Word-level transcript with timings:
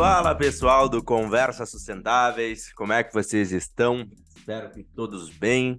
Fala 0.00 0.34
pessoal 0.34 0.88
do 0.88 1.04
Conversa 1.04 1.66
Sustentáveis, 1.66 2.72
como 2.72 2.90
é 2.90 3.04
que 3.04 3.12
vocês 3.12 3.52
estão? 3.52 4.08
Espero 4.34 4.70
que 4.70 4.82
todos 4.82 5.28
bem. 5.28 5.78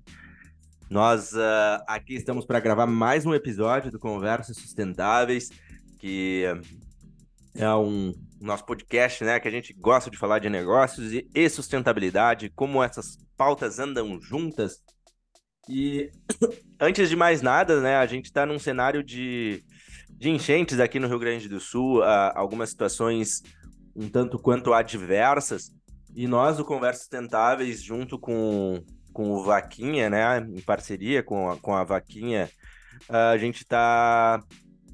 Nós 0.91 1.33
uh, 1.33 1.81
aqui 1.88 2.13
estamos 2.13 2.46
para 2.46 2.60
gravar 2.60 2.86
mais 2.86 3.26
um 3.26 3.34
episódio 3.34 3.89
do 3.89 3.97
Conversa 3.97 4.54
Sustentáveis, 4.54 5.49
que 5.97 6.44
é 7.55 7.73
um 7.73 8.13
nosso 8.39 8.63
podcast, 8.63 9.23
né, 9.23 9.39
que 9.39 9.47
a 9.47 9.52
gente 9.52 9.73
gosta 9.73 10.11
de 10.11 10.20
falar 10.20 10.38
de 10.38 10.51
negócios 10.51 11.11
e, 11.11 11.27
e 11.33 11.49
sustentabilidade, 11.49 12.51
como 12.51 12.83
essas 12.83 13.17
pautas 13.35 13.79
andam 13.79 14.21
juntas. 14.21 14.83
E 15.67 16.11
antes 16.79 17.09
de 17.09 17.15
mais 17.15 17.41
nada, 17.41 17.81
né, 17.81 17.95
a 17.95 18.05
gente 18.05 18.25
está 18.25 18.45
num 18.45 18.59
cenário 18.59 19.03
de, 19.03 19.63
de 20.11 20.29
enchentes 20.29 20.79
aqui 20.79 20.99
no 20.99 21.07
Rio 21.07 21.17
Grande 21.17 21.49
do 21.49 21.59
Sul, 21.59 22.01
uh, 22.01 22.31
algumas 22.35 22.69
situações 22.69 23.41
um 23.95 24.09
tanto 24.09 24.40
quanto 24.40 24.73
adversas. 24.73 25.72
E 26.16 26.27
nós, 26.27 26.58
do 26.58 26.66
Conversas 26.66 27.04
Sustentáveis, 27.04 27.82
junto 27.82 28.20
com, 28.20 28.84
com 29.13 29.32
o 29.32 29.44
Vaquinha, 29.44 30.09
né, 30.09 30.40
em 30.40 30.62
parceria 30.62 31.23
com 31.23 31.49
a, 31.49 31.58
com 31.58 31.73
a 31.73 31.84
Vaquinha, 31.84 32.49
a 33.09 33.38
gente 33.38 33.63
está 33.63 34.44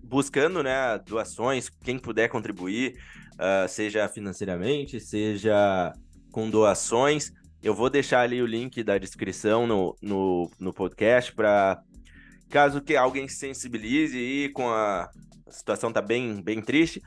buscando 0.04 0.64
né, 0.64 0.98
doações, 1.06 1.70
quem 1.70 2.00
puder 2.00 2.30
contribuir, 2.30 2.98
uh, 3.34 3.68
seja 3.68 4.08
financeiramente, 4.08 5.00
seja 5.00 5.94
com 6.32 6.50
doações. 6.50 7.32
Eu 7.62 7.74
vou 7.74 7.90
deixar 7.90 8.22
ali 8.22 8.42
o 8.42 8.46
link 8.46 8.84
da 8.84 8.98
descrição 8.98 9.68
no, 9.68 9.98
no, 10.02 10.50
no 10.60 10.74
podcast 10.74 11.34
para 11.34 11.82
caso 12.50 12.82
que 12.82 12.96
alguém 12.96 13.28
se 13.28 13.36
sensibilize 13.36 14.18
e 14.18 14.50
com 14.50 14.70
a, 14.70 15.10
a 15.46 15.52
situação 15.52 15.92
tá 15.92 16.02
bem, 16.02 16.42
bem 16.42 16.62
triste, 16.62 17.02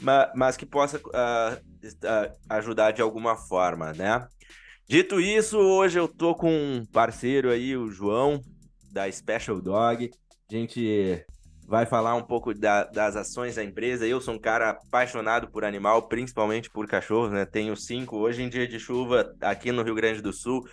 mas, 0.00 0.30
mas 0.34 0.56
que 0.56 0.66
possa 0.66 0.98
uh, 0.98 1.54
uh, 1.54 2.38
ajudar 2.48 2.92
de 2.92 3.02
alguma 3.02 3.36
forma, 3.36 3.92
né? 3.92 4.26
Dito 4.88 5.20
isso, 5.20 5.56
hoje 5.58 5.98
eu 5.98 6.08
tô 6.08 6.34
com 6.34 6.50
um 6.50 6.86
parceiro 6.86 7.50
aí, 7.50 7.76
o 7.76 7.90
João, 7.90 8.40
da 8.90 9.10
Special 9.10 9.60
Dog. 9.60 10.10
A 10.50 10.54
gente 10.54 11.24
vai 11.70 11.86
falar 11.86 12.16
um 12.16 12.22
pouco 12.22 12.52
da, 12.52 12.82
das 12.82 13.14
ações 13.14 13.54
da 13.54 13.62
empresa. 13.62 14.04
Eu 14.04 14.20
sou 14.20 14.34
um 14.34 14.38
cara 14.40 14.70
apaixonado 14.70 15.48
por 15.48 15.64
animal, 15.64 16.08
principalmente 16.08 16.68
por 16.68 16.88
cachorros, 16.88 17.30
né? 17.30 17.44
Tenho 17.44 17.76
cinco. 17.76 18.16
Hoje 18.16 18.42
em 18.42 18.48
dia 18.48 18.66
de 18.66 18.80
chuva, 18.80 19.32
aqui 19.40 19.70
no 19.70 19.84
Rio 19.84 19.94
Grande 19.94 20.20
do 20.20 20.32
Sul, 20.32 20.66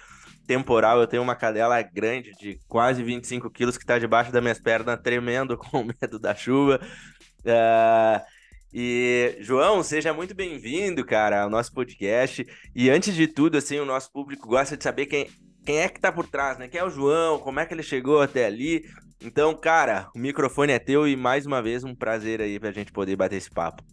temporal, 0.48 1.00
eu 1.00 1.06
tenho 1.06 1.22
uma 1.22 1.36
cadela 1.36 1.80
grande 1.84 2.32
de 2.40 2.58
quase 2.68 3.04
25 3.04 3.52
quilos 3.52 3.78
que 3.78 3.84
está 3.84 4.00
debaixo 4.00 4.32
das 4.32 4.42
minhas 4.42 4.60
pernas, 4.60 5.00
tremendo 5.00 5.56
com 5.60 5.84
medo 5.84 6.18
da 6.18 6.34
chuva. 6.34 6.80
Uh, 7.42 8.37
e, 8.74 9.38
João, 9.40 9.82
seja 9.82 10.14
muito 10.14 10.36
bem-vindo, 10.36 11.06
cara, 11.06 11.44
ao 11.44 11.50
nosso 11.50 11.72
podcast. 11.72 12.46
E 12.76 12.90
antes 12.90 13.16
de 13.16 13.28
tudo, 13.28 13.58
assim, 13.58 13.80
o 13.80 13.86
nosso 13.86 14.12
público 14.12 14.48
gosta 14.48 14.76
de 14.76 14.84
saber 14.84 15.06
quem, 15.06 15.30
quem 15.66 15.80
é 15.80 15.90
que 15.90 16.00
tá 16.00 16.12
por 16.12 16.28
trás, 16.28 16.58
né? 16.58 16.68
Quem 16.68 16.80
é 16.80 16.84
o 16.84 16.90
João, 16.90 17.40
como 17.40 17.60
é 17.60 17.66
que 17.66 17.74
ele 17.74 17.84
chegou 17.84 18.22
até 18.22 18.46
ali. 18.46 18.84
Então, 19.22 19.56
cara, 19.56 20.10
o 20.16 20.20
microfone 20.20 20.74
é 20.74 20.80
teu 20.80 21.08
e 21.08 21.16
mais 21.16 21.46
uma 21.46 21.62
vez 21.62 21.84
um 21.84 21.96
prazer 21.96 22.42
aí 22.42 22.60
pra 22.60 22.72
gente 22.72 22.92
poder 22.92 23.16
bater 23.16 23.38
esse 23.38 23.50
papo. 23.50 23.84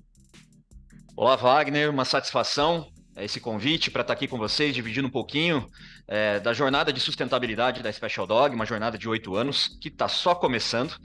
Olá, 1.17 1.37
Wagner, 1.37 1.91
uma 1.91 2.05
satisfação 2.05 2.89
esse 3.17 3.41
convite 3.41 3.91
para 3.91 4.03
estar 4.03 4.13
tá 4.13 4.17
aqui 4.17 4.27
com 4.27 4.37
vocês, 4.37 4.75
dividindo 4.75 5.07
um 5.07 5.11
pouquinho 5.11 5.69
é, 6.09 6.41
da 6.41 6.53
jornada 6.53 6.93
de 6.93 6.99
sustentabilidade 6.99 7.83
da 7.83 7.93
Special 7.93 8.27
Dog, 8.27 8.55
uma 8.55 8.67
jornada 8.67 8.99
de 8.99 9.09
oito 9.09 9.37
anos 9.37 9.79
que 9.81 9.89
está 9.89 10.09
só 10.09 10.35
começando. 10.35 10.97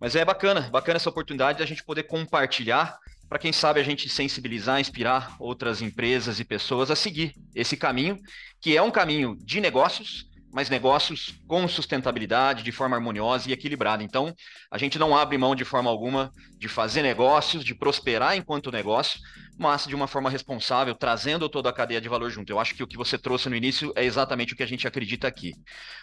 Mas 0.00 0.14
é 0.14 0.24
bacana, 0.24 0.70
bacana 0.70 0.96
essa 0.96 1.10
oportunidade 1.10 1.58
da 1.58 1.66
gente 1.66 1.82
poder 1.82 2.04
compartilhar 2.04 2.96
para 3.28 3.38
quem 3.38 3.52
sabe 3.52 3.80
a 3.80 3.84
gente 3.84 4.08
sensibilizar, 4.08 4.80
inspirar 4.80 5.36
outras 5.38 5.82
empresas 5.82 6.40
e 6.40 6.44
pessoas 6.44 6.90
a 6.90 6.96
seguir 6.96 7.34
esse 7.54 7.76
caminho, 7.76 8.18
que 8.60 8.76
é 8.76 8.82
um 8.82 8.90
caminho 8.90 9.36
de 9.44 9.60
negócios, 9.60 10.26
mas 10.50 10.70
negócios 10.70 11.34
com 11.46 11.68
sustentabilidade, 11.68 12.62
de 12.62 12.72
forma 12.72 12.96
harmoniosa 12.96 13.50
e 13.50 13.52
equilibrada. 13.52 14.02
Então, 14.02 14.34
a 14.70 14.78
gente 14.78 14.98
não 14.98 15.16
abre 15.16 15.36
mão 15.36 15.54
de 15.54 15.64
forma 15.64 15.90
alguma 15.90 16.32
de 16.58 16.68
fazer 16.68 17.02
negócios, 17.02 17.62
de 17.62 17.74
prosperar 17.74 18.34
enquanto 18.34 18.72
negócio, 18.72 19.20
mas 19.58 19.86
de 19.86 19.94
uma 19.94 20.06
forma 20.06 20.30
responsável, 20.30 20.94
trazendo 20.94 21.48
toda 21.48 21.68
a 21.68 21.72
cadeia 21.72 22.00
de 22.00 22.08
valor 22.08 22.30
junto. 22.30 22.50
Eu 22.50 22.58
acho 22.58 22.74
que 22.74 22.82
o 22.82 22.86
que 22.86 22.96
você 22.96 23.18
trouxe 23.18 23.50
no 23.50 23.56
início 23.56 23.92
é 23.94 24.04
exatamente 24.04 24.54
o 24.54 24.56
que 24.56 24.62
a 24.62 24.66
gente 24.66 24.88
acredita 24.88 25.28
aqui. 25.28 25.52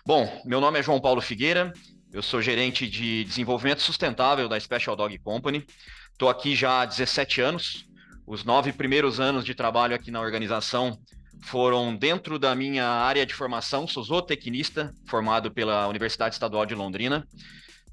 Bom, 0.06 0.42
meu 0.46 0.62
nome 0.62 0.78
é 0.78 0.84
João 0.84 1.02
Paulo 1.02 1.22
Figueira, 1.22 1.74
eu 2.14 2.22
sou 2.22 2.42
gerente 2.42 2.88
de 2.88 3.24
desenvolvimento 3.26 3.82
sustentável 3.82 4.48
da 4.48 4.60
Special 4.60 4.96
Dog 4.96 5.18
Company. 5.20 5.66
Estou 6.16 6.30
aqui 6.30 6.56
já 6.56 6.80
há 6.80 6.86
17 6.86 7.42
anos. 7.42 7.86
Os 8.26 8.46
nove 8.46 8.72
primeiros 8.72 9.20
anos 9.20 9.44
de 9.44 9.54
trabalho 9.54 9.94
aqui 9.94 10.10
na 10.10 10.22
organização 10.22 10.98
foram 11.44 11.94
dentro 11.94 12.40
da 12.40 12.56
minha 12.56 12.86
área 12.86 13.26
de 13.26 13.34
formação. 13.34 13.86
Sou 13.86 14.02
zootecnista, 14.02 14.96
formado 15.10 15.52
pela 15.52 15.90
Universidade 15.90 16.34
Estadual 16.34 16.66
de 16.66 16.74
Londrina. 16.74 17.28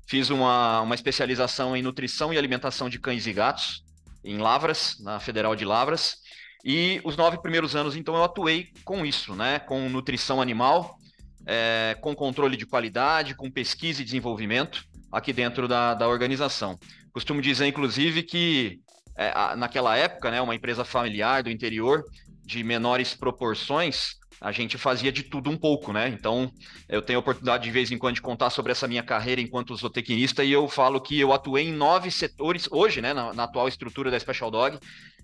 Fiz 0.07 0.31
uma, 0.31 0.83
uma 0.83 0.95
especialização 0.95 1.77
em 1.77 1.83
nutrição 1.83 2.33
e 2.33 2.39
alimentação 2.39 2.89
de 2.89 3.01
cães 3.01 3.27
e 3.27 3.33
gatos, 3.33 3.83
em 4.25 4.39
Lavras, 4.39 4.99
na 5.01 5.19
Federal 5.19 5.57
de 5.57 5.65
Lavras. 5.65 6.19
E 6.65 7.01
os 7.03 7.17
nove 7.17 7.43
primeiros 7.43 7.75
anos, 7.75 7.97
então, 7.97 8.15
eu 8.15 8.23
atuei 8.23 8.69
com 8.85 9.05
isso, 9.05 9.35
né? 9.35 9.59
Com 9.59 9.89
nutrição 9.89 10.41
animal, 10.41 10.97
é, 11.45 11.97
com 12.01 12.15
controle 12.15 12.57
de 12.57 12.67
qualidade, 12.67 13.35
com 13.35 13.51
pesquisa 13.51 14.01
e 14.01 14.05
desenvolvimento 14.05 14.85
aqui 15.11 15.33
dentro 15.33 15.67
da, 15.67 15.93
da 15.93 16.07
organização. 16.09 16.79
Costumo 17.13 17.43
dizer, 17.43 17.67
inclusive, 17.67 18.23
que 18.23 18.81
é, 19.17 19.55
naquela 19.57 19.97
época, 19.97 20.31
né, 20.31 20.41
uma 20.41 20.55
empresa 20.55 20.85
familiar 20.85 21.43
do 21.43 21.51
interior, 21.51 22.03
de 22.45 22.65
menores 22.65 23.15
proporções, 23.15 24.17
a 24.41 24.51
gente 24.51 24.77
fazia 24.77 25.13
de 25.13 25.23
tudo 25.23 25.49
um 25.49 25.57
pouco, 25.57 25.93
né? 25.93 26.09
Então, 26.09 26.51
eu 26.89 27.01
tenho 27.01 27.19
a 27.19 27.21
oportunidade 27.21 27.63
de 27.63 27.71
vez 27.71 27.93
em 27.93 27.99
quando 27.99 28.17
de 28.17 28.23
contar 28.23 28.51
sobre 28.51 28.73
essa 28.73 28.89
minha 28.89 29.03
carreira 29.03 29.41
enquanto 29.41 29.77
zootecnista 29.77 30.43
e 30.43 30.51
eu 30.51 30.69
falo 30.69 31.01
que 31.01 31.19
eu 31.21 31.33
atuei 31.33 31.69
em 31.69 31.73
nove 31.73 32.11
setores 32.11 32.69
hoje, 32.71 33.01
né, 33.01 33.13
na, 33.13 33.33
na 33.33 33.45
atual 33.45 33.69
estrutura 33.69 34.11
da 34.11 34.19
Special 34.19 34.51
Dog. 34.51 34.79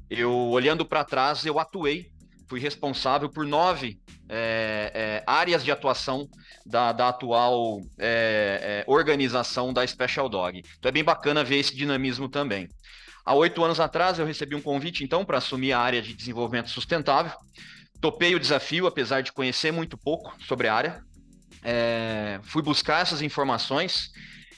Eu 0.08 0.32
olhando 0.32 0.86
para 0.86 1.04
trás, 1.04 1.44
eu 1.44 1.58
atuei 1.58 2.10
fui 2.48 2.60
responsável 2.60 3.28
por 3.28 3.46
nove 3.46 3.98
é, 4.28 4.90
é, 4.94 5.24
áreas 5.26 5.64
de 5.64 5.70
atuação 5.70 6.28
da, 6.64 6.92
da 6.92 7.08
atual 7.08 7.80
é, 7.98 8.84
é, 8.86 8.90
organização 8.90 9.72
da 9.72 9.86
Special 9.86 10.28
Dog. 10.28 10.62
Então 10.78 10.88
é 10.88 10.92
bem 10.92 11.04
bacana 11.04 11.44
ver 11.44 11.56
esse 11.56 11.74
dinamismo 11.74 12.28
também. 12.28 12.68
Há 13.24 13.34
oito 13.34 13.62
anos 13.62 13.78
atrás 13.78 14.18
eu 14.18 14.26
recebi 14.26 14.54
um 14.54 14.62
convite 14.62 15.04
então 15.04 15.24
para 15.24 15.38
assumir 15.38 15.72
a 15.72 15.80
área 15.80 16.00
de 16.00 16.14
desenvolvimento 16.14 16.70
sustentável. 16.70 17.32
Topei 18.00 18.34
o 18.34 18.40
desafio, 18.40 18.86
apesar 18.86 19.22
de 19.22 19.32
conhecer 19.32 19.72
muito 19.72 19.98
pouco 19.98 20.34
sobre 20.44 20.68
a 20.68 20.74
área. 20.74 21.02
É, 21.62 22.38
fui 22.44 22.62
buscar 22.62 23.02
essas 23.02 23.20
informações 23.20 24.10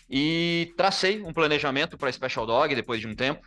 e 0.08 0.72
tracei 0.76 1.22
um 1.22 1.32
planejamento 1.32 1.96
para 1.96 2.08
a 2.08 2.12
Special 2.12 2.46
Dog 2.46 2.74
depois 2.74 3.00
de 3.00 3.06
um 3.06 3.14
tempo, 3.14 3.40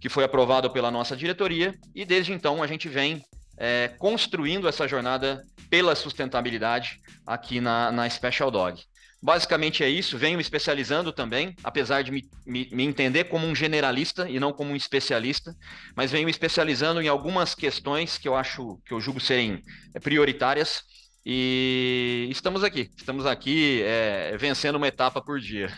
que 0.00 0.08
foi 0.08 0.24
aprovado 0.24 0.70
pela 0.70 0.90
nossa 0.90 1.16
diretoria, 1.16 1.74
e 1.94 2.04
desde 2.04 2.32
então 2.32 2.62
a 2.62 2.66
gente 2.66 2.88
vem 2.88 3.24
é, 3.58 3.88
construindo 3.98 4.68
essa 4.68 4.86
jornada 4.86 5.42
pela 5.68 5.94
sustentabilidade 5.94 7.00
aqui 7.26 7.60
na, 7.60 7.92
na 7.92 8.08
Special 8.08 8.50
Dog. 8.50 8.82
Basicamente 9.20 9.82
é 9.82 9.88
isso, 9.88 10.16
venho 10.16 10.36
me 10.36 10.42
especializando 10.42 11.12
também, 11.12 11.54
apesar 11.64 12.02
de 12.02 12.12
me, 12.12 12.28
me, 12.46 12.68
me, 12.70 12.84
entender 12.84 13.24
como 13.24 13.48
um 13.48 13.54
generalista 13.54 14.30
e 14.30 14.38
não 14.38 14.52
como 14.52 14.70
um 14.70 14.76
especialista, 14.76 15.52
mas 15.96 16.12
venho 16.12 16.24
me 16.24 16.30
especializando 16.30 17.02
em 17.02 17.08
algumas 17.08 17.52
questões 17.52 18.16
que 18.16 18.28
eu 18.28 18.36
acho, 18.36 18.78
que 18.86 18.94
eu 18.94 19.00
julgo 19.00 19.18
serem 19.18 19.60
prioritárias, 20.04 20.84
e 21.26 22.28
estamos 22.30 22.62
aqui, 22.64 22.90
estamos 22.96 23.26
aqui 23.26 23.82
é, 23.82 24.36
vencendo 24.38 24.76
uma 24.76 24.88
etapa 24.88 25.20
por 25.20 25.40
dia. 25.40 25.68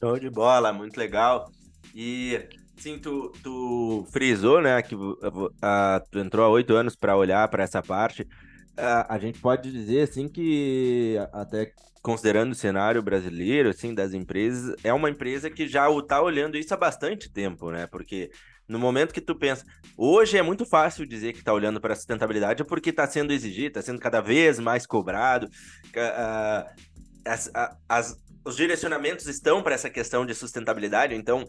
Show 0.00 0.18
de 0.18 0.30
bola, 0.30 0.72
muito 0.72 0.96
legal. 0.96 1.50
E 1.94 2.48
Sim, 2.76 2.98
tu, 2.98 3.32
tu 3.42 4.06
frisou, 4.10 4.60
né, 4.60 4.82
que 4.82 4.94
tu 4.94 6.18
entrou 6.18 6.44
há 6.44 6.48
oito 6.48 6.74
anos 6.74 6.96
para 6.96 7.16
olhar 7.16 7.46
para 7.48 7.62
essa 7.62 7.82
parte. 7.82 8.22
Uh, 8.22 9.06
a 9.08 9.18
gente 9.18 9.38
pode 9.38 9.70
dizer, 9.70 10.02
assim, 10.02 10.28
que 10.28 11.16
até 11.32 11.72
considerando 12.02 12.52
o 12.52 12.54
cenário 12.54 13.02
brasileiro, 13.02 13.70
assim, 13.70 13.94
das 13.94 14.12
empresas, 14.12 14.74
é 14.82 14.92
uma 14.92 15.08
empresa 15.08 15.48
que 15.48 15.66
já 15.66 15.90
está 15.90 16.20
olhando 16.20 16.58
isso 16.58 16.74
há 16.74 16.76
bastante 16.76 17.32
tempo, 17.32 17.70
né? 17.70 17.86
Porque 17.86 18.30
no 18.68 18.78
momento 18.78 19.14
que 19.14 19.20
tu 19.20 19.34
pensa, 19.34 19.64
hoje 19.96 20.36
é 20.36 20.42
muito 20.42 20.66
fácil 20.66 21.06
dizer 21.06 21.32
que 21.32 21.38
está 21.38 21.52
olhando 21.52 21.80
para 21.80 21.92
a 21.92 21.96
sustentabilidade 21.96 22.64
porque 22.64 22.90
está 22.90 23.06
sendo 23.06 23.32
exigido, 23.32 23.68
está 23.68 23.82
sendo 23.82 24.00
cada 24.00 24.20
vez 24.20 24.58
mais 24.58 24.86
cobrado. 24.86 25.46
Uh, 25.46 26.84
as, 27.24 27.50
as, 27.88 28.16
os 28.44 28.56
direcionamentos 28.56 29.26
estão 29.26 29.62
para 29.62 29.74
essa 29.74 29.88
questão 29.88 30.26
de 30.26 30.34
sustentabilidade, 30.34 31.14
então 31.14 31.48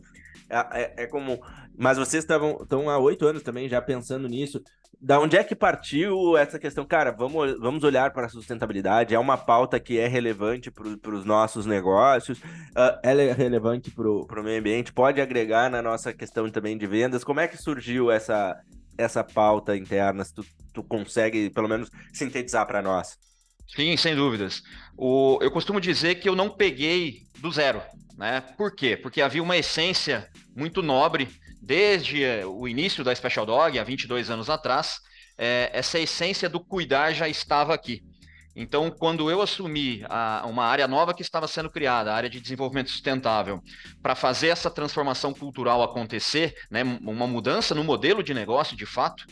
é, 0.49 0.57
é, 0.81 1.03
é 1.03 1.07
como. 1.07 1.39
Mas 1.77 1.97
vocês 1.97 2.23
estão 2.23 2.89
há 2.89 2.97
oito 2.97 3.25
anos 3.27 3.43
também 3.43 3.67
já 3.67 3.81
pensando 3.81 4.27
nisso. 4.27 4.61
Da 5.01 5.19
onde 5.19 5.35
é 5.35 5.43
que 5.43 5.55
partiu 5.55 6.37
essa 6.37 6.57
questão? 6.57 6.85
Cara, 6.85 7.11
vamos, 7.11 7.59
vamos 7.59 7.83
olhar 7.83 8.11
para 8.13 8.27
a 8.27 8.29
sustentabilidade. 8.29 9.13
É 9.13 9.19
uma 9.19 9.37
pauta 9.37 9.79
que 9.79 9.99
é 9.99 10.07
relevante 10.07 10.71
para 10.71 11.13
os 11.13 11.25
nossos 11.25 11.65
negócios, 11.65 12.39
uh, 12.39 12.97
ela 13.03 13.21
é 13.21 13.31
relevante 13.33 13.91
para 13.91 14.09
o 14.09 14.43
meio 14.43 14.59
ambiente, 14.59 14.93
pode 14.93 15.19
agregar 15.19 15.69
na 15.69 15.81
nossa 15.81 16.13
questão 16.13 16.49
também 16.49 16.77
de 16.77 16.87
vendas. 16.87 17.23
Como 17.23 17.39
é 17.39 17.47
que 17.47 17.57
surgiu 17.57 18.09
essa, 18.09 18.57
essa 18.97 19.23
pauta 19.23 19.75
interna, 19.75 20.23
se 20.23 20.33
tu, 20.33 20.45
tu 20.73 20.83
consegue 20.83 21.49
pelo 21.49 21.67
menos 21.67 21.91
sintetizar 22.13 22.65
para 22.65 22.81
nós. 22.81 23.17
Sim, 23.67 23.97
sem 23.97 24.15
dúvidas. 24.15 24.61
O, 24.97 25.39
eu 25.41 25.51
costumo 25.51 25.81
dizer 25.81 26.15
que 26.15 26.29
eu 26.29 26.35
não 26.35 26.49
peguei 26.49 27.23
do 27.39 27.51
zero, 27.51 27.81
né? 28.17 28.41
Por 28.41 28.75
quê? 28.75 28.95
Porque 28.95 29.21
havia 29.21 29.43
uma 29.43 29.57
essência 29.57 30.29
muito 30.55 30.81
nobre 30.81 31.27
desde 31.61 32.23
o 32.45 32.67
início 32.67 33.03
da 33.03 33.13
Special 33.13 33.45
Dog, 33.45 33.77
há 33.77 33.83
22 33.83 34.29
anos 34.29 34.49
atrás, 34.49 34.99
é, 35.37 35.69
essa 35.73 35.99
essência 35.99 36.47
do 36.47 36.59
cuidar 36.59 37.11
já 37.13 37.27
estava 37.27 37.73
aqui. 37.73 38.03
Então, 38.55 38.89
quando 38.89 39.29
eu 39.29 39.41
assumi 39.41 40.03
a, 40.07 40.45
uma 40.47 40.63
área 40.65 40.87
nova 40.87 41.13
que 41.13 41.21
estava 41.21 41.47
sendo 41.47 41.69
criada, 41.69 42.11
a 42.11 42.15
área 42.15 42.29
de 42.29 42.39
desenvolvimento 42.39 42.89
sustentável, 42.89 43.61
para 44.01 44.15
fazer 44.15 44.47
essa 44.47 44.69
transformação 44.69 45.33
cultural 45.33 45.83
acontecer, 45.83 46.55
né, 46.71 46.83
uma 47.01 47.27
mudança 47.27 47.75
no 47.75 47.83
modelo 47.83 48.23
de 48.23 48.33
negócio, 48.33 48.77
de 48.77 48.85
fato, 48.85 49.25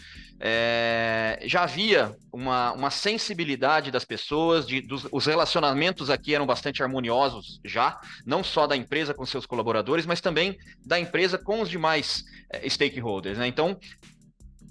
é, 0.45 1.39
já 1.45 1.63
havia 1.63 2.13
uma, 2.31 2.73
uma 2.73 2.89
sensibilidade 2.89 3.91
das 3.91 4.03
pessoas, 4.03 4.67
de, 4.67 4.81
dos, 4.81 5.07
os 5.09 5.25
relacionamentos 5.25 6.09
aqui 6.09 6.35
eram 6.35 6.45
bastante 6.45 6.83
harmoniosos 6.83 7.61
já, 7.63 7.97
não 8.25 8.43
só 8.43 8.67
da 8.67 8.75
empresa 8.75 9.13
com 9.13 9.25
seus 9.25 9.45
colaboradores, 9.45 10.05
mas 10.05 10.19
também 10.19 10.57
da 10.85 10.99
empresa 10.99 11.37
com 11.37 11.61
os 11.61 11.69
demais 11.69 12.25
é, 12.49 12.67
stakeholders. 12.67 13.37
Né? 13.37 13.47
Então, 13.47 13.77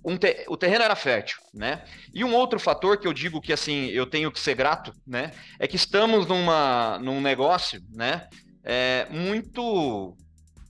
um 0.05 0.17
te, 0.17 0.45
o 0.49 0.57
terreno 0.57 0.85
era 0.85 0.97
fértil, 0.97 1.39
né? 1.55 1.85
E 2.13 2.25
um 2.25 2.35
outro 2.35 2.59
fator 2.59 2.99
que 2.99 3.07
eu 3.07 3.13
digo 3.13 3.41
que 3.41 3.53
assim 3.53 3.87
eu 3.87 4.07
tenho 4.07 4.31
que 4.31 4.41
ser 4.41 4.55
grato, 4.55 4.93
né, 5.07 5.33
é 5.59 5.67
que 5.67 5.77
estamos 5.77 6.27
numa, 6.27 6.99
num 6.99 7.21
negócio, 7.21 7.81
né, 7.91 8.27
é, 8.65 9.07
muito 9.11 10.17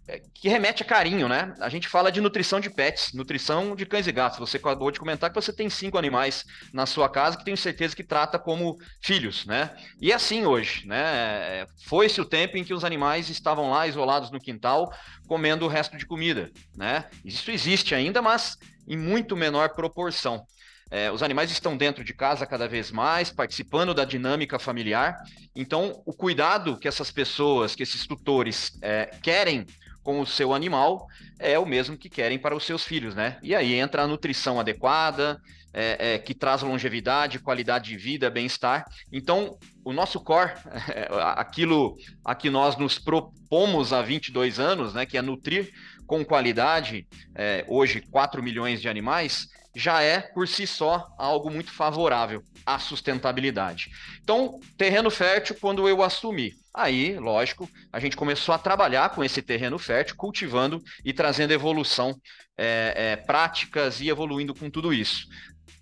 é, 0.09 0.21
que 0.35 0.49
remete 0.49 0.83
a 0.83 0.87
carinho, 0.87 1.29
né? 1.29 1.55
A 1.61 1.69
gente 1.69 1.89
fala 1.89 2.11
de 2.11 2.21
nutrição 2.21 2.59
de 2.59 2.69
pets, 2.69 3.13
nutrição 3.15 3.77
de 3.77 3.87
cães 3.87 4.07
e 4.07 4.13
gatos. 4.13 4.39
Você 4.41 4.57
acabou 4.57 4.91
de 4.91 4.99
comentar 4.99 5.31
que 5.31 5.41
você 5.41 5.53
tem 5.53 5.71
cinco 5.71 5.97
animais 5.97 6.45
na 6.73 6.87
sua 6.87 7.09
casa 7.09 7.37
que 7.37 7.45
tenho 7.45 7.57
certeza 7.57 7.95
que 7.95 8.03
trata 8.03 8.39
como 8.39 8.77
filhos, 9.01 9.47
né? 9.47 9.75
E 10.01 10.11
é 10.11 10.15
assim 10.15 10.45
hoje, 10.45 10.87
né? 10.87 11.01
É, 11.01 11.67
foi-se 11.87 12.21
o 12.21 12.25
tempo 12.25 12.57
em 12.57 12.65
que 12.65 12.75
os 12.75 12.85
animais 12.85 13.31
estavam 13.31 13.71
lá 13.71 13.87
isolados 13.87 14.31
no 14.31 14.41
quintal 14.41 14.93
comendo 15.29 15.65
o 15.65 15.69
resto 15.69 15.97
de 15.97 16.05
comida, 16.05 16.51
né? 16.77 17.09
Isso 17.25 17.51
existe 17.51 17.95
ainda, 17.95 18.21
mas 18.21 18.59
em 18.87 18.97
muito 18.97 19.37
menor 19.37 19.71
proporção. 19.71 20.47
É, 20.91 21.11
os 21.11 21.23
animais 21.23 21.51
estão 21.51 21.75
dentro 21.75 22.05
de 22.05 22.13
casa 22.13 22.47
cada 22.47 22.69
vez 22.69 22.91
mais, 22.91 23.31
participando 23.31 23.95
da 23.95 24.05
dinâmica 24.05 24.59
familiar. 24.59 25.23
Então, 25.57 26.03
o 26.05 26.13
cuidado 26.13 26.77
que 26.77 26.87
essas 26.87 27.11
pessoas, 27.11 27.75
que 27.75 27.83
esses 27.83 28.07
tutores 28.07 28.79
é, 28.83 29.07
querem 29.23 29.67
com 30.03 30.21
o 30.21 30.27
seu 30.27 30.53
animal 30.53 31.07
é 31.39 31.59
o 31.59 31.65
mesmo 31.65 31.97
que 31.97 32.11
querem 32.11 32.39
para 32.39 32.55
os 32.55 32.65
seus 32.65 32.85
filhos, 32.85 33.15
né? 33.15 33.39
E 33.43 33.55
aí 33.55 33.73
entra 33.75 34.03
a 34.03 34.07
nutrição 34.07 34.61
adequada, 34.61 35.41
é, 35.73 36.15
é, 36.15 36.19
que 36.19 36.35
traz 36.35 36.63
longevidade, 36.63 37.39
qualidade 37.39 37.91
de 37.91 37.97
vida, 37.97 38.31
bem-estar. 38.31 38.85
Então, 39.11 39.59
o 39.85 39.93
nosso 39.93 40.21
core, 40.21 40.53
é, 40.95 41.09
aquilo 41.37 41.97
a 42.25 42.35
que 42.35 42.51
nós 42.51 42.77
nos 42.77 42.99
propomos 42.99 43.93
há 43.93 44.03
22 44.03 44.59
anos, 44.59 44.95
né, 44.95 45.07
que 45.07 45.17
é 45.17 45.23
nutrir 45.23 45.73
com 46.07 46.25
qualidade, 46.25 47.07
é, 47.35 47.65
hoje 47.69 48.01
4 48.01 48.43
milhões 48.43 48.81
de 48.81 48.89
animais, 48.89 49.49
já 49.75 50.03
é 50.03 50.21
por 50.21 50.47
si 50.47 50.67
só 50.67 51.07
algo 51.19 51.51
muito 51.51 51.73
favorável 51.73 52.43
à 52.67 52.79
sustentabilidade. 52.79 53.91
Então, 54.23 54.61
terreno 54.77 55.11
fértil, 55.11 55.57
quando 55.61 55.89
eu 55.89 56.03
assumi, 56.03 56.53
aí, 56.75 57.19
lógico, 57.19 57.69
a 57.91 57.99
gente 57.99 58.17
começou 58.17 58.55
a 58.55 58.59
trabalhar 58.59 59.11
com 59.11 59.25
esse 59.25 59.41
terreno 59.41 59.79
fértil, 59.79 60.17
cultivando 60.17 60.83
e 61.05 61.13
trazendo 61.13 61.53
evolução, 61.53 62.15
é, 62.57 62.93
é, 62.95 63.17
práticas 63.17 64.01
e 64.01 64.09
evoluindo 64.09 64.55
com 64.55 64.71
tudo 64.71 64.93
isso. 64.93 65.27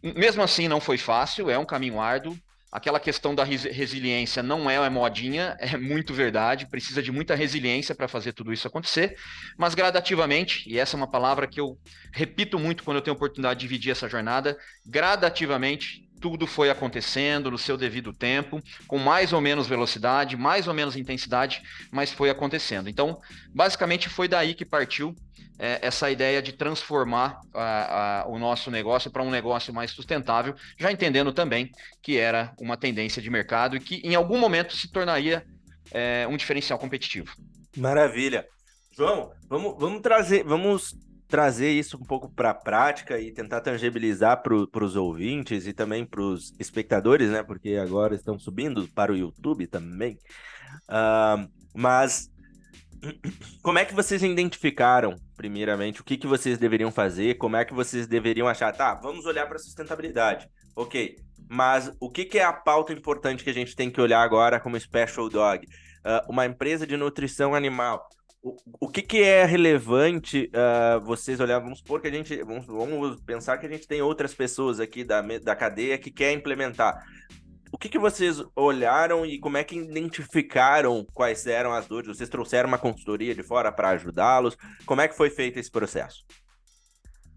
Mesmo 0.02 0.42
assim, 0.42 0.68
não 0.68 0.80
foi 0.80 0.96
fácil, 0.98 1.50
é 1.50 1.58
um 1.58 1.66
caminho 1.66 2.00
árduo, 2.00 2.36
Aquela 2.72 3.00
questão 3.00 3.34
da 3.34 3.42
resiliência 3.42 4.44
não 4.44 4.70
é 4.70 4.78
uma 4.78 4.88
modinha, 4.88 5.56
é 5.58 5.76
muito 5.76 6.14
verdade, 6.14 6.66
precisa 6.66 7.02
de 7.02 7.10
muita 7.10 7.34
resiliência 7.34 7.96
para 7.96 8.06
fazer 8.06 8.32
tudo 8.32 8.52
isso 8.52 8.68
acontecer, 8.68 9.16
mas 9.58 9.74
gradativamente, 9.74 10.70
e 10.70 10.78
essa 10.78 10.96
é 10.96 10.98
uma 10.98 11.10
palavra 11.10 11.48
que 11.48 11.60
eu 11.60 11.76
repito 12.12 12.60
muito 12.60 12.84
quando 12.84 12.98
eu 12.98 13.02
tenho 13.02 13.16
oportunidade 13.16 13.58
de 13.58 13.66
dividir 13.66 13.90
essa 13.90 14.08
jornada, 14.08 14.56
gradativamente 14.86 16.08
tudo 16.20 16.46
foi 16.46 16.70
acontecendo 16.70 17.50
no 17.50 17.58
seu 17.58 17.76
devido 17.76 18.12
tempo, 18.12 18.62
com 18.86 18.98
mais 18.98 19.32
ou 19.32 19.40
menos 19.40 19.66
velocidade, 19.66 20.36
mais 20.36 20.68
ou 20.68 20.74
menos 20.74 20.94
intensidade, 20.94 21.62
mas 21.90 22.12
foi 22.12 22.28
acontecendo. 22.28 22.90
Então, 22.90 23.18
basicamente 23.54 24.08
foi 24.08 24.28
daí 24.28 24.54
que 24.54 24.66
partiu 24.66 25.16
é, 25.60 25.78
essa 25.86 26.10
ideia 26.10 26.40
de 26.40 26.54
transformar 26.54 27.38
a, 27.52 28.22
a, 28.22 28.26
o 28.26 28.38
nosso 28.38 28.70
negócio 28.70 29.10
para 29.10 29.22
um 29.22 29.30
negócio 29.30 29.74
mais 29.74 29.90
sustentável, 29.90 30.54
já 30.78 30.90
entendendo 30.90 31.34
também 31.34 31.70
que 32.02 32.16
era 32.16 32.54
uma 32.58 32.78
tendência 32.78 33.20
de 33.20 33.28
mercado 33.28 33.76
e 33.76 33.80
que 33.80 33.96
em 33.96 34.14
algum 34.14 34.38
momento 34.38 34.74
se 34.74 34.90
tornaria 34.90 35.44
é, 35.92 36.26
um 36.26 36.36
diferencial 36.38 36.78
competitivo. 36.78 37.36
Maravilha. 37.76 38.46
João, 38.96 39.32
vamos, 39.48 39.76
vamos 39.78 40.00
trazer, 40.00 40.44
vamos 40.44 40.96
trazer 41.28 41.70
isso 41.70 41.98
um 41.98 42.04
pouco 42.04 42.28
para 42.34 42.50
a 42.50 42.54
prática 42.54 43.20
e 43.20 43.30
tentar 43.30 43.60
tangibilizar 43.60 44.42
para 44.42 44.84
os 44.84 44.96
ouvintes 44.96 45.66
e 45.66 45.74
também 45.74 46.06
para 46.06 46.22
os 46.22 46.54
espectadores, 46.58 47.30
né? 47.30 47.42
Porque 47.42 47.74
agora 47.74 48.14
estão 48.14 48.38
subindo 48.38 48.88
para 48.88 49.12
o 49.12 49.16
YouTube 49.16 49.66
também. 49.66 50.18
Uh, 50.88 51.48
mas 51.74 52.30
como 53.62 53.78
é 53.78 53.84
que 53.84 53.94
vocês 53.94 54.22
identificaram, 54.22 55.14
primeiramente, 55.40 56.02
o 56.02 56.04
que, 56.04 56.18
que 56.18 56.26
vocês 56.26 56.58
deveriam 56.58 56.92
fazer? 56.92 57.38
Como 57.38 57.56
é 57.56 57.64
que 57.64 57.72
vocês 57.72 58.06
deveriam 58.06 58.46
achar? 58.46 58.70
Tá, 58.74 58.92
vamos 58.92 59.24
olhar 59.24 59.46
para 59.46 59.58
sustentabilidade. 59.58 60.46
Ok, 60.76 61.16
mas 61.48 61.90
o 61.98 62.10
que, 62.10 62.26
que 62.26 62.38
é 62.38 62.44
a 62.44 62.52
pauta 62.52 62.92
importante 62.92 63.42
que 63.42 63.48
a 63.48 63.54
gente 63.54 63.74
tem 63.74 63.90
que 63.90 64.02
olhar 64.02 64.20
agora 64.20 64.60
como 64.60 64.78
Special 64.78 65.30
Dog? 65.30 65.66
Uh, 65.66 66.30
uma 66.30 66.44
empresa 66.44 66.86
de 66.86 66.94
nutrição 66.94 67.54
animal. 67.54 68.06
O, 68.42 68.54
o 68.80 68.88
que, 68.88 69.00
que 69.00 69.22
é 69.22 69.46
relevante 69.46 70.50
uh, 70.52 71.00
vocês 71.00 71.40
olhar? 71.40 71.58
Vamos 71.58 71.78
supor 71.78 72.02
que 72.02 72.08
a 72.08 72.10
gente. 72.10 72.36
Vamos, 72.44 72.66
vamos 72.66 73.20
pensar 73.22 73.56
que 73.56 73.64
a 73.64 73.70
gente 73.70 73.88
tem 73.88 74.02
outras 74.02 74.34
pessoas 74.34 74.78
aqui 74.78 75.02
da, 75.02 75.22
da 75.22 75.56
cadeia 75.56 75.96
que 75.96 76.10
quer 76.10 76.32
implementar 76.32 77.02
o 77.72 77.78
que, 77.78 77.88
que 77.88 77.98
vocês 77.98 78.42
olharam 78.56 79.24
e 79.24 79.38
como 79.38 79.56
é 79.56 79.64
que 79.64 79.76
identificaram 79.76 81.06
quais 81.14 81.46
eram 81.46 81.72
as 81.72 81.86
dores? 81.86 82.08
Vocês 82.08 82.28
trouxeram 82.28 82.68
uma 82.68 82.78
consultoria 82.78 83.34
de 83.34 83.42
fora 83.42 83.70
para 83.70 83.90
ajudá-los? 83.90 84.56
Como 84.84 85.00
é 85.00 85.08
que 85.08 85.16
foi 85.16 85.30
feito 85.30 85.58
esse 85.58 85.70
processo? 85.70 86.24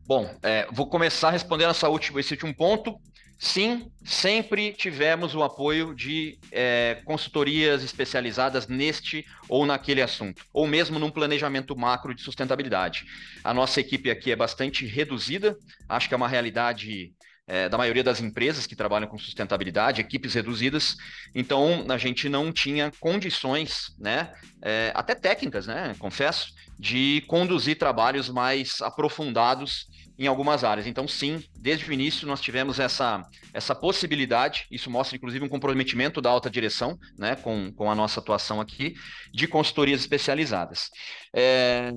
Bom, 0.05 0.29
é, 0.43 0.67
vou 0.71 0.89
começar 0.89 1.29
respondendo 1.29 1.69
essa 1.69 1.87
última, 1.87 2.19
esse 2.19 2.33
último 2.33 2.53
ponto. 2.53 2.97
Sim, 3.39 3.91
sempre 4.05 4.71
tivemos 4.71 5.35
o 5.35 5.43
apoio 5.43 5.93
de 5.93 6.39
é, 6.51 7.01
consultorias 7.03 7.83
especializadas 7.83 8.67
neste 8.67 9.25
ou 9.49 9.65
naquele 9.65 10.01
assunto, 10.01 10.45
ou 10.53 10.65
mesmo 10.65 10.97
num 10.97 11.11
planejamento 11.11 11.75
macro 11.75 12.15
de 12.15 12.21
sustentabilidade. 12.21 13.05
A 13.43 13.53
nossa 13.53 13.81
equipe 13.81 14.09
aqui 14.09 14.31
é 14.31 14.35
bastante 14.35 14.85
reduzida, 14.85 15.57
acho 15.89 16.07
que 16.07 16.13
é 16.13 16.17
uma 16.17 16.27
realidade 16.27 17.13
é, 17.47 17.67
da 17.67 17.77
maioria 17.77 18.03
das 18.03 18.21
empresas 18.21 18.65
que 18.65 18.75
trabalham 18.75 19.07
com 19.07 19.17
sustentabilidade, 19.17 20.01
equipes 20.01 20.33
reduzidas, 20.33 20.95
então 21.35 21.85
a 21.89 21.97
gente 21.97 22.29
não 22.29 22.51
tinha 22.51 22.91
condições, 22.99 23.93
né, 23.99 24.33
é, 24.61 24.91
até 24.95 25.13
técnicas, 25.13 25.67
né, 25.67 25.93
confesso, 25.99 26.47
de 26.79 27.23
conduzir 27.27 27.77
trabalhos 27.77 28.29
mais 28.29 28.81
aprofundados 28.81 29.87
em 30.17 30.27
algumas 30.27 30.63
áreas. 30.63 30.87
Então, 30.87 31.07
sim, 31.07 31.43
desde 31.59 31.89
o 31.89 31.93
início 31.93 32.27
nós 32.27 32.39
tivemos 32.39 32.79
essa, 32.79 33.25
essa 33.53 33.73
possibilidade, 33.75 34.65
isso 34.71 34.89
mostra 34.89 35.17
inclusive 35.17 35.43
um 35.43 35.49
comprometimento 35.49 36.21
da 36.21 36.29
alta 36.29 36.49
direção, 36.49 36.97
né, 37.17 37.35
com, 37.35 37.71
com 37.73 37.89
a 37.89 37.95
nossa 37.95 38.19
atuação 38.19 38.61
aqui, 38.61 38.95
de 39.33 39.47
consultorias 39.47 40.01
especializadas. 40.01 40.89
É, 41.35 41.91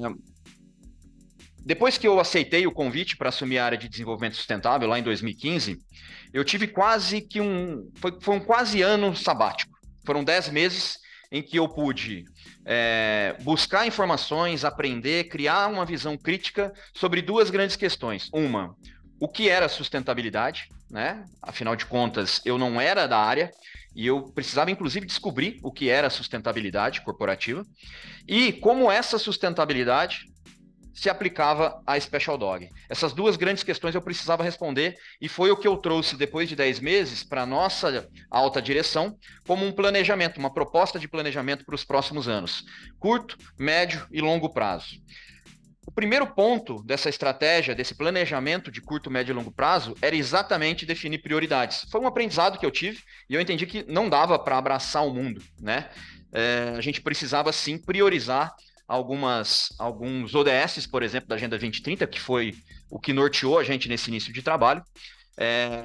depois 1.66 1.98
que 1.98 2.06
eu 2.06 2.20
aceitei 2.20 2.64
o 2.64 2.70
convite 2.70 3.16
para 3.16 3.28
assumir 3.28 3.58
a 3.58 3.64
área 3.64 3.76
de 3.76 3.88
desenvolvimento 3.88 4.36
sustentável 4.36 4.88
lá 4.88 5.00
em 5.00 5.02
2015, 5.02 5.76
eu 6.32 6.44
tive 6.44 6.68
quase 6.68 7.20
que 7.20 7.40
um. 7.40 7.90
Foi, 7.96 8.16
foi 8.20 8.36
um 8.36 8.40
quase 8.40 8.82
ano 8.82 9.16
sabático. 9.16 9.76
Foram 10.04 10.22
dez 10.22 10.48
meses 10.48 10.96
em 11.32 11.42
que 11.42 11.58
eu 11.58 11.68
pude 11.68 12.24
é, 12.64 13.36
buscar 13.40 13.84
informações, 13.84 14.64
aprender, 14.64 15.24
criar 15.24 15.66
uma 15.66 15.84
visão 15.84 16.16
crítica 16.16 16.72
sobre 16.94 17.20
duas 17.20 17.50
grandes 17.50 17.74
questões. 17.74 18.30
Uma, 18.32 18.76
o 19.18 19.26
que 19.26 19.48
era 19.48 19.68
sustentabilidade, 19.68 20.68
né? 20.88 21.24
Afinal 21.42 21.74
de 21.74 21.84
contas, 21.84 22.40
eu 22.44 22.56
não 22.58 22.80
era 22.80 23.08
da 23.08 23.18
área 23.18 23.50
e 23.92 24.06
eu 24.06 24.22
precisava, 24.32 24.70
inclusive, 24.70 25.04
descobrir 25.04 25.58
o 25.64 25.72
que 25.72 25.88
era 25.88 26.10
sustentabilidade 26.10 27.00
corporativa 27.00 27.66
e 28.28 28.52
como 28.52 28.88
essa 28.88 29.18
sustentabilidade 29.18 30.26
se 30.96 31.10
aplicava 31.10 31.80
a 31.86 32.00
Special 32.00 32.38
Dog? 32.38 32.70
Essas 32.88 33.12
duas 33.12 33.36
grandes 33.36 33.62
questões 33.62 33.94
eu 33.94 34.00
precisava 34.00 34.42
responder 34.42 34.94
e 35.20 35.28
foi 35.28 35.50
o 35.50 35.56
que 35.56 35.68
eu 35.68 35.76
trouxe 35.76 36.16
depois 36.16 36.48
de 36.48 36.56
10 36.56 36.80
meses 36.80 37.22
para 37.22 37.42
a 37.42 37.46
nossa 37.46 38.08
alta 38.30 38.62
direção 38.62 39.16
como 39.46 39.66
um 39.66 39.72
planejamento, 39.72 40.38
uma 40.38 40.52
proposta 40.52 40.98
de 40.98 41.06
planejamento 41.06 41.66
para 41.66 41.74
os 41.74 41.84
próximos 41.84 42.28
anos, 42.28 42.64
curto, 42.98 43.36
médio 43.58 44.06
e 44.10 44.22
longo 44.22 44.48
prazo. 44.48 44.96
primeiro 45.94 46.26
ponto 46.26 46.82
dessa 46.82 47.10
estratégia, 47.10 47.74
desse 47.74 47.94
planejamento 47.94 48.70
de 48.70 48.80
curto, 48.80 49.10
médio 49.10 49.32
e 49.32 49.36
longo 49.36 49.52
prazo, 49.52 49.94
era 50.00 50.16
exatamente 50.16 50.86
definir 50.86 51.18
prioridades. 51.18 51.86
Foi 51.90 52.00
um 52.00 52.06
aprendizado 52.06 52.58
que 52.58 52.64
eu 52.64 52.70
tive 52.70 53.02
e 53.28 53.34
eu 53.34 53.40
entendi 53.40 53.66
que 53.66 53.84
não 53.86 54.08
dava 54.08 54.38
para 54.38 54.56
abraçar 54.56 55.06
o 55.06 55.12
mundo, 55.12 55.42
né? 55.60 55.90
É, 56.32 56.74
a 56.76 56.80
gente 56.80 57.00
precisava 57.00 57.52
sim 57.52 57.78
priorizar 57.78 58.54
algumas 58.86 59.72
alguns 59.78 60.34
ODS, 60.34 60.86
por 60.86 61.02
exemplo, 61.02 61.28
da 61.28 61.34
Agenda 61.34 61.58
2030, 61.58 62.06
que 62.06 62.20
foi 62.20 62.54
o 62.90 62.98
que 62.98 63.12
norteou 63.12 63.58
a 63.58 63.64
gente 63.64 63.88
nesse 63.88 64.10
início 64.10 64.32
de 64.32 64.42
trabalho. 64.42 64.82
É, 65.38 65.82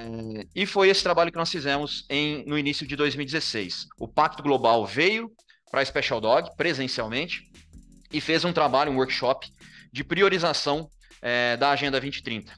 e 0.56 0.66
foi 0.66 0.90
esse 0.90 1.04
trabalho 1.04 1.32
que 1.32 1.38
nós 1.38 1.52
fizemos 1.52 2.06
em, 2.10 2.46
no 2.46 2.58
início 2.58 2.88
de 2.88 2.96
2016. 2.96 3.88
O 4.00 4.08
Pacto 4.08 4.42
Global 4.42 4.86
veio 4.86 5.30
para 5.70 5.82
a 5.82 5.86
Special 5.86 6.22
Dog 6.22 6.50
presencialmente 6.56 7.50
e 8.12 8.22
fez 8.22 8.46
um 8.46 8.54
trabalho, 8.54 8.92
um 8.92 8.98
workshop 8.98 9.52
de 9.92 10.04
priorização 10.04 10.90
é, 11.22 11.58
da 11.58 11.72
Agenda 11.72 12.00
2030. 12.00 12.54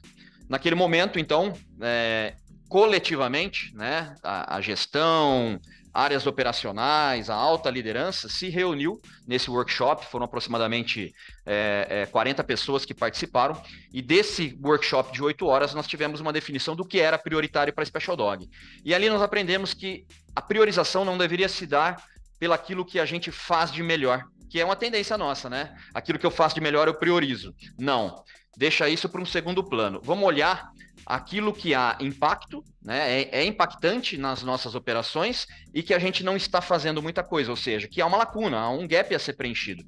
Naquele 0.48 0.74
momento, 0.74 1.18
então, 1.18 1.54
é, 1.80 2.34
coletivamente, 2.68 3.74
né, 3.74 4.14
a, 4.22 4.56
a, 4.56 4.60
gestão, 4.60 5.60
áreas 5.94 6.26
operacionais, 6.26 7.30
a 7.30 7.34
alta 7.34 7.70
liderança 7.70 8.28
se 8.28 8.48
reuniu 8.48 9.00
nesse 9.26 9.48
workshop, 9.48 10.04
foram 10.06 10.24
aproximadamente 10.24 11.14
é, 11.46 11.86
é, 11.88 12.06
40 12.06 12.42
pessoas 12.42 12.84
que 12.84 12.92
participaram, 12.92 13.60
e 13.92 14.02
desse 14.02 14.58
workshop 14.60 15.12
de 15.12 15.22
8 15.22 15.46
horas 15.46 15.72
nós 15.72 15.86
tivemos 15.86 16.20
uma 16.20 16.32
definição 16.32 16.74
do 16.74 16.84
que 16.84 16.98
era 16.98 17.16
prioritário 17.16 17.72
para 17.72 17.84
Special 17.84 18.16
Dog. 18.16 18.50
E 18.84 18.92
ali 18.92 19.08
nós 19.08 19.22
aprendemos 19.22 19.72
que 19.72 20.04
a 20.34 20.42
priorização 20.42 21.04
não 21.04 21.16
deveria 21.16 21.48
se 21.48 21.64
dar 21.64 22.02
pelaquilo 22.40 22.84
que 22.84 22.98
a 22.98 23.04
gente 23.06 23.30
faz 23.30 23.70
de 23.70 23.82
melhor, 23.82 24.24
que 24.50 24.60
é 24.60 24.64
uma 24.64 24.76
tendência 24.76 25.16
nossa, 25.16 25.48
né? 25.48 25.76
Aquilo 25.94 26.18
que 26.18 26.26
eu 26.26 26.30
faço 26.30 26.56
de 26.56 26.60
melhor 26.60 26.88
eu 26.88 26.94
priorizo. 26.94 27.54
Não, 27.78 28.22
deixa 28.56 28.88
isso 28.88 29.08
para 29.08 29.20
um 29.20 29.26
segundo 29.26 29.62
plano. 29.62 30.00
Vamos 30.02 30.24
olhar 30.24 30.70
aquilo 31.06 31.52
que 31.52 31.74
há 31.74 31.96
impacto, 32.00 32.64
né, 32.82 33.22
é, 33.22 33.40
é, 33.40 33.44
impactante 33.44 34.16
nas 34.16 34.42
nossas 34.42 34.74
operações 34.74 35.46
e 35.72 35.82
que 35.82 35.94
a 35.94 35.98
gente 35.98 36.22
não 36.24 36.36
está 36.36 36.60
fazendo 36.60 37.02
muita 37.02 37.22
coisa, 37.22 37.50
ou 37.50 37.56
seja, 37.56 37.88
que 37.88 38.00
há 38.00 38.06
uma 38.06 38.18
lacuna, 38.18 38.58
há 38.58 38.70
um 38.70 38.86
gap 38.86 39.14
a 39.14 39.18
ser 39.18 39.34
preenchido. 39.34 39.84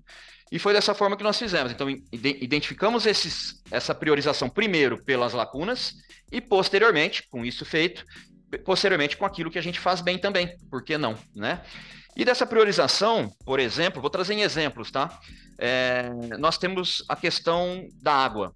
E 0.51 0.59
foi 0.59 0.73
dessa 0.73 0.95
forma 0.95 1.17
que 1.17 1.25
nós 1.25 1.39
fizemos. 1.39 1.73
Então, 1.73 1.89
identificamos 1.91 3.05
esses, 3.05 3.63
essa 3.71 3.95
priorização 3.95 4.49
primeiro 4.49 5.03
pelas 5.05 5.33
lacunas 5.33 5.95
e, 6.31 6.41
posteriormente, 6.41 7.27
com 7.29 7.45
isso 7.45 7.65
feito, 7.65 8.05
posteriormente 8.65 9.17
com 9.17 9.27
aquilo 9.27 9.51
que 9.51 9.59
a 9.59 9.63
gente 9.63 9.81
faz 9.81 10.01
bem 10.01 10.19
também. 10.19 10.57
Por 10.71 10.85
que 10.85 10.97
não, 10.97 11.19
né? 11.35 11.63
E 12.17 12.25
dessa 12.25 12.47
priorização, 12.47 13.31
por 13.45 13.61
exemplo, 13.61 14.01
vou 14.01 14.09
trazer 14.09 14.35
em 14.35 14.43
exemplos, 14.43 14.91
tá? 14.91 15.19
É, 15.59 16.11
nós 16.39 16.57
temos 16.57 17.05
a 17.09 17.17
questão 17.17 17.87
da 18.01 18.13
água 18.13 18.55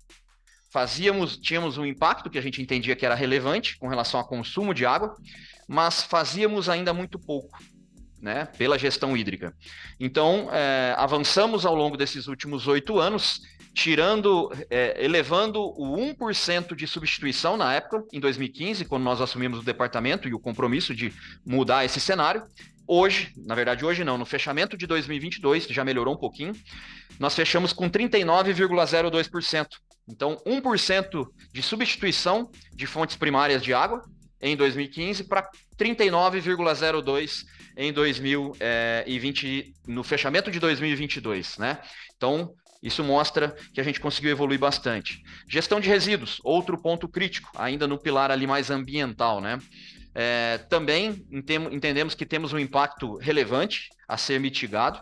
fazíamos, 0.70 1.36
tínhamos 1.36 1.76
um 1.76 1.84
impacto 1.84 2.30
que 2.30 2.38
a 2.38 2.42
gente 2.42 2.62
entendia 2.62 2.96
que 2.96 3.04
era 3.04 3.14
relevante 3.14 3.76
com 3.78 3.88
relação 3.88 4.20
ao 4.20 4.26
consumo 4.26 4.72
de 4.72 4.86
água, 4.86 5.14
mas 5.68 6.02
fazíamos 6.02 6.68
ainda 6.68 6.94
muito 6.94 7.18
pouco. 7.18 7.58
Né, 8.22 8.44
pela 8.58 8.78
gestão 8.78 9.16
hídrica. 9.16 9.56
Então, 9.98 10.50
é, 10.52 10.94
avançamos 10.98 11.64
ao 11.64 11.74
longo 11.74 11.96
desses 11.96 12.26
últimos 12.26 12.68
oito 12.68 12.98
anos, 12.98 13.40
tirando, 13.72 14.52
é, 14.68 15.02
elevando 15.02 15.58
o 15.58 15.96
1% 15.96 16.76
de 16.76 16.86
substituição 16.86 17.56
na 17.56 17.72
época, 17.72 18.04
em 18.12 18.20
2015, 18.20 18.84
quando 18.84 19.04
nós 19.04 19.22
assumimos 19.22 19.60
o 19.60 19.62
departamento 19.62 20.28
e 20.28 20.34
o 20.34 20.38
compromisso 20.38 20.94
de 20.94 21.10
mudar 21.46 21.86
esse 21.86 21.98
cenário. 21.98 22.42
Hoje, 22.86 23.32
na 23.38 23.54
verdade, 23.54 23.86
hoje 23.86 24.04
não, 24.04 24.18
no 24.18 24.26
fechamento 24.26 24.76
de 24.76 24.86
2022, 24.86 25.64
já 25.68 25.82
melhorou 25.82 26.12
um 26.12 26.18
pouquinho, 26.18 26.52
nós 27.18 27.34
fechamos 27.34 27.72
com 27.72 27.88
39,02%. 27.88 29.66
Então, 30.10 30.36
1% 30.46 31.26
de 31.52 31.62
substituição 31.62 32.50
de 32.74 32.86
fontes 32.86 33.16
primárias 33.16 33.62
de 33.62 33.72
água 33.72 34.02
em 34.40 34.56
2015 34.56 35.24
para 35.24 35.48
39,02 35.78 37.44
em 37.76 37.92
2020 37.92 39.74
no 39.86 40.02
fechamento 40.02 40.50
de 40.50 40.58
2022, 40.58 41.58
né? 41.58 41.78
Então, 42.16 42.52
isso 42.82 43.04
mostra 43.04 43.54
que 43.74 43.80
a 43.80 43.84
gente 43.84 44.00
conseguiu 44.00 44.30
evoluir 44.30 44.58
bastante. 44.58 45.22
Gestão 45.48 45.80
de 45.80 45.88
resíduos, 45.88 46.40
outro 46.42 46.80
ponto 46.80 47.06
crítico, 47.08 47.50
ainda 47.54 47.86
no 47.86 47.98
pilar 47.98 48.30
ali 48.30 48.46
mais 48.46 48.70
ambiental, 48.70 49.40
né? 49.40 49.58
É, 50.14 50.58
também 50.68 51.24
entendemos 51.30 52.14
que 52.14 52.26
temos 52.26 52.52
um 52.52 52.58
impacto 52.58 53.16
relevante 53.18 53.90
a 54.08 54.16
ser 54.16 54.40
mitigado 54.40 55.00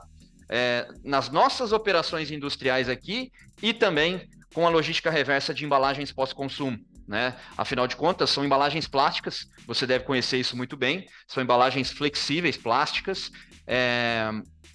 é, 0.50 0.86
nas 1.02 1.30
nossas 1.30 1.72
operações 1.72 2.30
industriais 2.30 2.88
aqui 2.88 3.30
e 3.62 3.72
também 3.72 4.28
com 4.54 4.66
a 4.66 4.70
logística 4.70 5.10
reversa 5.10 5.52
de 5.52 5.64
embalagens 5.64 6.12
pós-consumo. 6.12 6.78
Né? 7.06 7.34
Afinal 7.56 7.86
de 7.86 7.96
contas, 7.96 8.30
são 8.30 8.44
embalagens 8.44 8.86
plásticas, 8.86 9.46
você 9.66 9.86
deve 9.86 10.04
conhecer 10.04 10.38
isso 10.38 10.56
muito 10.56 10.76
bem, 10.76 11.06
são 11.26 11.42
embalagens 11.42 11.90
flexíveis, 11.90 12.56
plásticas. 12.56 13.30
É, 13.66 14.30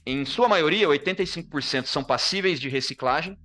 em 0.05 0.25
sua 0.25 0.47
maioria, 0.47 0.87
85% 0.87 1.85
são 1.85 2.03
passíveis 2.03 2.59
de 2.59 2.69
reciclagem 2.69 3.37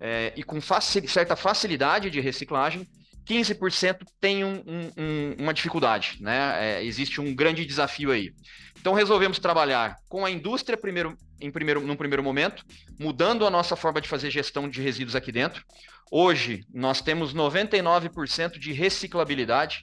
é, 0.00 0.32
e 0.36 0.42
com 0.42 0.60
certa 0.60 1.36
facilidade 1.36 2.10
de 2.10 2.20
reciclagem. 2.20 2.86
15% 3.26 4.04
tem 4.20 4.44
um, 4.44 4.62
um, 4.96 5.36
uma 5.40 5.52
dificuldade, 5.52 6.18
né? 6.20 6.78
É, 6.78 6.84
existe 6.84 7.20
um 7.20 7.34
grande 7.34 7.66
desafio 7.66 8.12
aí. 8.12 8.32
Então 8.78 8.94
resolvemos 8.94 9.38
trabalhar 9.40 9.96
com 10.08 10.24
a 10.24 10.30
indústria 10.30 10.78
primeiro, 10.78 11.16
em 11.40 11.50
primeiro, 11.50 11.80
num 11.80 11.96
primeiro 11.96 12.22
momento, 12.22 12.64
mudando 12.98 13.46
a 13.46 13.50
nossa 13.50 13.76
forma 13.76 14.00
de 14.00 14.08
fazer 14.08 14.30
gestão 14.30 14.68
de 14.68 14.80
resíduos 14.80 15.16
aqui 15.16 15.32
dentro. 15.32 15.64
Hoje 16.10 16.64
nós 16.72 17.00
temos 17.00 17.34
99% 17.34 18.58
de 18.58 18.72
reciclabilidade 18.72 19.80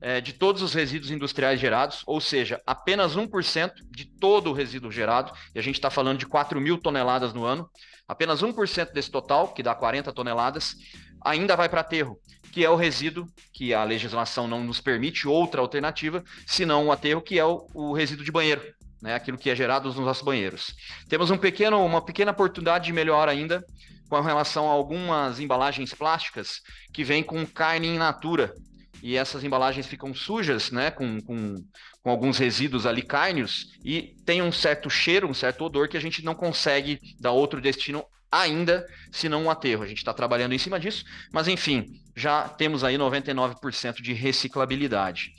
é, 0.00 0.20
de 0.20 0.32
todos 0.32 0.62
os 0.62 0.74
resíduos 0.74 1.10
industriais 1.10 1.58
gerados, 1.58 2.02
ou 2.06 2.20
seja, 2.20 2.60
apenas 2.66 3.16
1% 3.16 3.72
de 3.90 4.04
todo 4.04 4.50
o 4.50 4.52
resíduo 4.52 4.90
gerado, 4.90 5.32
e 5.54 5.58
a 5.58 5.62
gente 5.62 5.76
está 5.76 5.90
falando 5.90 6.18
de 6.18 6.26
4 6.26 6.60
mil 6.60 6.78
toneladas 6.78 7.32
no 7.32 7.44
ano, 7.44 7.68
apenas 8.06 8.42
1% 8.42 8.92
desse 8.92 9.10
total, 9.10 9.48
que 9.48 9.62
dá 9.62 9.74
40 9.74 10.12
toneladas, 10.12 10.76
ainda 11.24 11.56
vai 11.56 11.68
para 11.68 11.80
aterro 11.80 12.18
que 12.54 12.64
é 12.64 12.70
o 12.70 12.76
resíduo, 12.76 13.26
que 13.52 13.74
a 13.74 13.82
legislação 13.82 14.46
não 14.46 14.62
nos 14.62 14.80
permite 14.80 15.26
outra 15.26 15.60
alternativa, 15.60 16.22
senão 16.46 16.86
o 16.86 16.92
aterro, 16.92 17.20
que 17.20 17.36
é 17.36 17.44
o, 17.44 17.66
o 17.74 17.92
resíduo 17.92 18.24
de 18.24 18.30
banheiro, 18.30 18.62
né? 19.04 19.14
aquilo 19.14 19.36
que 19.36 19.50
é 19.50 19.54
gerado 19.54 19.86
nos 19.86 19.98
nossos 19.98 20.24
banheiros. 20.24 20.74
Temos 21.08 21.30
um 21.30 21.36
pequeno, 21.36 21.84
uma 21.84 22.02
pequena 22.02 22.32
oportunidade 22.32 22.86
de 22.86 22.92
melhor 22.92 23.28
ainda 23.28 23.62
com 24.08 24.20
relação 24.20 24.68
a 24.68 24.72
algumas 24.72 25.38
embalagens 25.38 25.92
plásticas 25.92 26.62
que 26.92 27.04
vêm 27.04 27.22
com 27.22 27.46
carne 27.46 27.88
in 27.88 27.98
natura. 27.98 28.54
E 29.02 29.16
essas 29.16 29.44
embalagens 29.44 29.86
ficam 29.86 30.14
sujas, 30.14 30.70
né, 30.70 30.90
com, 30.90 31.20
com, 31.20 31.56
com 32.02 32.10
alguns 32.10 32.38
resíduos 32.38 32.86
ali 32.86 33.02
cárneos, 33.02 33.66
e 33.84 34.16
tem 34.24 34.40
um 34.40 34.50
certo 34.50 34.88
cheiro, 34.88 35.28
um 35.28 35.34
certo 35.34 35.62
odor 35.66 35.86
que 35.86 35.98
a 35.98 36.00
gente 36.00 36.24
não 36.24 36.34
consegue 36.34 36.98
dar 37.20 37.32
outro 37.32 37.60
destino 37.60 38.02
ainda, 38.32 38.86
se 39.12 39.28
não 39.28 39.44
um 39.44 39.50
aterro. 39.50 39.82
A 39.82 39.86
gente 39.86 39.98
está 39.98 40.14
trabalhando 40.14 40.54
em 40.54 40.58
cima 40.58 40.80
disso, 40.80 41.04
mas 41.30 41.46
enfim, 41.46 42.00
já 42.16 42.48
temos 42.48 42.82
aí 42.82 42.96
99% 42.96 44.00
de 44.00 44.14
reciclabilidade. 44.14 45.32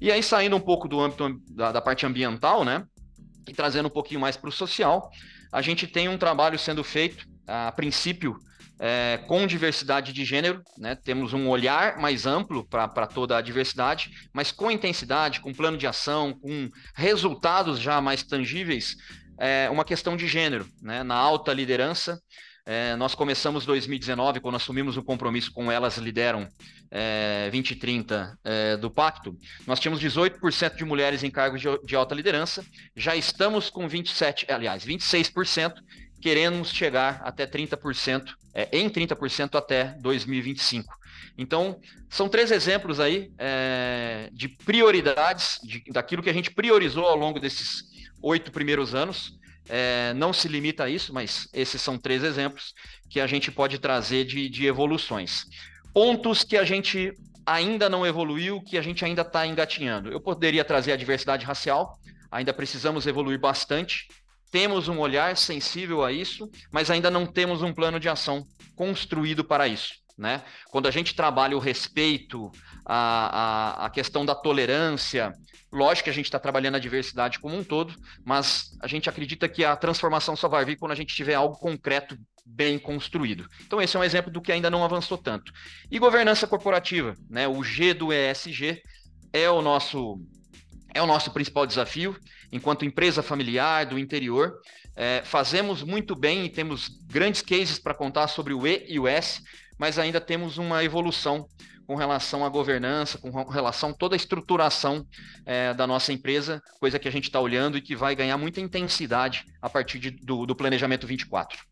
E 0.00 0.10
aí, 0.10 0.22
saindo 0.22 0.56
um 0.56 0.60
pouco 0.60 0.88
do 0.88 0.98
âmbito 0.98 1.38
da, 1.50 1.72
da 1.72 1.80
parte 1.82 2.06
ambiental, 2.06 2.64
né? 2.64 2.86
E 3.48 3.52
trazendo 3.52 3.86
um 3.86 3.90
pouquinho 3.90 4.20
mais 4.20 4.36
para 4.36 4.48
o 4.48 4.52
social, 4.52 5.10
a 5.52 5.62
gente 5.62 5.86
tem 5.86 6.08
um 6.08 6.18
trabalho 6.18 6.58
sendo 6.58 6.84
feito, 6.84 7.26
a 7.46 7.72
princípio, 7.72 8.38
é, 8.78 9.18
com 9.26 9.46
diversidade 9.46 10.12
de 10.12 10.24
gênero, 10.24 10.62
né? 10.78 10.94
temos 10.94 11.34
um 11.34 11.48
olhar 11.48 11.98
mais 11.98 12.24
amplo 12.24 12.66
para 12.66 13.06
toda 13.06 13.36
a 13.36 13.42
diversidade, 13.42 14.10
mas 14.32 14.50
com 14.50 14.70
intensidade, 14.70 15.40
com 15.40 15.52
plano 15.52 15.76
de 15.76 15.86
ação, 15.86 16.32
com 16.32 16.70
resultados 16.94 17.78
já 17.78 18.00
mais 18.00 18.22
tangíveis 18.22 18.96
é, 19.38 19.68
uma 19.70 19.84
questão 19.84 20.16
de 20.16 20.26
gênero. 20.26 20.66
Né? 20.80 21.02
Na 21.02 21.14
alta 21.14 21.52
liderança, 21.52 22.20
é, 22.66 22.94
nós 22.96 23.14
começamos 23.14 23.64
2019, 23.66 24.40
quando 24.40 24.56
assumimos 24.56 24.96
o 24.96 25.02
compromisso 25.02 25.52
com 25.52 25.70
Elas 25.70 25.96
Lideram 25.96 26.48
é, 26.90 27.48
2030 27.50 28.38
é, 28.44 28.76
do 28.76 28.90
Pacto, 28.90 29.36
nós 29.66 29.80
tínhamos 29.80 30.02
18% 30.02 30.76
de 30.76 30.84
mulheres 30.84 31.22
em 31.22 31.30
cargos 31.30 31.60
de, 31.60 31.68
de, 31.84 31.96
alta 31.96 32.14
liderança, 32.14 32.64
já 32.94 33.16
estamos 33.16 33.70
com 33.70 33.88
27%, 33.88 34.46
aliás, 34.48 34.84
26%, 34.84 35.74
queremos 36.20 36.70
chegar 36.70 37.20
até 37.24 37.46
30%, 37.46 38.34
é, 38.54 38.68
em 38.72 38.88
30% 38.88 39.56
até 39.56 39.96
2025. 40.00 41.00
Então, 41.38 41.80
são 42.08 42.28
três 42.28 42.50
exemplos 42.50 43.00
aí 43.00 43.32
é, 43.38 44.28
de 44.32 44.48
prioridades, 44.48 45.58
de, 45.62 45.82
daquilo 45.90 46.22
que 46.22 46.30
a 46.30 46.34
gente 46.34 46.50
priorizou 46.50 47.06
ao 47.06 47.16
longo 47.16 47.40
desses 47.40 47.84
oito 48.22 48.52
primeiros 48.52 48.94
anos. 48.94 49.38
É, 49.72 50.12
não 50.14 50.32
se 50.32 50.48
limita 50.48 50.84
a 50.84 50.90
isso, 50.90 51.14
mas 51.14 51.48
esses 51.52 51.80
são 51.80 51.96
três 51.96 52.24
exemplos 52.24 52.74
que 53.08 53.20
a 53.20 53.26
gente 53.26 53.52
pode 53.52 53.78
trazer 53.78 54.24
de, 54.24 54.48
de 54.48 54.66
evoluções. 54.66 55.44
Pontos 55.94 56.42
que 56.42 56.56
a 56.56 56.64
gente 56.64 57.12
ainda 57.46 57.88
não 57.88 58.04
evoluiu, 58.04 58.60
que 58.62 58.76
a 58.76 58.82
gente 58.82 59.04
ainda 59.04 59.22
está 59.22 59.46
engatinhando. 59.46 60.10
Eu 60.10 60.20
poderia 60.20 60.64
trazer 60.64 60.92
a 60.92 60.96
diversidade 60.96 61.46
racial, 61.46 61.98
ainda 62.30 62.52
precisamos 62.52 63.06
evoluir 63.06 63.38
bastante 63.38 64.06
temos 64.50 64.88
um 64.88 64.98
olhar 64.98 65.36
sensível 65.36 66.04
a 66.04 66.12
isso, 66.12 66.50
mas 66.72 66.90
ainda 66.90 67.10
não 67.10 67.24
temos 67.24 67.62
um 67.62 67.72
plano 67.72 68.00
de 68.00 68.08
ação 68.08 68.44
construído 68.74 69.44
para 69.44 69.68
isso. 69.68 69.99
Né? 70.20 70.42
Quando 70.70 70.86
a 70.86 70.90
gente 70.90 71.14
trabalha 71.14 71.56
o 71.56 71.60
respeito, 71.60 72.52
a, 72.84 73.84
a, 73.84 73.86
a 73.86 73.90
questão 73.90 74.22
da 74.22 74.34
tolerância, 74.34 75.32
lógico 75.72 76.04
que 76.04 76.10
a 76.10 76.12
gente 76.12 76.26
está 76.26 76.38
trabalhando 76.38 76.74
a 76.74 76.78
diversidade 76.78 77.38
como 77.38 77.56
um 77.56 77.64
todo, 77.64 77.94
mas 78.22 78.76
a 78.82 78.86
gente 78.86 79.08
acredita 79.08 79.48
que 79.48 79.64
a 79.64 79.74
transformação 79.74 80.36
só 80.36 80.46
vai 80.46 80.62
vir 80.62 80.76
quando 80.76 80.92
a 80.92 80.94
gente 80.94 81.16
tiver 81.16 81.32
algo 81.32 81.56
concreto 81.56 82.18
bem 82.44 82.78
construído. 82.78 83.48
Então, 83.64 83.80
esse 83.80 83.96
é 83.96 84.00
um 84.00 84.04
exemplo 84.04 84.30
do 84.30 84.42
que 84.42 84.52
ainda 84.52 84.68
não 84.68 84.84
avançou 84.84 85.16
tanto. 85.16 85.50
E 85.90 85.98
governança 85.98 86.46
corporativa, 86.46 87.14
né? 87.30 87.48
O 87.48 87.64
G 87.64 87.94
do 87.94 88.12
ESG 88.12 88.82
é 89.32 89.48
o 89.48 89.62
nosso 89.62 90.20
é 90.92 91.00
o 91.00 91.06
nosso 91.06 91.30
principal 91.30 91.66
desafio, 91.66 92.18
enquanto 92.52 92.84
empresa 92.84 93.22
familiar 93.22 93.86
do 93.86 93.98
interior. 93.98 94.52
É, 94.96 95.22
fazemos 95.24 95.82
muito 95.82 96.14
bem 96.14 96.44
e 96.44 96.50
temos 96.50 96.88
grandes 97.06 97.40
cases 97.40 97.78
para 97.78 97.94
contar 97.94 98.28
sobre 98.28 98.52
o 98.52 98.66
E 98.66 98.84
e 98.88 98.98
o 98.98 99.06
S, 99.06 99.40
mas 99.80 99.98
ainda 99.98 100.20
temos 100.20 100.58
uma 100.58 100.84
evolução 100.84 101.48
com 101.86 101.94
relação 101.94 102.44
à 102.44 102.50
governança, 102.50 103.16
com 103.16 103.30
relação 103.48 103.88
a 103.88 103.94
toda 103.94 104.14
a 104.14 104.18
estruturação 104.18 105.06
é, 105.46 105.72
da 105.72 105.86
nossa 105.86 106.12
empresa, 106.12 106.62
coisa 106.78 106.98
que 106.98 107.08
a 107.08 107.10
gente 107.10 107.24
está 107.24 107.40
olhando 107.40 107.78
e 107.78 107.80
que 107.80 107.96
vai 107.96 108.14
ganhar 108.14 108.36
muita 108.36 108.60
intensidade 108.60 109.46
a 109.60 109.70
partir 109.70 109.98
de, 109.98 110.10
do, 110.10 110.44
do 110.44 110.54
planejamento 110.54 111.06
24. 111.06 111.64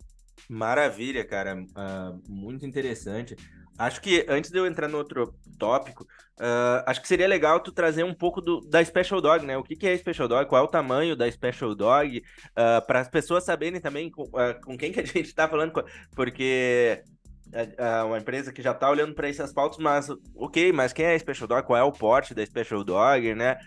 Maravilha, 0.49 1.23
cara. 1.23 1.55
Uh, 1.55 2.23
muito 2.27 2.65
interessante. 2.65 3.37
Acho 3.79 4.01
que 4.01 4.25
antes 4.27 4.51
de 4.51 4.59
eu 4.59 4.67
entrar 4.67 4.89
no 4.89 4.97
outro 4.97 5.33
tópico, 5.57 6.03
uh, 6.03 6.83
acho 6.87 7.01
que 7.01 7.07
seria 7.07 7.29
legal 7.29 7.61
tu 7.61 7.71
trazer 7.71 8.03
um 8.03 8.15
pouco 8.15 8.41
do, 8.41 8.61
da 8.63 8.85
Special 8.85 9.21
Dog, 9.21 9.47
né? 9.47 9.57
O 9.57 9.63
que, 9.63 9.77
que 9.77 9.87
é 9.87 9.97
Special 9.97 10.27
Dog? 10.27 10.49
Qual 10.49 10.61
é 10.61 10.65
o 10.65 10.69
tamanho 10.69 11.15
da 11.15 11.31
Special 11.31 11.75
Dog? 11.77 12.19
Uh, 12.19 12.87
para 12.87 13.01
as 13.01 13.09
pessoas 13.09 13.45
saberem 13.45 13.81
também 13.81 14.11
com, 14.11 14.23
uh, 14.23 14.61
com 14.65 14.77
quem 14.77 14.91
que 14.91 14.99
a 14.99 15.07
gente 15.07 15.27
está 15.27 15.47
falando, 15.47 15.73
porque 16.17 17.05
é, 17.53 17.75
é 17.77 18.03
uma 18.03 18.19
empresa 18.19 18.53
que 18.53 18.63
já 18.63 18.73
está 18.73 18.91
olhando 18.91 19.15
para 19.15 19.29
esses 19.29 19.53
pautas, 19.53 19.79
mas 19.79 20.09
ok, 20.35 20.73
mas 20.73 20.93
quem 20.93 21.07
é 21.07 21.15
a 21.15 21.19
Special 21.19 21.49
Dog? 21.49 21.67
Qual 21.67 21.79
é 21.79 21.83
o 21.83 21.93
porte 21.93 22.35
da 22.35 22.45
Special 22.45 22.85
Dog, 22.85 23.35
né? 23.35 23.59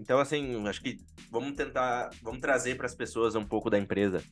então, 0.00 0.18
assim, 0.18 0.66
acho 0.66 0.80
que 0.80 0.98
vamos 1.30 1.52
tentar, 1.52 2.10
vamos 2.22 2.40
trazer 2.40 2.76
para 2.76 2.86
as 2.86 2.94
pessoas 2.94 3.34
um 3.34 3.44
pouco 3.44 3.68
da 3.68 3.78
empresa. 3.78 4.22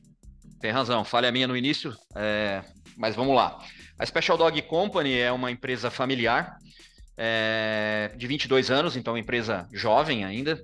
Tem 0.60 0.70
razão, 0.70 1.04
falha 1.04 1.30
minha 1.30 1.46
no 1.46 1.56
início, 1.56 1.94
é... 2.14 2.62
mas 2.96 3.14
vamos 3.14 3.36
lá. 3.36 3.58
A 3.98 4.06
Special 4.06 4.38
Dog 4.38 4.60
Company 4.62 5.18
é 5.18 5.30
uma 5.30 5.50
empresa 5.50 5.90
familiar 5.90 6.56
é, 7.16 8.12
de 8.16 8.26
22 8.26 8.70
anos, 8.70 8.96
então 8.96 9.16
empresa 9.16 9.68
jovem 9.72 10.24
ainda. 10.24 10.62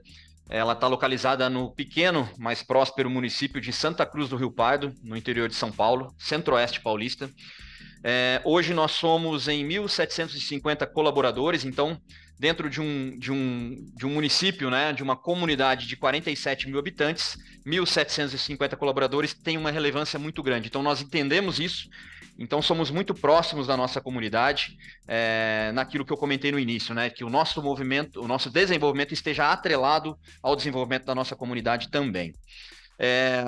Ela 0.50 0.74
está 0.74 0.86
localizada 0.86 1.48
no 1.48 1.72
pequeno, 1.72 2.28
mas 2.38 2.62
próspero 2.62 3.08
município 3.08 3.60
de 3.60 3.72
Santa 3.72 4.04
Cruz 4.04 4.28
do 4.28 4.36
Rio 4.36 4.50
Pardo, 4.50 4.92
no 5.02 5.16
interior 5.16 5.48
de 5.48 5.54
São 5.54 5.72
Paulo, 5.72 6.14
centro-oeste 6.18 6.80
paulista. 6.80 7.30
É, 8.04 8.40
hoje 8.44 8.75
nós 8.75 8.92
somos 8.92 9.49
em 9.49 9.66
1.750 9.66 10.87
colaboradores, 10.92 11.64
então, 11.64 12.00
dentro 12.38 12.68
de 12.68 12.80
um, 12.80 13.18
de, 13.18 13.30
um, 13.30 13.76
de 13.94 14.06
um 14.06 14.11
município, 14.11 14.71
né, 14.71 14.92
de 14.92 15.02
uma 15.02 15.16
comunidade 15.16 15.87
de 15.87 15.97
47 15.97 16.68
mil 16.68 16.78
habitantes, 16.78 17.37
1.750 17.66 18.76
colaboradores 18.76 19.35
tem 19.35 19.56
uma 19.56 19.71
relevância 19.71 20.18
muito 20.18 20.42
grande. 20.42 20.68
Então, 20.68 20.82
nós 20.82 21.00
entendemos 21.00 21.61
isso 21.61 21.88
então 22.38 22.62
somos 22.62 22.90
muito 22.90 23.14
próximos 23.14 23.66
da 23.66 23.76
nossa 23.76 24.00
comunidade, 24.00 24.76
é, 25.06 25.71
naquilo 25.75 26.04
que 26.04 26.12
eu 26.12 26.16
comentei 26.16 26.50
no 26.50 26.59
início, 26.59 26.94
né? 26.94 27.11
Que 27.11 27.25
o 27.25 27.30
nosso 27.30 27.62
movimento, 27.62 28.21
o 28.21 28.28
nosso 28.28 28.50
desenvolvimento 28.50 29.12
esteja 29.12 29.52
atrelado 29.52 30.18
ao 30.42 30.56
desenvolvimento 30.56 31.04
da 31.04 31.14
nossa 31.14 31.37
comunidade 31.37 31.90
também. 31.90 32.35
É, 32.99 33.44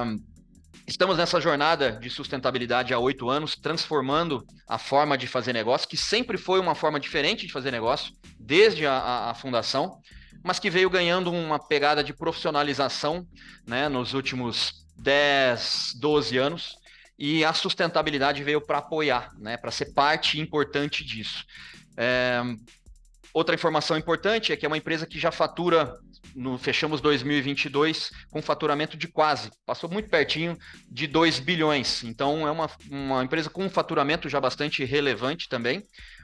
Estamos 0.86 1.16
nessa 1.16 1.40
jornada 1.40 1.92
de 1.92 2.10
sustentabilidade 2.10 2.92
há 2.92 2.98
oito 2.98 3.30
anos, 3.30 3.56
transformando 3.56 4.46
a 4.68 4.78
forma 4.78 5.16
de 5.16 5.26
fazer 5.26 5.54
negócio, 5.54 5.88
que 5.88 5.96
sempre 5.96 6.36
foi 6.36 6.60
uma 6.60 6.74
forma 6.74 7.00
diferente 7.00 7.46
de 7.46 7.52
fazer 7.52 7.70
negócio, 7.70 8.12
desde 8.38 8.86
a, 8.86 8.92
a, 8.92 9.30
a 9.30 9.34
fundação, 9.34 9.98
mas 10.42 10.58
que 10.58 10.68
veio 10.68 10.90
ganhando 10.90 11.32
uma 11.32 11.58
pegada 11.58 12.04
de 12.04 12.12
profissionalização 12.12 13.26
né, 13.66 13.88
nos 13.88 14.12
últimos 14.12 14.86
10, 14.98 15.94
12 15.98 16.36
anos 16.36 16.76
e 17.18 17.42
a 17.44 17.54
sustentabilidade 17.54 18.44
veio 18.44 18.60
para 18.60 18.78
apoiar, 18.78 19.32
né, 19.38 19.56
para 19.56 19.70
ser 19.70 19.94
parte 19.94 20.38
importante 20.38 21.02
disso. 21.02 21.46
É, 21.96 22.42
outra 23.32 23.54
informação 23.54 23.96
importante 23.96 24.52
é 24.52 24.56
que 24.56 24.66
é 24.66 24.68
uma 24.68 24.76
empresa 24.76 25.06
que 25.06 25.18
já 25.18 25.30
fatura, 25.32 25.96
no, 26.34 26.58
fechamos 26.58 27.00
2022 27.00 28.10
com 28.30 28.42
faturamento 28.42 28.96
de 28.96 29.08
quase, 29.08 29.50
passou 29.66 29.90
muito 29.90 30.08
pertinho 30.08 30.56
de 30.90 31.06
2 31.06 31.40
bilhões. 31.40 32.04
Então 32.04 32.46
é 32.46 32.50
uma, 32.50 32.70
uma 32.90 33.24
empresa 33.24 33.50
com 33.50 33.64
um 33.64 33.70
faturamento 33.70 34.28
já 34.28 34.40
bastante 34.40 34.84
relevante 34.84 35.48
também, 35.48 35.82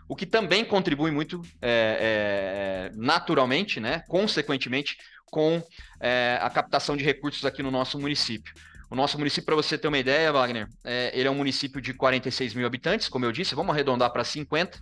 o 0.09 0.17
que 0.17 0.27
também 0.27 0.65
contribui 0.65 1.11
muito 1.11 1.41
é, 1.63 2.91
é, 2.91 2.97
naturalmente, 2.97 3.79
né, 3.79 4.03
consequentemente, 4.09 4.97
com 5.27 5.63
é, 6.01 6.37
a 6.43 6.51
captação 6.51 6.97
de 6.97 7.05
recursos 7.05 7.45
aqui 7.45 7.63
no 7.63 7.71
nosso 7.71 7.99
município. 7.99 8.53
O 8.91 8.97
nosso 8.97 9.17
município, 9.17 9.47
para 9.47 9.55
você 9.55 9.79
ter 9.79 9.87
uma 9.87 9.99
ideia, 9.99 10.33
Wagner, 10.33 10.67
é, 10.83 11.13
ele 11.15 11.29
é 11.29 11.31
um 11.31 11.37
município 11.37 11.81
de 11.81 11.95
46 11.95 12.55
mil 12.55 12.67
habitantes, 12.67 13.09
como 13.09 13.25
eu 13.25 13.31
disse, 13.31 13.55
vamos 13.55 13.73
arredondar 13.73 14.11
para 14.13 14.25
50, 14.25 14.81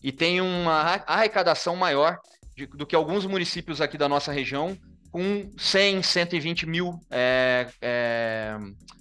e 0.00 0.12
tem 0.12 0.40
uma 0.40 1.02
arrecadação 1.04 1.74
maior 1.74 2.20
de, 2.58 2.66
do 2.66 2.84
que 2.84 2.96
alguns 2.96 3.24
municípios 3.24 3.80
aqui 3.80 3.96
da 3.96 4.08
nossa 4.08 4.32
região, 4.32 4.76
com 5.12 5.50
100, 5.56 6.02
120 6.02 6.66
mil 6.66 7.00
é, 7.08 7.68
é, 7.80 8.58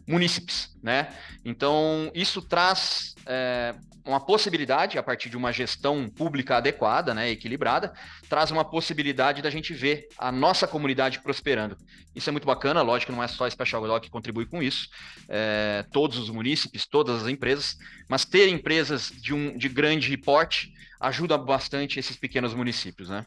munícipes, 0.07 0.69
né? 0.81 1.11
Então, 1.43 2.11
isso 2.13 2.39
traz 2.41 3.15
é, 3.25 3.73
uma 4.05 4.19
possibilidade, 4.19 4.97
a 4.99 5.03
partir 5.03 5.27
de 5.27 5.35
uma 5.35 5.51
gestão 5.51 6.07
pública 6.07 6.57
adequada, 6.57 7.15
né, 7.15 7.29
equilibrada, 7.31 7.91
traz 8.29 8.51
uma 8.51 8.63
possibilidade 8.63 9.41
da 9.41 9.49
gente 9.49 9.73
ver 9.73 10.07
a 10.17 10.31
nossa 10.31 10.67
comunidade 10.67 11.19
prosperando. 11.19 11.75
Isso 12.15 12.29
é 12.29 12.31
muito 12.31 12.45
bacana, 12.45 12.81
lógico 12.83 13.11
que 13.11 13.15
não 13.17 13.23
é 13.23 13.27
só 13.27 13.45
a 13.45 13.49
Special 13.49 13.85
Dog 13.85 14.05
que 14.05 14.11
contribui 14.11 14.45
com 14.45 14.61
isso, 14.61 14.87
é, 15.27 15.83
todos 15.91 16.17
os 16.19 16.29
munícipes, 16.29 16.85
todas 16.85 17.23
as 17.23 17.27
empresas, 17.27 17.75
mas 18.07 18.23
ter 18.23 18.47
empresas 18.47 19.09
de, 19.09 19.33
um, 19.33 19.57
de 19.57 19.67
grande 19.67 20.15
porte 20.15 20.71
ajuda 21.01 21.37
bastante 21.37 21.99
esses 21.99 22.15
pequenos 22.15 22.53
municípios, 22.53 23.09
né? 23.09 23.25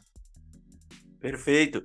Perfeito. 1.21 1.77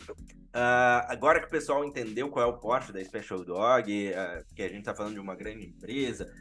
Uh, 0.56 1.04
agora 1.08 1.38
que 1.38 1.46
o 1.46 1.50
pessoal 1.50 1.84
entendeu 1.84 2.30
qual 2.30 2.48
é 2.48 2.48
o 2.48 2.58
porte 2.58 2.90
da 2.90 3.04
Special 3.04 3.44
Dog, 3.44 4.10
uh, 4.10 4.54
que 4.54 4.62
a 4.62 4.68
gente 4.68 4.78
está 4.78 4.94
falando 4.94 5.12
de 5.12 5.20
uma 5.20 5.36
grande 5.36 5.66
empresa, 5.66 6.32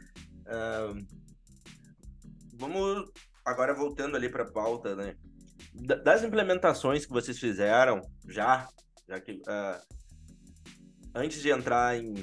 uh, 0.46 1.06
vamos 2.54 3.12
agora 3.44 3.74
voltando 3.74 4.16
ali 4.16 4.30
para 4.30 4.44
a 4.44 4.50
pauta, 4.50 4.96
né? 4.96 5.14
Das 6.02 6.24
implementações 6.24 7.04
que 7.04 7.12
vocês 7.12 7.38
fizeram 7.38 8.00
já, 8.26 8.66
já 9.06 9.20
que 9.20 9.42
antes 11.14 11.42
de 11.42 11.50
entrar 11.50 11.98
em 11.98 12.14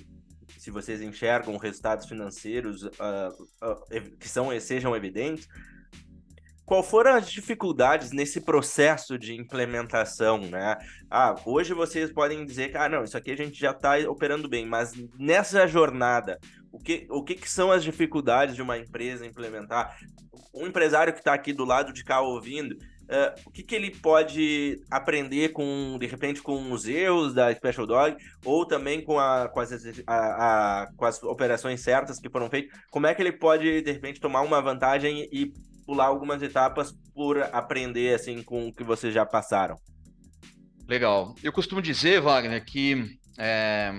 se 0.58 0.72
vocês 0.72 1.02
enxergam 1.02 1.56
resultados 1.58 2.08
financeiros 2.08 2.90
que 4.20 4.28
são 4.28 4.60
sejam 4.60 4.96
evidentes, 4.96 5.48
qual 6.66 6.82
foram 6.82 7.16
as 7.16 7.30
dificuldades 7.30 8.12
nesse 8.12 8.40
processo 8.42 9.18
de 9.18 9.36
implementação, 9.36 10.40
né? 10.40 10.78
Ah, 11.10 11.36
hoje 11.46 11.74
vocês 11.74 12.12
podem 12.12 12.46
dizer 12.46 12.72
que, 12.72 12.78
ah, 12.78 12.88
não, 12.88 13.04
isso 13.04 13.18
aqui 13.18 13.32
a 13.32 13.38
gente 13.38 13.60
já 13.60 13.72
está 13.72 13.98
operando 14.10 14.48
bem, 14.48 14.66
mas 14.66 14.94
nessa 15.20 15.68
jornada, 15.68 16.40
o 16.72 16.80
que, 16.80 17.06
o 17.10 17.24
que, 17.24 17.36
que 17.36 17.50
são 17.50 17.72
as 17.72 17.84
dificuldades 17.84 18.56
de 18.56 18.62
uma 18.62 18.78
empresa 18.78 19.26
implementar? 19.26 19.98
Um 20.54 20.66
empresário 20.68 21.14
que 21.14 21.20
está 21.20 21.34
aqui 21.34 21.52
do 21.52 21.66
lado 21.66 21.92
de 21.92 22.04
cá 22.04 22.22
ouvindo, 22.22 22.74
uh, 22.74 23.40
o 23.46 23.52
que, 23.52 23.62
que 23.62 23.76
ele 23.76 23.92
pode 23.92 24.82
aprender 24.90 25.50
com, 25.50 25.98
de 26.00 26.08
repente, 26.08 26.42
com 26.42 26.72
os 26.72 26.88
erros 26.88 27.34
da 27.34 27.54
Special 27.54 27.86
Dog, 27.86 28.18
ou 28.46 28.66
também 28.66 29.04
com, 29.04 29.20
a, 29.20 29.50
com, 29.50 29.60
as, 29.60 29.72
a, 30.08 30.84
a, 30.84 30.88
com 30.96 31.06
as 31.06 31.22
operações 31.24 31.82
certas 31.82 32.20
que 32.20 32.30
foram 32.30 32.50
feitas? 32.50 32.78
Como 32.90 33.06
é 33.06 33.14
que 33.14 33.22
ele 33.22 33.34
pode, 33.34 33.82
de 33.82 33.92
repente, 33.92 34.22
tomar 34.22 34.42
uma 34.42 34.62
vantagem 34.62 35.28
e 35.32 35.52
pular 35.86 36.08
algumas 36.08 36.42
etapas 36.42 36.94
por 37.14 37.42
aprender 37.42 38.16
assim 38.16 38.42
com 38.42 38.68
o 38.68 38.74
que 38.74 38.84
vocês 38.84 39.14
já 39.14 39.26
passaram? 39.26 39.78
Legal. 40.88 41.34
Eu 41.42 41.54
costumo 41.54 41.82
dizer, 41.82 42.22
Wagner, 42.22 42.64
que 42.64 43.18
é, 43.38 43.94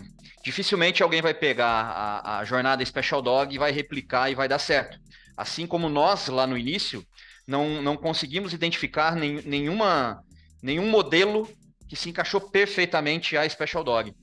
dificilmente 0.44 1.02
alguém 1.02 1.22
vai 1.22 1.34
pegar 1.34 1.66
a, 1.66 2.38
a, 2.38 2.44
jornada 2.44 2.84
Special 2.84 3.22
Dog 3.22 3.54
e 3.54 3.58
vai 3.58 3.72
replicar 3.72 4.30
e 4.30 4.34
vai 4.34 4.48
dar 4.48 4.58
certo. 4.58 4.98
Assim 5.36 5.66
como 5.66 5.88
nós, 5.88 6.28
lá 6.28 6.46
no 6.46 6.56
início, 6.56 7.04
não, 7.46 7.82
não 7.82 7.96
conseguimos 7.96 8.52
identificar 8.52 9.16
nem, 9.16 9.42
nenhuma, 9.42 10.22
nenhum 10.62 10.88
modelo 10.88 11.48
que 11.88 11.96
se 11.96 12.08
encaixou 12.10 12.40
perfeitamente 12.40 13.36
à 13.36 13.48
Special 13.48 13.82
Dog. 13.82 14.14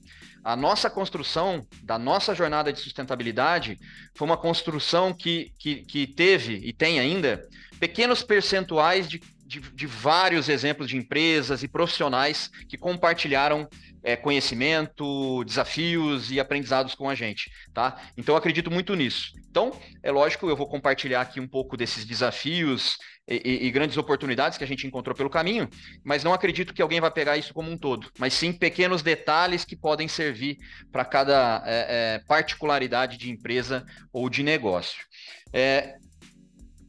A 0.44 0.56
nossa 0.56 0.90
construção 0.90 1.64
da 1.82 1.98
nossa 1.98 2.34
jornada 2.34 2.72
de 2.72 2.80
sustentabilidade 2.80 3.78
foi 4.14 4.26
uma 4.26 4.36
construção 4.36 5.14
que, 5.14 5.52
que, 5.58 5.84
que 5.84 6.06
teve 6.06 6.54
e 6.54 6.72
tem 6.72 6.98
ainda 6.98 7.46
pequenos 7.78 8.22
percentuais 8.24 9.08
de, 9.08 9.20
de, 9.46 9.60
de 9.60 9.86
vários 9.86 10.48
exemplos 10.48 10.88
de 10.88 10.96
empresas 10.96 11.62
e 11.62 11.68
profissionais 11.68 12.48
que 12.68 12.76
compartilharam 12.76 13.68
é, 14.02 14.16
conhecimento, 14.16 15.44
desafios 15.44 16.30
e 16.32 16.40
aprendizados 16.40 16.94
com 16.94 17.08
a 17.08 17.14
gente, 17.14 17.50
tá? 17.72 18.00
Então 18.16 18.34
eu 18.34 18.38
acredito 18.38 18.70
muito 18.70 18.96
nisso. 18.96 19.30
Então, 19.48 19.78
é 20.02 20.10
lógico, 20.10 20.48
eu 20.48 20.56
vou 20.56 20.66
compartilhar 20.66 21.20
aqui 21.20 21.38
um 21.38 21.46
pouco 21.46 21.76
desses 21.76 22.04
desafios 22.04 22.96
e, 23.28 23.66
e, 23.66 23.70
grandes 23.70 23.96
oportunidades 23.96 24.58
que 24.58 24.64
a 24.64 24.66
gente 24.66 24.86
encontrou 24.86 25.14
pelo 25.14 25.30
caminho, 25.30 25.68
mas 26.02 26.24
não 26.24 26.34
acredito 26.34 26.74
que 26.74 26.82
alguém 26.82 27.00
vai 27.00 27.10
pegar 27.10 27.36
isso 27.36 27.54
como 27.54 27.70
um 27.70 27.78
todo, 27.78 28.10
mas 28.18 28.34
sim 28.34 28.52
pequenos 28.52 29.00
detalhes 29.00 29.64
que 29.64 29.76
podem 29.76 30.08
servir 30.08 30.58
para 30.90 31.04
cada 31.04 31.62
é, 31.64 31.86
é, 32.16 32.18
particularidade 32.26 33.16
de 33.16 33.30
empresa 33.30 33.86
ou 34.12 34.28
de 34.28 34.42
negócio. 34.42 35.04
É, 35.52 35.94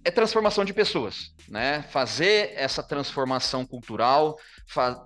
é 0.03 0.11
transformação 0.11 0.65
de 0.65 0.73
pessoas, 0.73 1.33
né? 1.47 1.83
Fazer 1.83 2.51
essa 2.55 2.83
transformação 2.83 3.65
cultural, 3.65 4.37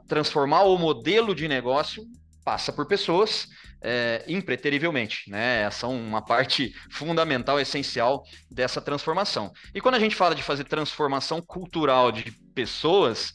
transformar 0.08 0.63
o 0.63 0.78
modelo 0.78 1.36
de 1.36 1.48
negócio 1.48 2.04
passa 2.44 2.72
por 2.72 2.88
pessoas 2.88 3.48
é, 3.82 4.24
impreterivelmente, 4.28 5.30
né? 5.30 5.70
São 5.72 5.96
uma 5.96 6.22
parte 6.22 6.74
fundamental, 6.90 7.60
essencial 7.60 8.24
dessa 8.50 8.82
transformação. 8.82 9.52
E 9.74 9.82
quando 9.82 9.96
a 9.96 10.00
gente 10.00 10.16
fala 10.16 10.36
de 10.36 10.44
fazer 10.44 10.63
transformação 10.63 11.42
cultural 11.42 12.12
de 12.12 12.32
pessoas, 12.54 13.34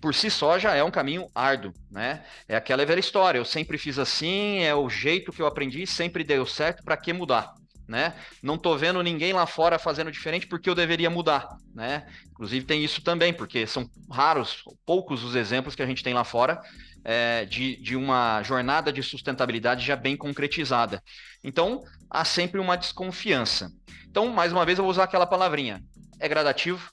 por 0.00 0.14
si 0.14 0.30
só 0.30 0.58
já 0.58 0.74
é 0.74 0.84
um 0.84 0.90
caminho 0.90 1.26
árduo, 1.34 1.72
né? 1.90 2.24
É 2.46 2.56
aquela 2.56 2.84
velha 2.84 3.00
história, 3.00 3.38
eu 3.38 3.44
sempre 3.44 3.78
fiz 3.78 3.98
assim, 3.98 4.60
é 4.60 4.74
o 4.74 4.88
jeito 4.88 5.32
que 5.32 5.42
eu 5.42 5.46
aprendi, 5.46 5.86
sempre 5.86 6.22
deu 6.22 6.46
certo, 6.46 6.82
para 6.84 6.96
que 6.96 7.12
mudar? 7.12 7.52
Né? 7.86 8.12
Não 8.42 8.56
estou 8.56 8.76
vendo 8.76 9.02
ninguém 9.02 9.32
lá 9.32 9.46
fora 9.46 9.78
fazendo 9.78 10.12
diferente 10.12 10.46
porque 10.46 10.68
eu 10.68 10.74
deveria 10.74 11.08
mudar, 11.08 11.48
né? 11.74 12.06
Inclusive 12.30 12.66
tem 12.66 12.84
isso 12.84 13.00
também, 13.00 13.32
porque 13.32 13.66
são 13.66 13.88
raros, 14.12 14.62
poucos 14.84 15.24
os 15.24 15.34
exemplos 15.34 15.74
que 15.74 15.80
a 15.82 15.86
gente 15.86 16.04
tem 16.04 16.12
lá 16.12 16.22
fora 16.22 16.60
é, 17.04 17.44
de, 17.44 17.76
de 17.76 17.96
uma 17.96 18.42
jornada 18.42 18.92
de 18.92 19.02
sustentabilidade 19.02 19.84
já 19.84 19.96
bem 19.96 20.16
concretizada. 20.16 21.02
Então, 21.42 21.82
há 22.10 22.24
sempre 22.24 22.60
uma 22.60 22.76
desconfiança. 22.76 23.70
Então, 24.08 24.28
mais 24.28 24.52
uma 24.52 24.64
vez, 24.64 24.78
eu 24.78 24.84
vou 24.84 24.90
usar 24.90 25.04
aquela 25.04 25.26
palavrinha. 25.26 25.82
É 26.20 26.28
gradativo, 26.28 26.90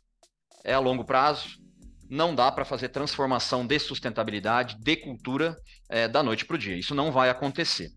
é 0.63 0.73
a 0.73 0.79
longo 0.79 1.03
prazo, 1.03 1.57
não 2.09 2.35
dá 2.35 2.51
para 2.51 2.65
fazer 2.65 2.89
transformação 2.89 3.65
de 3.65 3.79
sustentabilidade, 3.79 4.77
de 4.79 4.95
cultura, 4.95 5.55
é, 5.89 6.07
da 6.07 6.21
noite 6.21 6.45
para 6.45 6.55
o 6.55 6.59
dia. 6.59 6.77
Isso 6.77 6.93
não 6.93 7.11
vai 7.11 7.29
acontecer. 7.29 7.89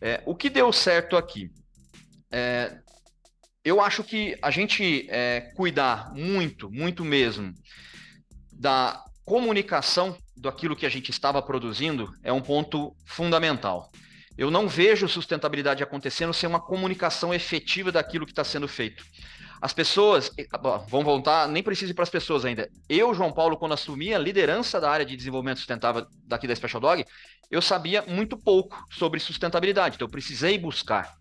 É, 0.00 0.22
o 0.26 0.34
que 0.34 0.50
deu 0.50 0.72
certo 0.72 1.16
aqui? 1.16 1.50
É, 2.30 2.78
eu 3.64 3.80
acho 3.80 4.04
que 4.04 4.36
a 4.42 4.50
gente 4.50 5.06
é, 5.08 5.52
cuidar 5.56 6.12
muito, 6.12 6.70
muito 6.70 7.04
mesmo, 7.04 7.54
da 8.52 9.02
comunicação 9.24 10.16
daquilo 10.36 10.76
que 10.76 10.86
a 10.86 10.88
gente 10.90 11.10
estava 11.10 11.40
produzindo 11.40 12.12
é 12.22 12.32
um 12.32 12.40
ponto 12.40 12.94
fundamental. 13.06 13.90
Eu 14.36 14.50
não 14.50 14.68
vejo 14.68 15.08
sustentabilidade 15.08 15.82
acontecendo 15.82 16.34
sem 16.34 16.48
uma 16.48 16.60
comunicação 16.60 17.32
efetiva 17.32 17.92
daquilo 17.92 18.26
que 18.26 18.32
está 18.32 18.42
sendo 18.42 18.66
feito. 18.66 19.04
As 19.60 19.72
pessoas, 19.72 20.30
vão 20.88 21.02
voltar, 21.02 21.48
nem 21.48 21.62
preciso 21.62 21.92
ir 21.92 21.94
para 21.94 22.02
as 22.02 22.10
pessoas 22.10 22.44
ainda. 22.44 22.68
Eu, 22.88 23.14
João 23.14 23.32
Paulo, 23.32 23.56
quando 23.56 23.72
assumi 23.72 24.12
a 24.12 24.18
liderança 24.18 24.80
da 24.80 24.90
área 24.90 25.06
de 25.06 25.16
desenvolvimento 25.16 25.58
sustentável 25.58 26.06
daqui 26.26 26.46
da 26.46 26.54
Special 26.54 26.80
Dog, 26.80 27.04
eu 27.50 27.62
sabia 27.62 28.02
muito 28.02 28.36
pouco 28.36 28.84
sobre 28.90 29.20
sustentabilidade, 29.20 29.94
então 29.94 30.06
eu 30.06 30.10
precisei 30.10 30.58
buscar. 30.58 31.14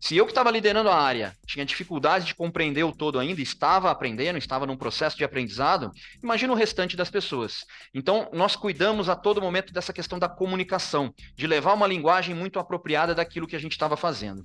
Se 0.00 0.16
eu 0.16 0.24
que 0.24 0.30
estava 0.30 0.50
liderando 0.50 0.88
a 0.88 0.96
área 0.96 1.36
tinha 1.46 1.64
dificuldade 1.64 2.26
de 2.26 2.34
compreender 2.34 2.84
o 2.84 2.92
todo 2.92 3.18
ainda, 3.18 3.40
estava 3.40 3.90
aprendendo, 3.90 4.38
estava 4.38 4.66
num 4.66 4.76
processo 4.76 5.16
de 5.16 5.24
aprendizado, 5.24 5.90
imagina 6.22 6.52
o 6.52 6.56
restante 6.56 6.96
das 6.96 7.10
pessoas. 7.10 7.64
Então, 7.92 8.28
nós 8.32 8.54
cuidamos 8.54 9.08
a 9.08 9.16
todo 9.16 9.40
momento 9.40 9.72
dessa 9.72 9.92
questão 9.92 10.18
da 10.18 10.28
comunicação, 10.28 11.12
de 11.36 11.46
levar 11.46 11.74
uma 11.74 11.86
linguagem 11.86 12.34
muito 12.34 12.58
apropriada 12.58 13.14
daquilo 13.14 13.46
que 13.46 13.56
a 13.56 13.60
gente 13.60 13.72
estava 13.72 13.96
fazendo. 13.96 14.44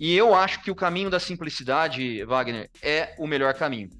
E 0.00 0.14
eu 0.14 0.34
acho 0.34 0.62
que 0.62 0.70
o 0.70 0.74
caminho 0.74 1.10
da 1.10 1.20
simplicidade, 1.20 2.24
Wagner, 2.24 2.68
é 2.82 3.14
o 3.18 3.26
melhor 3.26 3.54
caminho. 3.54 3.90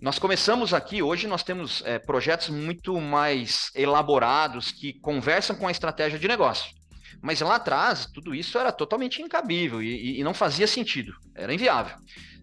Nós 0.00 0.18
começamos 0.18 0.72
aqui, 0.72 1.02
hoje 1.02 1.26
nós 1.26 1.42
temos 1.42 1.82
é, 1.84 1.98
projetos 1.98 2.48
muito 2.48 2.98
mais 2.98 3.70
elaborados 3.74 4.72
que 4.72 4.94
conversam 4.94 5.54
com 5.54 5.68
a 5.68 5.70
estratégia 5.70 6.18
de 6.18 6.26
negócio. 6.26 6.79
Mas 7.22 7.40
lá 7.40 7.56
atrás, 7.56 8.06
tudo 8.06 8.34
isso 8.34 8.58
era 8.58 8.72
totalmente 8.72 9.20
incabível 9.20 9.82
e, 9.82 10.18
e 10.18 10.24
não 10.24 10.32
fazia 10.32 10.66
sentido, 10.66 11.12
era 11.34 11.52
inviável. 11.52 11.96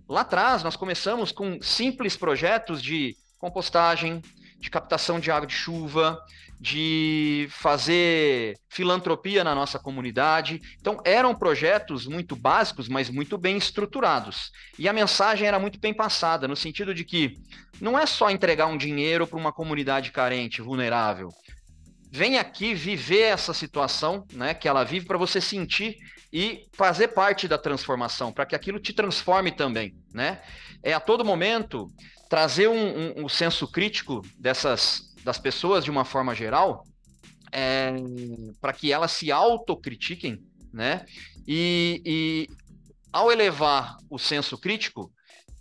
Lá 0.07 0.21
atrás, 0.21 0.63
nós 0.63 0.75
começamos 0.75 1.31
com 1.31 1.61
simples 1.61 2.15
projetos 2.15 2.81
de 2.81 3.15
compostagem, 3.39 4.21
de 4.59 4.69
captação 4.69 5.19
de 5.19 5.29
água 5.29 5.45
de 5.45 5.53
chuva, 5.53 6.17
de 6.59 7.47
fazer 7.51 8.57
filantropia 8.69 9.43
na 9.43 9.53
nossa 9.53 9.77
comunidade. 9.77 10.61
Então, 10.79 10.99
eram 11.03 11.35
projetos 11.35 12.07
muito 12.07 12.35
básicos, 12.35 12.87
mas 12.87 13.09
muito 13.09 13.37
bem 13.37 13.57
estruturados. 13.57 14.51
E 14.79 14.87
a 14.87 14.93
mensagem 14.93 15.47
era 15.47 15.59
muito 15.59 15.79
bem 15.79 15.93
passada, 15.93 16.47
no 16.47 16.55
sentido 16.55 16.95
de 16.95 17.03
que 17.03 17.37
não 17.79 17.97
é 17.97 18.05
só 18.05 18.29
entregar 18.31 18.67
um 18.67 18.77
dinheiro 18.77 19.27
para 19.27 19.37
uma 19.37 19.53
comunidade 19.53 20.11
carente, 20.11 20.61
vulnerável 20.61 21.29
vem 22.17 22.39
aqui 22.39 22.73
viver 22.73 23.21
essa 23.21 23.53
situação, 23.53 24.25
né, 24.33 24.55
que 24.55 24.67
ela 24.67 24.83
vive 24.83 25.05
para 25.05 25.19
você 25.19 25.39
sentir 25.39 25.95
e 26.33 26.65
fazer 26.73 27.09
parte 27.09 27.47
da 27.47 27.59
transformação, 27.59 28.33
para 28.33 28.45
que 28.45 28.55
aquilo 28.55 28.79
te 28.79 28.91
transforme 28.91 29.51
também, 29.51 29.95
né? 30.11 30.41
É 30.83 30.93
a 30.93 30.99
todo 30.99 31.23
momento 31.23 31.87
trazer 32.27 32.67
um, 32.67 32.73
um, 32.75 33.25
um 33.25 33.29
senso 33.29 33.67
crítico 33.71 34.21
dessas 34.37 35.13
das 35.23 35.37
pessoas 35.37 35.83
de 35.83 35.91
uma 35.91 36.05
forma 36.05 36.33
geral, 36.33 36.83
é, 37.51 37.93
para 38.59 38.73
que 38.73 38.91
elas 38.91 39.11
se 39.11 39.31
autocritiquem, 39.31 40.39
né? 40.73 41.05
E, 41.47 42.01
e 42.03 42.49
ao 43.13 43.31
elevar 43.31 43.95
o 44.09 44.17
senso 44.17 44.57
crítico, 44.57 45.11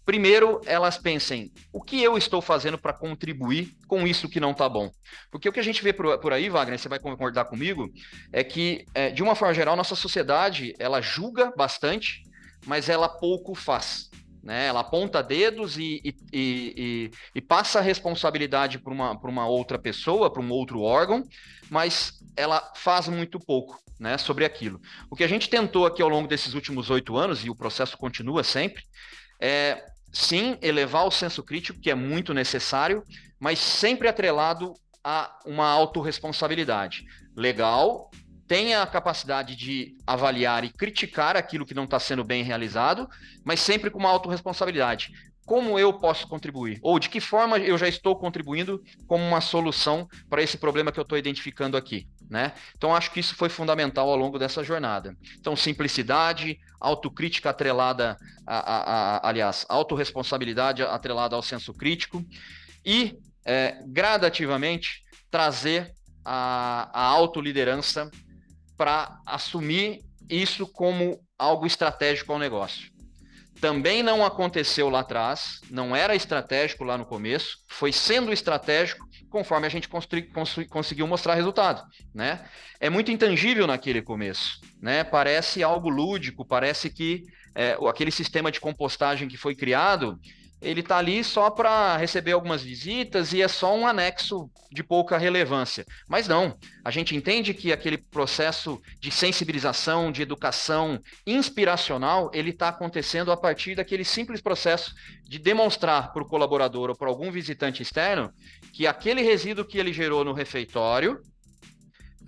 primeiro 0.07 0.61
elas 0.65 0.97
pensem 0.97 1.53
o 1.73 1.83
que 1.83 2.01
eu 2.01 2.17
estou 2.17 2.41
fazendo 2.41 2.79
para 2.79 2.93
contribuir 2.93 3.77
com 3.89 4.07
isso 4.07 4.29
que 4.29 4.39
não 4.39 4.53
está 4.53 4.69
bom. 4.69 4.89
Porque 5.31 5.49
o 5.49 5.53
que 5.53 5.61
a 5.61 5.65
gente 5.65 5.83
vê 5.83 5.93
por, 5.93 6.33
aí, 6.33 6.49
Wagner, 6.49 6.79
você 6.79 6.89
vai 6.89 7.01
concordar 7.01 7.47
comigo, 7.47 7.93
é 8.33 8.45
que, 8.45 8.87
é, 8.95 9.11
de 9.11 9.23
uma 9.23 9.35
forma 9.35 9.53
geral, 9.53 9.75
nossa 9.75 9.97
sociedade 9.97 10.73
ela 10.79 11.01
julga 11.01 11.53
bastante, 11.57 12.23
mas 12.65 12.89
ela 12.89 13.09
pouco 13.09 13.55
faz. 13.55 14.09
Né? 14.43 14.67
Ela 14.67 14.81
aponta 14.81 15.25
dedos 15.25 15.77
e, 15.77 16.01
e, 16.05 16.15
e, 16.33 17.11
e 17.35 17.41
passa 17.41 17.81
a 17.81 17.83
responsabilidade 17.83 18.79
para 18.79 18.93
uma, 18.93 19.11
uma 19.11 19.49
outra 19.49 19.77
pessoa, 19.77 20.33
para 20.33 20.41
um 20.41 20.51
outro 20.53 20.83
órgão, 20.83 21.25
mas 21.69 22.13
ela 22.37 22.73
faz 22.77 23.09
muito 23.09 23.41
pouco 23.41 23.77
né, 23.99 24.17
sobre 24.17 24.45
aquilo. 24.45 24.81
O 25.11 25.17
que 25.17 25.25
a 25.25 25.29
gente 25.29 25.51
tentou 25.51 25.85
aqui 25.85 26.01
ao 26.01 26.09
longo 26.09 26.29
desses 26.29 26.55
últimos 26.55 26.91
oito 26.91 27.17
anos, 27.17 27.45
e 27.45 27.51
o 27.51 27.57
processo 27.57 27.99
continua 27.99 28.45
sempre, 28.45 28.85
é 29.41 29.83
sim, 30.17 30.57
elevar 30.63 31.07
o 31.07 31.11
senso 31.11 31.43
crítico, 31.43 31.79
que 31.79 31.91
é 31.91 31.95
muito 31.95 32.33
necessário, 32.33 33.05
mas 33.39 33.59
sempre 33.59 34.09
atrelado 34.09 34.73
a 35.05 35.39
uma 35.45 35.69
autorresponsabilidade. 35.69 37.05
Legal, 37.37 38.11
tenha 38.49 38.83
a 38.83 38.87
capacidade 38.87 39.55
de 39.55 39.95
avaliar 40.07 40.65
e 40.65 40.73
criticar 40.73 41.37
aquilo 41.37 41.67
que 41.67 41.75
não 41.75 41.85
está 41.85 42.01
sendo 42.01 42.25
bem 42.25 42.43
realizado, 42.43 43.07
mas 43.45 43.61
sempre 43.61 43.91
com 43.91 43.99
uma 43.99 44.09
autorresponsabilidade. 44.09 45.13
Como 45.45 45.79
eu 45.79 45.93
posso 45.93 46.27
contribuir? 46.27 46.79
Ou 46.83 46.99
de 46.99 47.11
que 47.11 47.21
forma 47.21 47.59
eu 47.59 47.77
já 47.77 47.87
estou 47.87 48.17
contribuindo 48.17 48.83
como 49.07 49.23
uma 49.23 49.43
solução 49.43 50.09
para 50.31 50.43
esse 50.43 50.57
problema 50.57 50.91
que 50.91 50.99
eu 50.99 51.03
estou 51.03 51.19
identificando 51.19 51.77
aqui? 51.77 52.09
Né? 52.29 52.53
Então, 52.77 52.95
acho 52.95 53.13
que 53.13 53.21
isso 53.21 53.37
foi 53.37 53.49
fundamental 53.49 54.09
ao 54.11 54.17
longo 54.17 54.39
dessa 54.39 54.65
jornada. 54.65 55.17
Então, 55.39 55.55
simplicidade, 55.55 56.59
autocrítica 56.81 57.51
atrelada, 57.51 58.17
a, 58.45 58.57
a, 58.57 59.17
a 59.17 59.29
aliás, 59.29 59.65
autorresponsabilidade 59.69 60.83
atrelada 60.83 61.37
ao 61.37 61.43
senso 61.43 61.73
crítico 61.73 62.25
e, 62.85 63.17
é, 63.45 63.81
gradativamente, 63.87 65.03
trazer 65.31 65.93
a, 66.25 66.91
a 66.93 67.05
autoliderança 67.05 68.11
para 68.77 69.21
assumir 69.25 70.01
isso 70.29 70.67
como 70.67 71.21
algo 71.39 71.67
estratégico 71.67 72.33
ao 72.33 72.39
negócio. 72.39 72.91
Também 73.61 74.03
não 74.03 74.25
aconteceu 74.25 74.91
lá 74.91 75.01
atrás, 75.01 75.61
não 75.71 75.97
era 75.97 76.15
estratégico 76.15 76.85
lá 76.85 76.99
no 76.99 77.07
começo, 77.07 77.59
foi 77.69 77.93
sendo 77.93 78.33
estratégico 78.33 79.06
conforme 79.31 79.67
a 79.67 79.71
gente 79.71 79.89
conseguiu 80.69 81.07
mostrar 81.07 81.35
resultado, 81.35 81.83
né? 82.15 82.45
É 82.81 82.89
muito 82.89 83.11
intangível 83.11 83.67
naquele 83.67 84.03
começo, 84.03 84.61
né? 84.81 85.05
Parece 85.05 85.63
algo 85.63 85.89
lúdico, 85.89 86.45
parece 86.45 86.91
que 86.91 87.23
é, 87.55 87.77
aquele 87.89 88.11
sistema 88.11 88.53
de 88.53 88.61
compostagem 88.61 89.29
que 89.29 89.37
foi 89.37 89.55
criado 89.55 90.19
ele 90.61 90.81
está 90.81 90.97
ali 90.97 91.23
só 91.23 91.51
para 91.51 91.97
receber 91.97 92.33
algumas 92.33 92.63
visitas 92.63 93.33
e 93.33 93.43
é 93.43 93.49
só 93.49 93.77
um 93.77 93.87
anexo 93.87 94.51
de 94.73 94.83
pouca 94.83 95.19
relevância. 95.19 95.85
Mas 96.09 96.27
não, 96.27 96.57
a 96.85 96.91
gente 96.91 97.15
entende 97.15 97.53
que 97.53 97.73
aquele 97.73 97.99
processo 97.99 98.81
de 98.99 99.11
sensibilização, 99.11 100.11
de 100.11 100.23
educação 100.23 101.01
inspiracional, 101.27 102.31
ele 102.33 102.51
está 102.51 102.69
acontecendo 102.69 103.31
a 103.31 103.37
partir 103.37 103.75
daquele 103.75 104.05
simples 104.05 104.41
processo 104.41 104.95
de 105.23 105.39
demonstrar 105.39 106.13
para 106.13 106.23
o 106.23 106.29
colaborador 106.29 106.91
ou 106.91 106.97
para 106.97 107.09
algum 107.09 107.31
visitante 107.31 107.83
externo 107.83 108.33
que 108.77 108.87
aquele 108.87 109.23
resíduo 109.23 109.65
que 109.65 109.79
ele 109.79 109.91
gerou 109.91 110.23
no 110.23 110.35
refeitório 110.35 111.19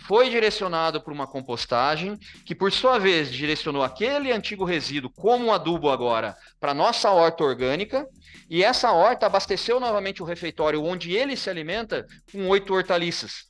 foi 0.06 0.30
direcionado 0.30 0.98
para 0.98 1.12
uma 1.12 1.26
compostagem, 1.26 2.18
que 2.46 2.54
por 2.54 2.72
sua 2.72 2.98
vez 2.98 3.30
direcionou 3.30 3.82
aquele 3.82 4.32
antigo 4.32 4.64
resíduo 4.64 5.10
como 5.10 5.44
um 5.44 5.52
adubo 5.52 5.90
agora 5.90 6.34
para 6.58 6.72
nossa 6.72 7.10
horta 7.10 7.44
orgânica, 7.44 8.06
e 8.48 8.64
essa 8.64 8.90
horta 8.92 9.26
abasteceu 9.26 9.78
novamente 9.78 10.22
o 10.22 10.24
refeitório 10.24 10.82
onde 10.82 11.14
ele 11.14 11.36
se 11.36 11.50
alimenta 11.50 12.06
com 12.32 12.48
oito 12.48 12.72
hortaliças. 12.72 13.44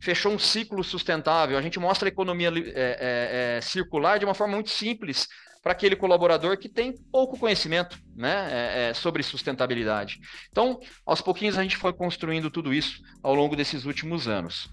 Fechou 0.00 0.30
um 0.30 0.38
ciclo 0.38 0.84
sustentável. 0.84 1.58
A 1.58 1.62
gente 1.62 1.80
mostra 1.80 2.06
a 2.06 2.12
economia 2.12 2.52
é, 2.54 2.54
é, 2.54 3.56
é, 3.56 3.60
circular 3.60 4.20
de 4.20 4.24
uma 4.24 4.34
forma 4.34 4.54
muito 4.54 4.70
simples 4.70 5.26
para 5.64 5.72
aquele 5.72 5.96
colaborador 5.96 6.58
que 6.58 6.68
tem 6.68 6.92
pouco 6.92 7.38
conhecimento 7.38 7.98
né, 8.14 8.48
é, 8.52 8.90
é, 8.90 8.94
sobre 8.94 9.22
sustentabilidade. 9.22 10.20
Então, 10.50 10.78
aos 11.06 11.22
pouquinhos, 11.22 11.56
a 11.56 11.62
gente 11.62 11.78
foi 11.78 11.94
construindo 11.94 12.50
tudo 12.50 12.74
isso 12.74 13.00
ao 13.22 13.34
longo 13.34 13.56
desses 13.56 13.86
últimos 13.86 14.28
anos. 14.28 14.68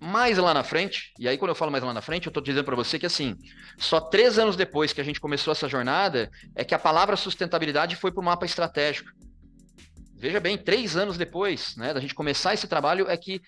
Mais 0.00 0.38
lá 0.38 0.54
na 0.54 0.64
frente, 0.64 1.12
e 1.18 1.28
aí 1.28 1.36
quando 1.36 1.50
eu 1.50 1.54
falo 1.54 1.70
mais 1.70 1.84
lá 1.84 1.92
na 1.92 2.00
frente, 2.00 2.26
eu 2.26 2.30
estou 2.30 2.42
dizendo 2.42 2.64
para 2.64 2.74
você 2.74 2.98
que 2.98 3.04
assim, 3.04 3.36
só 3.76 4.00
três 4.00 4.38
anos 4.38 4.56
depois 4.56 4.94
que 4.94 5.00
a 5.00 5.04
gente 5.04 5.20
começou 5.20 5.52
essa 5.52 5.68
jornada, 5.68 6.30
é 6.56 6.64
que 6.64 6.74
a 6.74 6.78
palavra 6.78 7.14
sustentabilidade 7.14 7.94
foi 7.94 8.10
para 8.10 8.22
o 8.22 8.24
mapa 8.24 8.46
estratégico. 8.46 9.10
Veja 10.16 10.40
bem, 10.40 10.56
três 10.56 10.96
anos 10.96 11.18
depois 11.18 11.76
né, 11.76 11.92
da 11.92 12.00
gente 12.00 12.14
começar 12.14 12.54
esse 12.54 12.66
trabalho, 12.66 13.10
é 13.10 13.16
que 13.16 13.42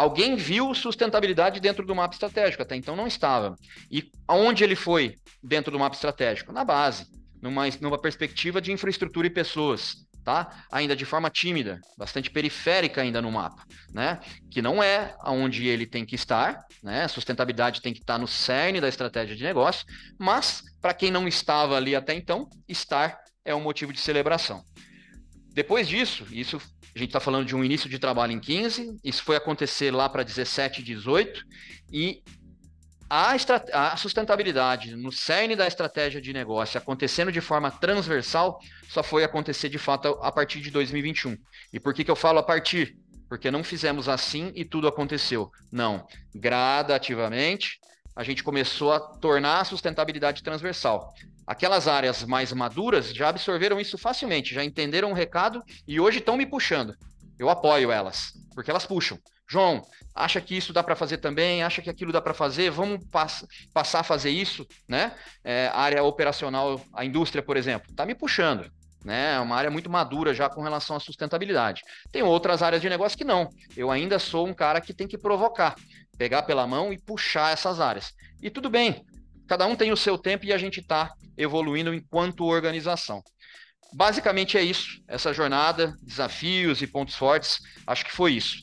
alguém 0.00 0.34
viu 0.34 0.74
sustentabilidade 0.74 1.60
dentro 1.60 1.84
do 1.84 1.94
mapa 1.94 2.14
estratégico, 2.14 2.62
até 2.62 2.74
então 2.74 2.96
não 2.96 3.06
estava. 3.06 3.54
E 3.90 4.10
aonde 4.26 4.64
ele 4.64 4.74
foi 4.74 5.16
dentro 5.42 5.70
do 5.70 5.78
mapa 5.78 5.94
estratégico? 5.94 6.52
Na 6.52 6.64
base, 6.64 7.06
numa, 7.42 7.64
numa 7.80 7.98
perspectiva 7.98 8.60
de 8.60 8.72
infraestrutura 8.72 9.26
e 9.26 9.30
pessoas 9.30 10.08
tá? 10.22 10.64
Ainda 10.70 10.94
de 10.94 11.06
forma 11.06 11.30
tímida, 11.30 11.80
bastante 11.96 12.30
periférica 12.30 13.00
ainda 13.00 13.22
no 13.22 13.32
mapa, 13.32 13.64
né? 13.90 14.20
Que 14.50 14.60
não 14.60 14.82
é 14.82 15.14
aonde 15.20 15.66
ele 15.66 15.86
tem 15.86 16.04
que 16.04 16.14
estar, 16.14 16.62
né? 16.82 17.08
Sustentabilidade 17.08 17.80
tem 17.80 17.92
que 17.92 18.00
estar 18.00 18.18
no 18.18 18.26
cerne 18.26 18.82
da 18.82 18.88
estratégia 18.88 19.34
de 19.34 19.42
negócio, 19.42 19.86
mas 20.18 20.62
para 20.80 20.92
quem 20.92 21.10
não 21.10 21.26
estava 21.26 21.76
ali 21.76 21.96
até 21.96 22.14
então, 22.14 22.48
estar 22.68 23.18
é 23.44 23.54
um 23.54 23.62
motivo 23.62 23.92
de 23.92 24.00
celebração. 24.00 24.62
Depois 25.60 25.86
disso, 25.86 26.26
isso 26.32 26.56
a 26.56 26.98
gente 26.98 27.10
está 27.10 27.20
falando 27.20 27.44
de 27.44 27.54
um 27.54 27.62
início 27.62 27.86
de 27.86 27.98
trabalho 27.98 28.32
em 28.32 28.40
15, 28.40 28.98
isso 29.04 29.22
foi 29.22 29.36
acontecer 29.36 29.90
lá 29.90 30.08
para 30.08 30.22
17, 30.22 30.82
18, 30.82 31.44
e 31.92 32.22
a, 33.10 33.34
a, 33.74 33.96
sustentabilidade 33.98 34.96
no 34.96 35.12
cerne 35.12 35.54
da 35.54 35.66
estratégia 35.66 36.18
de 36.18 36.32
negócio 36.32 36.78
acontecendo 36.78 37.30
de 37.30 37.42
forma 37.42 37.70
transversal 37.70 38.58
só 38.88 39.02
foi 39.02 39.22
acontecer 39.22 39.68
de 39.68 39.76
fato 39.76 40.18
a 40.22 40.32
partir 40.32 40.62
de 40.62 40.70
2021. 40.70 41.36
E 41.74 41.78
por 41.78 41.92
que, 41.92 42.02
que 42.02 42.10
eu 42.10 42.16
falo 42.16 42.38
a 42.38 42.42
partir? 42.42 42.96
Porque 43.28 43.50
não 43.50 43.62
fizemos 43.62 44.08
assim 44.08 44.52
e 44.54 44.64
tudo 44.64 44.88
aconteceu. 44.88 45.50
Não. 45.70 46.06
Gradativamente, 46.34 47.78
a 48.14 48.22
gente 48.22 48.42
começou 48.42 48.92
a 48.92 49.00
tornar 49.00 49.60
a 49.60 49.64
sustentabilidade 49.64 50.42
transversal. 50.42 51.14
Aquelas 51.46 51.88
áreas 51.88 52.24
mais 52.24 52.52
maduras 52.52 53.14
já 53.14 53.28
absorveram 53.28 53.80
isso 53.80 53.98
facilmente, 53.98 54.54
já 54.54 54.64
entenderam 54.64 55.10
o 55.10 55.14
recado 55.14 55.62
e 55.86 55.98
hoje 55.98 56.18
estão 56.18 56.36
me 56.36 56.46
puxando. 56.46 56.94
Eu 57.38 57.48
apoio 57.48 57.90
elas, 57.90 58.32
porque 58.54 58.70
elas 58.70 58.86
puxam. 58.86 59.18
João, 59.48 59.82
acha 60.14 60.40
que 60.40 60.56
isso 60.56 60.72
dá 60.72 60.80
para 60.80 60.94
fazer 60.94 61.18
também? 61.18 61.64
Acha 61.64 61.82
que 61.82 61.90
aquilo 61.90 62.12
dá 62.12 62.20
para 62.20 62.32
fazer? 62.32 62.70
Vamos 62.70 63.04
pass 63.10 63.44
passar 63.74 64.00
a 64.00 64.04
fazer 64.04 64.30
isso, 64.30 64.64
né? 64.86 65.12
É, 65.42 65.68
área 65.74 66.04
operacional, 66.04 66.80
a 66.94 67.04
indústria, 67.04 67.42
por 67.42 67.56
exemplo, 67.56 67.90
está 67.90 68.06
me 68.06 68.14
puxando. 68.14 68.70
Né, 69.02 69.36
é 69.36 69.40
uma 69.40 69.56
área 69.56 69.70
muito 69.70 69.88
madura 69.88 70.34
já 70.34 70.46
com 70.50 70.60
relação 70.60 70.94
à 70.94 71.00
sustentabilidade. 71.00 71.80
Tem 72.12 72.22
outras 72.22 72.62
áreas 72.62 72.82
de 72.82 72.88
negócio 72.90 73.16
que 73.16 73.24
não. 73.24 73.48
Eu 73.74 73.90
ainda 73.90 74.18
sou 74.18 74.46
um 74.46 74.52
cara 74.52 74.78
que 74.78 74.92
tem 74.92 75.08
que 75.08 75.16
provocar, 75.16 75.74
pegar 76.20 76.42
pela 76.42 76.66
mão 76.66 76.92
e 76.92 76.98
puxar 76.98 77.50
essas 77.50 77.80
áreas. 77.80 78.12
E 78.42 78.50
tudo 78.50 78.68
bem, 78.68 79.02
cada 79.48 79.64
um 79.64 79.74
tem 79.74 79.90
o 79.90 79.96
seu 79.96 80.18
tempo 80.18 80.44
e 80.44 80.52
a 80.52 80.58
gente 80.58 80.80
está 80.80 81.14
evoluindo 81.34 81.94
enquanto 81.94 82.44
organização. 82.44 83.22
Basicamente 83.94 84.58
é 84.58 84.62
isso, 84.62 85.02
essa 85.08 85.32
jornada, 85.32 85.96
desafios 86.02 86.82
e 86.82 86.86
pontos 86.86 87.14
fortes, 87.14 87.58
acho 87.86 88.04
que 88.04 88.12
foi 88.12 88.34
isso. 88.34 88.58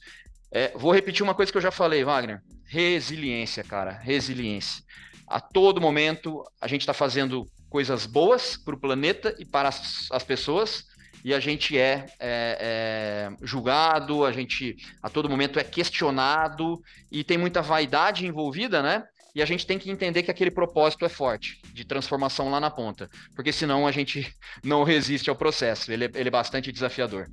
É, 0.52 0.72
vou 0.78 0.94
repetir 0.94 1.24
uma 1.24 1.34
coisa 1.34 1.52
que 1.52 1.58
eu 1.58 1.62
já 1.62 1.72
falei, 1.72 2.04
Wagner. 2.04 2.44
Resiliência, 2.64 3.64
cara. 3.64 3.92
Resiliência. 3.92 4.84
A 5.28 5.42
todo 5.42 5.82
momento 5.82 6.44
a 6.62 6.68
gente 6.68 6.82
está 6.82 6.94
fazendo 6.94 7.44
coisas 7.72 8.06
boas 8.06 8.56
para 8.56 8.76
o 8.76 8.80
planeta 8.80 9.36
e 9.40 9.46
para 9.46 9.70
as, 9.70 10.08
as, 10.12 10.24
pessoas 10.24 10.86
e 11.28 11.34
a 11.34 11.42
gente 11.42 11.78
é, 11.78 12.06
é, 12.22 12.58
é, 12.62 13.46
julgado, 13.46 14.24
a 14.24 14.32
gente 14.32 14.78
a 15.04 15.10
todo 15.10 15.28
momento 15.28 15.60
é 15.60 15.64
questionado 15.66 16.82
e 17.12 17.22
tem 17.22 17.38
muita 17.38 17.62
vaidade 17.62 18.26
envolvida, 18.26 18.82
né? 18.82 19.06
E 19.36 19.42
a 19.42 19.46
gente 19.46 19.68
tem 19.68 19.78
que 19.78 19.92
entender 19.92 20.24
que 20.24 20.32
aquele 20.32 20.50
propósito 20.50 21.04
é 21.04 21.10
forte, 21.10 21.60
de 21.74 21.84
transformação 21.84 22.50
lá 22.50 22.62
na 22.62 22.72
ponta, 22.72 23.10
porque 23.36 23.52
senão 23.52 23.86
a 23.86 23.92
gente 23.92 24.34
não 24.64 24.86
resiste 24.86 25.30
ao 25.30 25.36
processo, 25.36 25.92
ele 25.92 26.06
é, 26.06 26.12
ele 26.16 26.30
é 26.30 26.32
bastante 26.32 26.72
desafiador. 26.72 27.30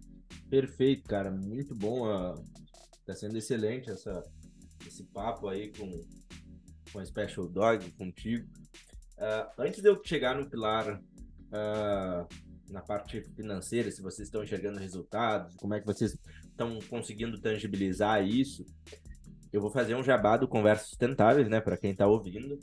Perfeito, 0.50 1.04
cara, 1.04 1.30
muito 1.30 1.72
bom 1.72 2.04
a, 2.11 2.35
Tá 3.07 3.14
sendo 3.14 3.38
excelente 3.38 3.88
essa, 3.88 4.24
esse 4.85 5.04
papo 5.04 5.46
aí 5.46 5.70
com, 5.72 6.04
com 6.92 6.98
a 6.98 7.07
Special 7.07 7.46
Dog, 7.46 7.88
contigo. 7.92 8.44
Uh, 9.18 9.62
antes 9.62 9.80
de 9.80 9.88
eu 9.88 10.02
chegar 10.04 10.35
no 10.35 10.50
pilar 10.50 10.98
uh, 10.98 12.26
na 12.75 12.83
parte 12.83 13.23
financeira, 13.37 13.91
se 13.91 14.03
vocês 14.03 14.27
estão 14.27 14.43
enxergando 14.43 14.81
resultados, 14.81 15.55
como 15.57 15.75
é 15.75 15.81
que 15.81 15.87
vocês 15.87 16.19
estão 16.43 16.79
conseguindo 16.91 17.41
tangibilizar 17.41 18.27
isso, 18.27 18.67
eu 19.53 19.61
vou 19.61 19.71
fazer 19.71 19.95
um 19.95 20.03
jabá 20.03 20.37
do 20.37 20.49
Conversas 20.49 20.89
Sustentáveis, 20.89 21.49
né, 21.49 21.61
para 21.61 21.77
quem 21.77 21.93
está 21.93 22.07
ouvindo. 22.07 22.59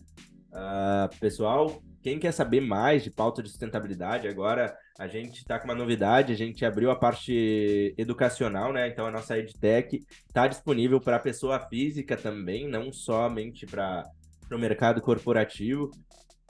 Uh, 0.51 1.19
pessoal, 1.21 1.81
quem 2.03 2.19
quer 2.19 2.33
saber 2.33 2.59
mais 2.59 3.03
de 3.03 3.09
pauta 3.09 3.41
de 3.41 3.47
sustentabilidade, 3.47 4.27
agora 4.27 4.75
a 4.99 5.07
gente 5.07 5.37
está 5.37 5.57
com 5.57 5.63
uma 5.63 5.73
novidade, 5.73 6.33
a 6.33 6.35
gente 6.35 6.65
abriu 6.65 6.91
a 6.91 6.95
parte 6.95 7.95
educacional, 7.97 8.73
né? 8.73 8.89
Então 8.89 9.05
a 9.05 9.11
nossa 9.11 9.37
EdTech 9.37 10.03
está 10.27 10.47
disponível 10.47 10.99
para 10.99 11.17
pessoa 11.19 11.57
física 11.69 12.17
também, 12.17 12.67
não 12.67 12.91
somente 12.91 13.65
para 13.65 14.03
o 14.51 14.57
mercado 14.57 14.99
corporativo. 14.99 15.89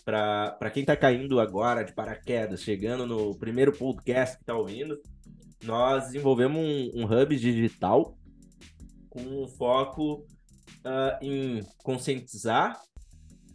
Para 0.03 0.71
quem 0.73 0.81
está 0.81 0.95
caindo 0.95 1.39
agora 1.39 1.83
de 1.83 1.93
paraquedas, 1.93 2.61
chegando 2.61 3.05
no 3.05 3.37
primeiro 3.37 3.71
podcast 3.71 4.35
que 4.37 4.43
está 4.43 4.55
ouvindo, 4.55 4.99
nós 5.63 6.05
desenvolvemos 6.05 6.59
um, 6.59 7.01
um 7.01 7.05
hub 7.05 7.35
digital 7.35 8.17
com 9.09 9.21
um 9.21 9.47
foco 9.47 10.25
uh, 10.85 11.17
em 11.21 11.61
conscientizar 11.83 12.79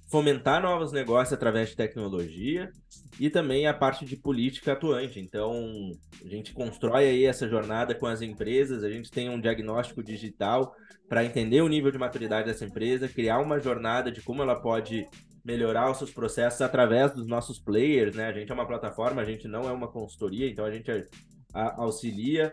fomentar 0.09 0.63
novos 0.63 0.93
negócios 0.93 1.33
através 1.33 1.71
de 1.71 1.77
tecnologia 1.77 2.71
e 3.19 3.29
também 3.29 3.67
a 3.67 3.75
parte 3.75 4.05
de 4.05 4.17
política 4.17 4.73
atuante. 4.73 5.19
Então, 5.19 5.91
a 6.25 6.29
gente 6.29 6.53
constrói 6.53 7.09
aí 7.09 7.25
essa 7.25 7.49
jornada 7.49 7.95
com 7.95 8.07
as 8.07 8.23
empresas, 8.23 8.85
a 8.85 8.91
gente 8.91 9.11
tem 9.11 9.29
um 9.29 9.41
diagnóstico 9.41 10.03
digital 10.03 10.73
para 11.09 11.25
entender 11.25 11.61
o 11.61 11.69
nível 11.69 11.91
de 11.91 11.99
maturidade 11.99 12.47
dessa 12.47 12.65
empresa, 12.65 13.09
criar 13.09 13.41
uma 13.41 13.59
jornada 13.59 14.11
de 14.11 14.23
como 14.23 14.43
ela 14.43 14.61
pode 14.61 15.07
melhorar 15.47 15.91
os 15.91 15.99
seus 15.99 16.11
processos 16.11 16.61
através 16.61 17.13
dos 17.15 17.27
nossos 17.27 17.59
players, 17.59 18.17
né? 18.17 18.27
A 18.27 18.33
gente 18.33 18.51
é 18.51 18.55
uma 18.55 18.67
plataforma, 18.67 19.23
a 19.23 19.25
gente 19.25 19.47
não 19.47 19.63
é 19.69 19.73
uma 19.73 19.89
consultoria, 19.89 20.51
então 20.51 20.65
a 20.65 20.71
gente 20.71 20.91
auxilia 21.55 22.53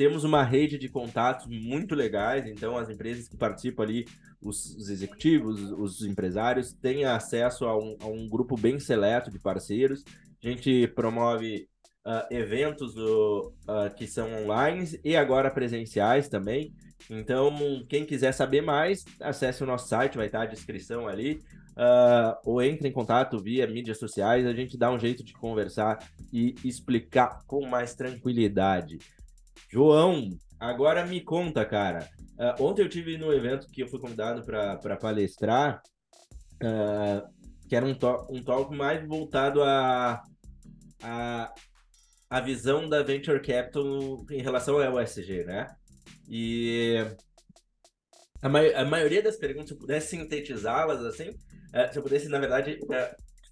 temos 0.00 0.24
uma 0.24 0.42
rede 0.42 0.78
de 0.78 0.88
contatos 0.88 1.46
muito 1.46 1.94
legais, 1.94 2.46
então 2.46 2.74
as 2.74 2.88
empresas 2.88 3.28
que 3.28 3.36
participam 3.36 3.82
ali, 3.82 4.06
os, 4.40 4.74
os 4.74 4.88
executivos, 4.88 5.60
os 5.72 6.00
empresários, 6.00 6.72
têm 6.72 7.04
acesso 7.04 7.66
a 7.66 7.76
um, 7.76 7.98
a 8.00 8.06
um, 8.06 8.26
grupo 8.26 8.56
bem 8.56 8.80
seleto 8.80 9.30
de 9.30 9.38
parceiros. 9.38 10.02
A 10.42 10.48
gente 10.48 10.88
promove 10.88 11.68
uh, 12.06 12.34
eventos 12.34 12.94
do, 12.94 13.52
uh, 13.68 13.94
que 13.94 14.06
são 14.06 14.32
online 14.42 14.98
e 15.04 15.14
agora 15.14 15.50
presenciais 15.50 16.30
também. 16.30 16.72
Então, 17.10 17.84
quem 17.86 18.06
quiser 18.06 18.32
saber 18.32 18.62
mais, 18.62 19.04
acesse 19.20 19.62
o 19.62 19.66
nosso 19.66 19.86
site, 19.86 20.16
vai 20.16 20.26
estar 20.28 20.44
a 20.44 20.46
descrição 20.46 21.08
ali. 21.08 21.42
Uh, 21.80 22.36
ou 22.44 22.60
entre 22.60 22.88
em 22.88 22.92
contato 22.92 23.42
via 23.42 23.66
mídias 23.66 23.98
sociais, 23.98 24.46
a 24.46 24.52
gente 24.52 24.76
dá 24.76 24.90
um 24.90 24.98
jeito 24.98 25.24
de 25.24 25.32
conversar 25.32 25.98
e 26.30 26.54
explicar 26.62 27.42
com 27.46 27.66
mais 27.66 27.94
tranquilidade. 27.94 28.98
João, 29.70 30.28
agora 30.58 31.06
me 31.06 31.22
conta, 31.22 31.64
cara. 31.64 32.06
Uh, 32.38 32.64
ontem 32.64 32.82
eu 32.82 32.88
tive 32.90 33.16
no 33.16 33.32
evento 33.32 33.66
que 33.68 33.82
eu 33.82 33.88
fui 33.88 33.98
convidado 33.98 34.44
para 34.44 34.96
palestrar, 34.98 35.80
uh, 36.62 37.26
que 37.66 37.74
era 37.74 37.86
um, 37.86 37.94
to 37.94 38.26
um 38.28 38.42
talk 38.42 38.76
mais 38.76 39.02
voltado 39.08 39.62
a, 39.62 40.22
a, 41.02 41.54
a 42.28 42.40
visão 42.40 42.90
da 42.90 43.02
Venture 43.02 43.40
Capital 43.40 44.22
em 44.30 44.42
relação 44.42 44.78
ao 44.78 45.00
ESG, 45.00 45.44
né? 45.44 45.66
E 46.28 47.06
a, 48.42 48.50
ma 48.50 48.60
a 48.60 48.84
maioria 48.84 49.22
das 49.22 49.36
perguntas, 49.36 49.68
se 49.68 49.74
eu 49.74 49.78
pudesse 49.78 50.08
sintetizá-las 50.08 51.02
assim, 51.06 51.34
se 51.92 51.98
eu 51.98 52.02
pudesse, 52.02 52.28
na 52.28 52.38
verdade, 52.38 52.78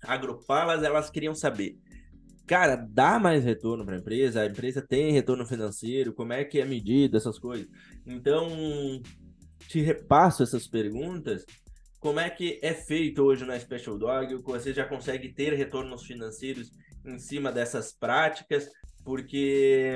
agrupá-las, 0.02 0.82
elas 0.82 1.10
queriam 1.10 1.34
saber 1.34 1.78
cara, 2.48 2.76
dá 2.76 3.18
mais 3.18 3.44
retorno 3.44 3.84
para 3.84 3.94
a 3.94 3.98
empresa, 3.98 4.40
a 4.40 4.46
empresa 4.46 4.80
tem 4.80 5.12
retorno 5.12 5.46
financeiro, 5.46 6.14
como 6.14 6.32
é 6.32 6.42
que 6.44 6.58
é 6.58 6.64
medido 6.64 7.18
essas 7.18 7.38
coisas. 7.38 7.68
Então, 8.06 8.48
te 9.68 9.82
repasso 9.82 10.42
essas 10.42 10.66
perguntas, 10.66 11.44
como 12.00 12.18
é 12.18 12.30
que 12.30 12.58
é 12.62 12.72
feito 12.72 13.22
hoje 13.22 13.44
na 13.44 13.60
Special 13.60 13.98
Dog? 13.98 14.34
Você 14.36 14.72
já 14.72 14.86
consegue 14.86 15.28
ter 15.28 15.52
retornos 15.52 16.04
financeiros 16.04 16.70
em 17.04 17.18
cima 17.18 17.52
dessas 17.52 17.92
práticas? 17.92 18.66
Porque 19.04 19.92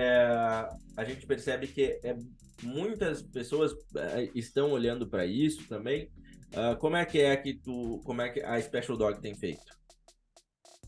a 0.97 1.05
gente 1.05 1.27
percebe 1.27 1.67
que 1.69 1.99
é, 2.05 2.17
muitas 2.63 3.23
pessoas 3.23 3.73
é, 3.97 4.31
estão 4.35 4.73
olhando 4.73 5.09
para 5.09 5.25
isso 5.25 5.67
também. 5.69 6.11
Uh, 6.53 6.77
como 6.79 6.97
é 6.97 7.05
que 7.05 7.21
é 7.21 7.37
que 7.37 7.55
tu, 7.55 8.03
como 8.05 8.21
é 8.21 8.29
que 8.29 8.41
a 8.41 8.61
Special 8.61 8.97
Dog 8.97 9.21
tem 9.21 9.35
feito? 9.35 9.63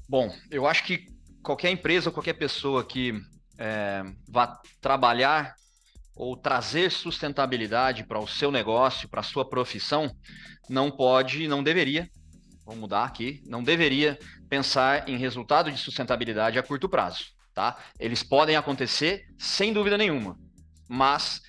Bom, 0.09 0.31
eu 0.51 0.67
acho 0.67 0.85
que 0.85 1.07
qualquer 1.43 1.71
empresa 1.71 2.11
qualquer 2.11 2.35
pessoa 2.35 2.85
que 2.85 3.15
é, 3.59 4.03
vá 4.29 4.61
trabalhar 4.81 5.55
ou 6.15 6.37
trazer 6.37 6.91
sustentabilidade 6.91 8.05
para 8.05 8.19
o 8.19 8.29
seu 8.29 8.51
negócio, 8.51 9.09
para 9.09 9.21
a 9.21 9.25
sua 9.25 9.49
profissão, 9.49 10.15
não 10.69 10.91
pode, 10.91 11.49
não 11.49 11.63
deveria, 11.63 12.09
vou 12.65 12.77
mudar 12.77 13.05
aqui, 13.05 13.43
não 13.47 13.63
deveria 13.63 14.19
pensar 14.49 15.09
em 15.09 15.17
resultado 15.17 15.71
de 15.73 15.79
sustentabilidade 15.79 16.59
a 16.59 16.63
curto 16.63 16.89
prazo, 16.89 17.25
tá? 17.53 17.77
Eles 17.99 18.23
podem 18.23 18.55
acontecer 18.55 19.25
sem 19.39 19.73
dúvida 19.73 19.99
nenhuma, 19.99 20.39
mas 20.89 21.41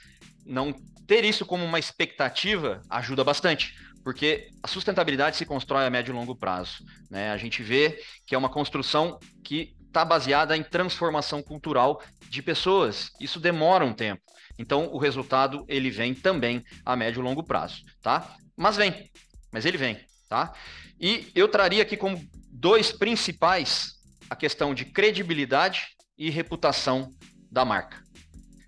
não 0.46 0.74
ter 1.06 1.24
isso 1.24 1.46
como 1.46 1.64
uma 1.64 1.78
expectativa 1.78 2.82
ajuda 2.90 3.24
bastante, 3.24 3.76
porque 4.06 4.52
a 4.62 4.68
sustentabilidade 4.68 5.36
se 5.36 5.48
constrói 5.48 5.88
a 5.88 5.90
médio 5.90 6.12
e 6.12 6.16
longo 6.16 6.36
prazo, 6.36 6.86
né? 7.10 7.32
A 7.32 7.38
gente 7.38 7.64
vê 7.64 8.00
que 8.28 8.36
é 8.36 8.38
uma 8.38 8.50
construção 8.50 9.18
que 9.44 9.74
está 9.88 10.06
baseada 10.06 10.56
em 10.56 10.62
transformação 10.62 11.42
cultural 11.42 12.00
de 12.30 12.44
pessoas. 12.44 13.10
Isso 13.20 13.40
demora 13.40 13.84
um 13.84 13.92
tempo. 13.92 14.22
Então, 14.60 14.94
o 14.94 15.00
resultado 15.00 15.66
ele 15.68 15.90
vem 15.90 16.14
também 16.14 16.64
a 16.86 16.96
médio 16.96 17.20
e 17.20 17.24
longo 17.24 17.42
prazo, 17.42 17.82
tá? 18.04 18.38
Mas 18.56 18.78
vem, 18.78 19.10
mas 19.52 19.66
ele 19.66 19.78
vem, 19.78 20.00
tá? 20.30 20.54
E 21.02 21.32
eu 21.34 21.48
traria 21.48 21.82
aqui 21.82 21.98
como 21.98 22.24
dois 22.52 22.92
principais 22.92 23.96
a 24.30 24.36
questão 24.36 24.76
de 24.76 24.86
credibilidade 24.86 25.88
e 26.16 26.30
reputação 26.30 27.10
da 27.52 27.66
marca. 27.66 28.06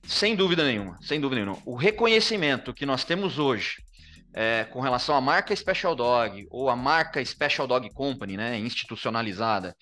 Sem 0.03 0.35
dúvida 0.35 0.65
nenhuma, 0.65 0.97
sem 1.03 1.21
dúvida 1.21 1.41
nenhuma. 1.41 1.61
O 1.63 1.75
reconhecimento 1.75 2.73
que 2.73 2.87
nós 2.87 3.03
temos 3.03 3.37
hoje 3.37 3.75
é, 4.33 4.65
com 4.65 4.79
relação 4.79 5.15
à 5.15 5.21
marca 5.21 5.55
Special 5.55 5.95
Dog 5.95 6.47
ou 6.49 6.69
a 6.69 6.75
marca 6.75 7.23
Special 7.23 7.67
Dog 7.67 7.89
Company, 7.93 8.37
né, 8.37 8.57
institucionalizada, 8.59 9.75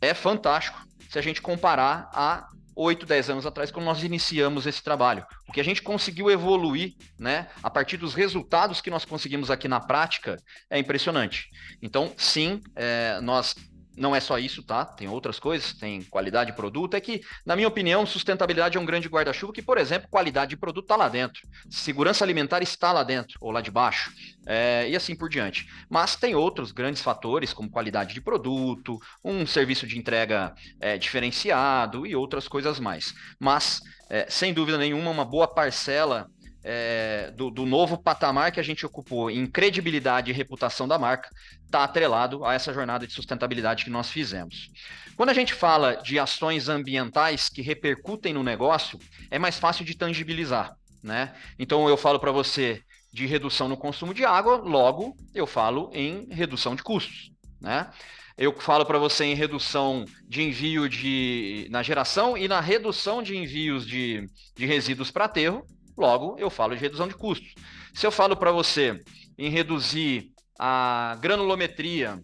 é 0.00 0.14
fantástico 0.14 0.80
se 1.08 1.18
a 1.18 1.22
gente 1.22 1.42
comparar 1.42 2.08
a 2.12 2.46
8, 2.76 3.04
10 3.04 3.30
anos 3.30 3.46
atrás, 3.46 3.70
quando 3.70 3.84
nós 3.84 4.02
iniciamos 4.02 4.66
esse 4.66 4.82
trabalho. 4.82 5.26
O 5.48 5.52
que 5.52 5.60
a 5.60 5.64
gente 5.64 5.82
conseguiu 5.82 6.30
evoluir, 6.30 6.94
né, 7.18 7.48
a 7.62 7.68
partir 7.68 7.96
dos 7.96 8.14
resultados 8.14 8.80
que 8.80 8.90
nós 8.90 9.04
conseguimos 9.04 9.50
aqui 9.50 9.68
na 9.68 9.80
prática, 9.80 10.36
é 10.70 10.78
impressionante. 10.78 11.48
Então, 11.82 12.14
sim, 12.16 12.60
é, 12.74 13.20
nós 13.20 13.54
não 13.96 14.14
é 14.14 14.20
só 14.20 14.38
isso, 14.38 14.62
tá? 14.62 14.84
Tem 14.84 15.08
outras 15.08 15.38
coisas, 15.38 15.72
tem 15.72 16.02
qualidade 16.02 16.50
de 16.50 16.56
produto. 16.56 16.94
É 16.94 17.00
que, 17.00 17.20
na 17.44 17.56
minha 17.56 17.68
opinião, 17.68 18.06
sustentabilidade 18.06 18.76
é 18.76 18.80
um 18.80 18.84
grande 18.84 19.08
guarda-chuva 19.08 19.52
que, 19.52 19.62
por 19.62 19.78
exemplo, 19.78 20.08
qualidade 20.08 20.50
de 20.50 20.56
produto 20.56 20.84
está 20.84 20.96
lá 20.96 21.08
dentro. 21.08 21.46
Segurança 21.68 22.24
alimentar 22.24 22.62
está 22.62 22.92
lá 22.92 23.02
dentro, 23.02 23.36
ou 23.40 23.50
lá 23.50 23.60
de 23.60 23.70
baixo, 23.70 24.12
é, 24.46 24.88
e 24.88 24.96
assim 24.96 25.14
por 25.14 25.28
diante. 25.28 25.66
Mas 25.88 26.16
tem 26.16 26.34
outros 26.34 26.72
grandes 26.72 27.02
fatores, 27.02 27.52
como 27.52 27.70
qualidade 27.70 28.14
de 28.14 28.20
produto, 28.20 28.98
um 29.24 29.46
serviço 29.46 29.86
de 29.86 29.98
entrega 29.98 30.54
é, 30.80 30.96
diferenciado 30.96 32.06
e 32.06 32.14
outras 32.14 32.48
coisas 32.48 32.80
mais. 32.80 33.14
Mas, 33.38 33.80
é, 34.08 34.26
sem 34.28 34.54
dúvida 34.54 34.78
nenhuma, 34.78 35.10
uma 35.10 35.24
boa 35.24 35.48
parcela 35.48 36.28
é, 36.62 37.30
do, 37.36 37.50
do, 37.50 37.64
novo 37.64 37.96
patamar 37.96 38.52
que 38.52 38.60
a 38.60 38.62
gente 38.62 38.84
ocupou 38.84 39.30
em 39.30 39.46
credibilidade 39.46 40.30
e 40.30 40.34
reputação 40.34 40.86
da 40.86 40.98
marca 40.98 41.30
está 41.64 41.84
atrelado 41.84 42.44
a 42.44 42.54
essa 42.54 42.72
jornada 42.72 43.06
de 43.06 43.12
sustentabilidade 43.12 43.84
que 43.84 43.90
nós 43.90 44.10
fizemos. 44.10 44.70
Quando 45.16 45.30
a 45.30 45.34
gente 45.34 45.54
fala 45.54 45.96
de 45.96 46.18
ações 46.18 46.68
ambientais 46.68 47.48
que 47.48 47.62
repercutem 47.62 48.34
no 48.34 48.42
negócio, 48.42 48.98
é 49.30 49.38
mais 49.38 49.58
fácil 49.58 49.84
de 49.84 49.96
tangibilizar. 49.96 50.74
Né? 51.02 51.34
Então 51.58 51.88
eu 51.88 51.96
falo 51.96 52.18
para 52.20 52.32
você 52.32 52.82
de 53.12 53.26
redução 53.26 53.68
no 53.68 53.76
consumo 53.76 54.14
de 54.14 54.24
água, 54.24 54.56
logo 54.56 55.16
eu 55.34 55.46
falo 55.46 55.90
em 55.94 56.26
redução 56.30 56.74
de 56.74 56.82
custos. 56.82 57.30
Né? 57.60 57.90
Eu 58.36 58.58
falo 58.58 58.86
para 58.86 58.98
você 58.98 59.24
em 59.24 59.34
redução 59.34 60.04
de 60.26 60.42
envio 60.42 60.88
de 60.88 61.68
na 61.70 61.82
geração 61.82 62.36
e 62.36 62.48
na 62.48 62.60
redução 62.60 63.22
de 63.22 63.36
envios 63.36 63.86
de, 63.86 64.26
de 64.56 64.66
resíduos 64.66 65.10
para 65.10 65.26
aterro, 65.26 65.64
Logo, 66.00 66.34
eu 66.38 66.48
falo 66.48 66.74
de 66.74 66.80
redução 66.80 67.06
de 67.06 67.14
custos. 67.14 67.52
Se 67.92 68.06
eu 68.06 68.10
falo 68.10 68.34
para 68.34 68.50
você 68.50 68.98
em 69.36 69.50
reduzir 69.50 70.32
a 70.58 71.18
granulometria, 71.20 72.18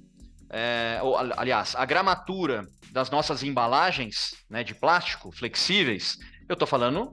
é, 0.49 0.99
ou, 1.03 1.15
aliás, 1.19 1.77
a 1.77 1.85
gramatura 1.85 2.67
das 2.91 3.11
nossas 3.11 3.43
embalagens 3.43 4.35
né, 4.49 4.65
de 4.65 4.75
plástico 4.75 5.31
flexíveis, 5.31 6.17
eu 6.49 6.55
estou 6.55 6.67
falando 6.67 7.13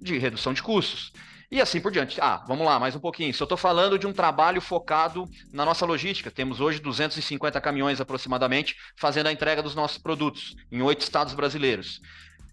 de 0.00 0.16
redução 0.16 0.54
de 0.54 0.62
custos. 0.62 1.12
E 1.50 1.60
assim 1.60 1.78
por 1.78 1.92
diante. 1.92 2.18
Ah, 2.22 2.42
vamos 2.48 2.64
lá, 2.64 2.78
mais 2.78 2.96
um 2.96 3.00
pouquinho. 3.00 3.34
Se 3.34 3.42
eu 3.42 3.44
estou 3.44 3.58
falando 3.58 3.98
de 3.98 4.06
um 4.06 4.12
trabalho 4.12 4.62
focado 4.62 5.26
na 5.52 5.66
nossa 5.66 5.84
logística, 5.84 6.30
temos 6.30 6.58
hoje 6.58 6.80
250 6.80 7.60
caminhões 7.60 8.00
aproximadamente 8.00 8.74
fazendo 8.96 9.26
a 9.26 9.32
entrega 9.32 9.62
dos 9.62 9.74
nossos 9.74 9.98
produtos 9.98 10.56
em 10.72 10.80
oito 10.80 11.02
estados 11.02 11.34
brasileiros 11.34 12.00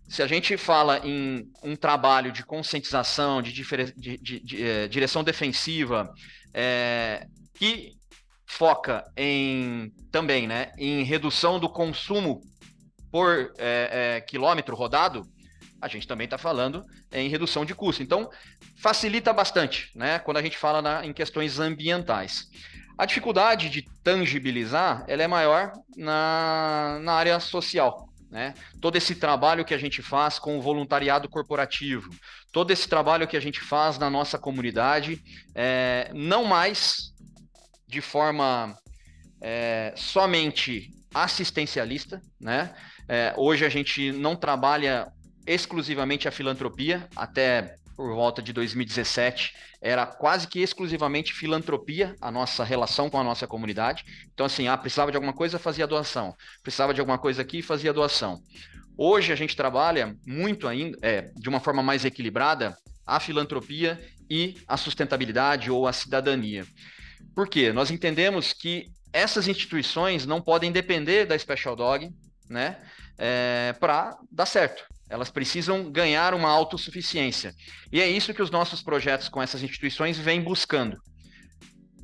se 0.08 0.22
a 0.22 0.28
gente 0.28 0.56
fala 0.58 1.00
em 1.04 1.50
um 1.64 1.76
trabalho 1.76 2.32
de 2.32 2.44
conscientização, 2.44 3.42
de, 3.42 3.52
de, 3.52 4.18
de, 4.18 4.40
de 4.40 4.64
é, 4.64 4.88
direção 4.88 5.24
defensiva, 5.24 6.10
é, 6.54 7.28
que 7.54 7.94
foca 8.46 9.04
em 9.18 9.92
também 10.12 10.48
né, 10.48 10.72
em 10.78 11.04
redução 11.04 11.60
do 11.60 11.68
consumo 11.68 12.42
por 13.12 13.54
é, 13.58 14.22
quilômetro 14.28 14.76
rodado, 14.76 15.24
a 15.82 15.88
gente 15.88 16.08
também 16.08 16.26
está 16.26 16.38
falando 16.38 16.84
em 17.12 17.30
redução 17.30 17.66
de 17.66 17.74
custo. 17.74 18.04
Então, 18.04 18.30
facilita 18.78 19.32
bastante 19.34 19.92
né, 19.96 20.20
quando 20.20 20.38
a 20.38 20.42
gente 20.42 20.58
fala 20.58 20.82
na, 20.82 21.06
em 21.06 21.14
questões 21.14 21.60
ambientais. 21.60 22.48
A 22.98 23.06
dificuldade 23.06 23.70
de 23.70 23.86
tangibilizar 24.04 25.04
ela 25.08 25.24
é 25.24 25.28
maior 25.28 25.74
na, 25.98 27.00
na 27.02 27.14
área 27.14 27.40
social. 27.40 28.10
Né? 28.36 28.54
Todo 28.82 28.98
esse 28.98 29.16
trabalho 29.16 29.64
que 29.64 29.74
a 29.74 29.78
gente 29.78 30.02
faz 30.02 30.38
com 30.38 30.58
o 30.58 30.62
voluntariado 30.62 31.30
corporativo, 31.30 32.10
todo 32.52 32.70
esse 32.70 32.86
trabalho 32.86 33.30
que 33.30 33.38
a 33.38 33.40
gente 33.40 33.62
faz 33.62 33.98
na 33.98 34.10
nossa 34.10 34.38
comunidade, 34.38 35.24
é, 35.56 36.12
não 36.14 36.44
mais 36.44 37.14
de 37.88 38.02
forma 38.02 38.78
é, 39.40 39.94
somente 39.96 40.90
assistencialista, 41.14 42.22
né? 42.38 42.76
É, 43.08 43.34
hoje 43.38 43.64
a 43.64 43.70
gente 43.70 44.12
não 44.12 44.36
trabalha 44.36 45.08
exclusivamente 45.48 46.28
a 46.28 46.32
filantropia, 46.32 47.08
até 47.16 47.78
por 47.96 48.14
volta 48.14 48.42
de 48.42 48.52
2017, 48.52 49.54
era 49.82 50.06
quase 50.06 50.48
que 50.48 50.60
exclusivamente 50.60 51.34
filantropia 51.34 52.16
a 52.20 52.32
nossa 52.32 52.64
relação 52.64 53.10
com 53.10 53.20
a 53.20 53.24
nossa 53.24 53.48
comunidade. 53.48 54.06
Então, 54.34 54.46
assim, 54.46 54.68
ah, 54.68 54.78
precisava 54.78 55.12
de 55.12 55.18
alguma 55.18 55.34
coisa, 55.34 55.58
fazia 55.58 55.88
doação. 55.88 56.36
Precisava 56.62 56.94
de 56.94 57.00
alguma 57.00 57.18
coisa 57.18 57.42
aqui, 57.42 57.62
fazia 57.62 57.94
doação. 57.94 58.42
Hoje 58.98 59.32
a 59.32 59.36
gente 59.36 59.56
trabalha 59.56 60.16
muito 60.26 60.68
ainda, 60.68 60.98
é, 61.02 61.32
de 61.36 61.50
uma 61.50 61.60
forma 61.60 61.84
mais 61.84 62.06
equilibrada, 62.06 62.78
a 63.06 63.20
filantropia 63.20 64.00
e 64.30 64.58
a 64.68 64.78
sustentabilidade 64.78 65.70
ou 65.70 65.88
a 65.88 65.94
cidadania. 65.94 66.66
Por 67.36 67.48
quê? 67.48 67.72
Nós 67.72 67.92
entendemos 67.92 68.54
que 68.54 68.88
essas 69.12 69.48
instituições 69.48 70.26
não 70.26 70.42
podem 70.42 70.72
depender 70.72 71.26
da 71.26 71.38
Special 71.38 71.76
Dog, 71.76 72.10
né, 72.50 72.78
é, 73.18 73.74
para 73.80 74.18
dar 74.32 74.46
certo. 74.46 74.84
Elas 75.10 75.30
precisam 75.30 75.92
ganhar 75.92 76.34
uma 76.34 76.50
autossuficiência. 76.50 77.54
E 77.92 78.02
é 78.02 78.08
isso 78.08 78.34
que 78.34 78.42
os 78.42 78.52
nossos 78.52 78.82
projetos 78.82 79.30
com 79.30 79.42
essas 79.42 79.62
instituições 79.62 80.18
vêm 80.18 80.42
buscando. 80.42 80.98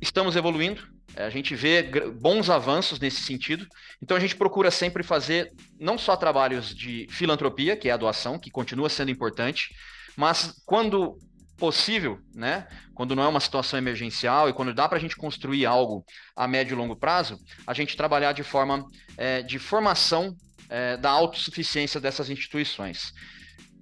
Estamos 0.00 0.36
evoluindo, 0.36 0.82
a 1.16 1.30
gente 1.30 1.54
vê 1.54 1.82
bons 2.20 2.48
avanços 2.48 2.98
nesse 2.98 3.22
sentido. 3.22 3.66
Então 4.02 4.16
a 4.16 4.20
gente 4.20 4.36
procura 4.36 4.70
sempre 4.70 5.02
fazer 5.02 5.52
não 5.78 5.98
só 5.98 6.16
trabalhos 6.16 6.74
de 6.74 7.06
filantropia, 7.10 7.76
que 7.76 7.88
é 7.88 7.92
a 7.92 7.96
doação, 7.96 8.38
que 8.38 8.50
continua 8.50 8.88
sendo 8.88 9.10
importante, 9.10 9.74
mas 10.16 10.54
quando 10.64 11.18
possível, 11.58 12.18
né? 12.34 12.66
Quando 12.94 13.14
não 13.14 13.22
é 13.22 13.28
uma 13.28 13.38
situação 13.38 13.78
emergencial 13.78 14.48
e 14.48 14.52
quando 14.52 14.74
dá 14.74 14.88
para 14.88 14.98
a 14.98 15.00
gente 15.00 15.16
construir 15.16 15.64
algo 15.64 16.04
a 16.34 16.48
médio 16.48 16.74
e 16.74 16.76
longo 16.76 16.96
prazo, 16.96 17.38
a 17.66 17.72
gente 17.72 17.96
trabalhar 17.96 18.32
de 18.32 18.42
forma 18.42 18.84
é, 19.16 19.42
de 19.42 19.58
formação 19.58 20.34
é, 20.72 20.96
da 20.96 21.10
autossuficiência 21.10 22.00
dessas 22.00 22.30
instituições. 22.30 23.12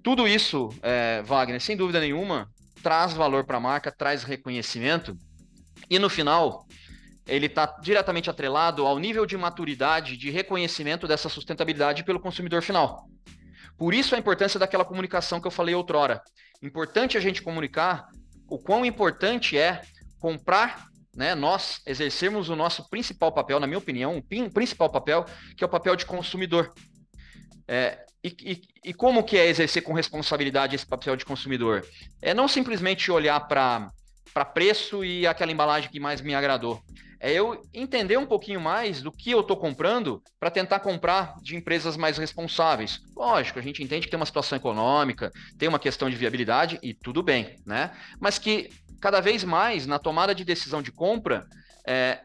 Tudo 0.02 0.26
isso, 0.26 0.70
é, 0.82 1.22
Wagner, 1.22 1.60
sem 1.60 1.76
dúvida 1.76 2.00
nenhuma, 2.00 2.48
traz 2.82 3.12
valor 3.12 3.44
para 3.44 3.58
a 3.58 3.60
marca, 3.60 3.92
traz 3.92 4.24
reconhecimento, 4.24 5.16
e 5.88 5.98
no 5.98 6.08
final, 6.08 6.66
ele 7.28 7.46
está 7.46 7.66
diretamente 7.80 8.28
atrelado 8.28 8.84
ao 8.86 8.98
nível 8.98 9.24
de 9.24 9.36
maturidade, 9.36 10.16
de 10.16 10.30
reconhecimento 10.30 11.06
dessa 11.06 11.28
sustentabilidade 11.28 12.02
pelo 12.02 12.18
consumidor 12.18 12.60
final. 12.60 13.06
Por 13.78 13.94
isso 13.94 14.16
a 14.16 14.18
importância 14.18 14.58
daquela 14.58 14.84
comunicação 14.84 15.40
que 15.40 15.46
eu 15.46 15.50
falei 15.50 15.74
outrora. 15.74 16.20
Importante 16.60 17.16
a 17.16 17.20
gente 17.20 17.40
comunicar 17.40 18.08
o 18.48 18.58
quão 18.58 18.84
importante 18.84 19.56
é 19.56 19.80
comprar, 20.18 20.86
né, 21.14 21.34
nós 21.34 21.80
exercermos 21.86 22.48
o 22.48 22.56
nosso 22.56 22.88
principal 22.88 23.32
papel, 23.32 23.58
na 23.58 23.66
minha 23.66 23.78
opinião, 23.78 24.16
o 24.18 24.50
principal 24.50 24.88
papel, 24.88 25.24
que 25.56 25.64
é 25.64 25.66
o 25.66 25.70
papel 25.70 25.96
de 25.96 26.06
consumidor. 26.06 26.72
É, 27.66 28.04
e, 28.22 28.36
e, 28.42 28.90
e, 28.90 28.94
como 28.94 29.24
que 29.24 29.36
é 29.36 29.46
exercer 29.46 29.82
com 29.82 29.92
responsabilidade 29.92 30.76
esse 30.76 30.86
papel 30.86 31.16
de 31.16 31.24
consumidor? 31.24 31.86
É 32.20 32.34
não 32.34 32.46
simplesmente 32.46 33.10
olhar 33.10 33.40
para 33.48 34.44
preço 34.52 35.04
e 35.04 35.26
aquela 35.26 35.52
embalagem 35.52 35.90
que 35.90 35.98
mais 35.98 36.20
me 36.20 36.34
agradou. 36.34 36.82
É 37.22 37.30
eu 37.32 37.62
entender 37.74 38.16
um 38.16 38.24
pouquinho 38.24 38.60
mais 38.60 39.02
do 39.02 39.12
que 39.12 39.30
eu 39.30 39.40
estou 39.40 39.56
comprando 39.56 40.22
para 40.38 40.50
tentar 40.50 40.80
comprar 40.80 41.34
de 41.42 41.54
empresas 41.54 41.94
mais 41.96 42.16
responsáveis. 42.16 43.00
Lógico, 43.14 43.58
a 43.58 43.62
gente 43.62 43.82
entende 43.82 44.06
que 44.06 44.10
tem 44.10 44.18
uma 44.18 44.24
situação 44.24 44.56
econômica, 44.56 45.30
tem 45.58 45.68
uma 45.68 45.78
questão 45.78 46.08
de 46.08 46.16
viabilidade 46.16 46.78
e 46.82 46.94
tudo 46.94 47.22
bem, 47.22 47.56
né? 47.66 47.90
Mas 48.18 48.38
que 48.38 48.70
cada 49.00 49.20
vez 49.20 49.44
mais 49.44 49.86
na 49.86 49.98
tomada 49.98 50.34
de 50.34 50.44
decisão 50.44 50.82
de 50.82 50.92
compra, 50.92 51.46
é, 51.86 52.20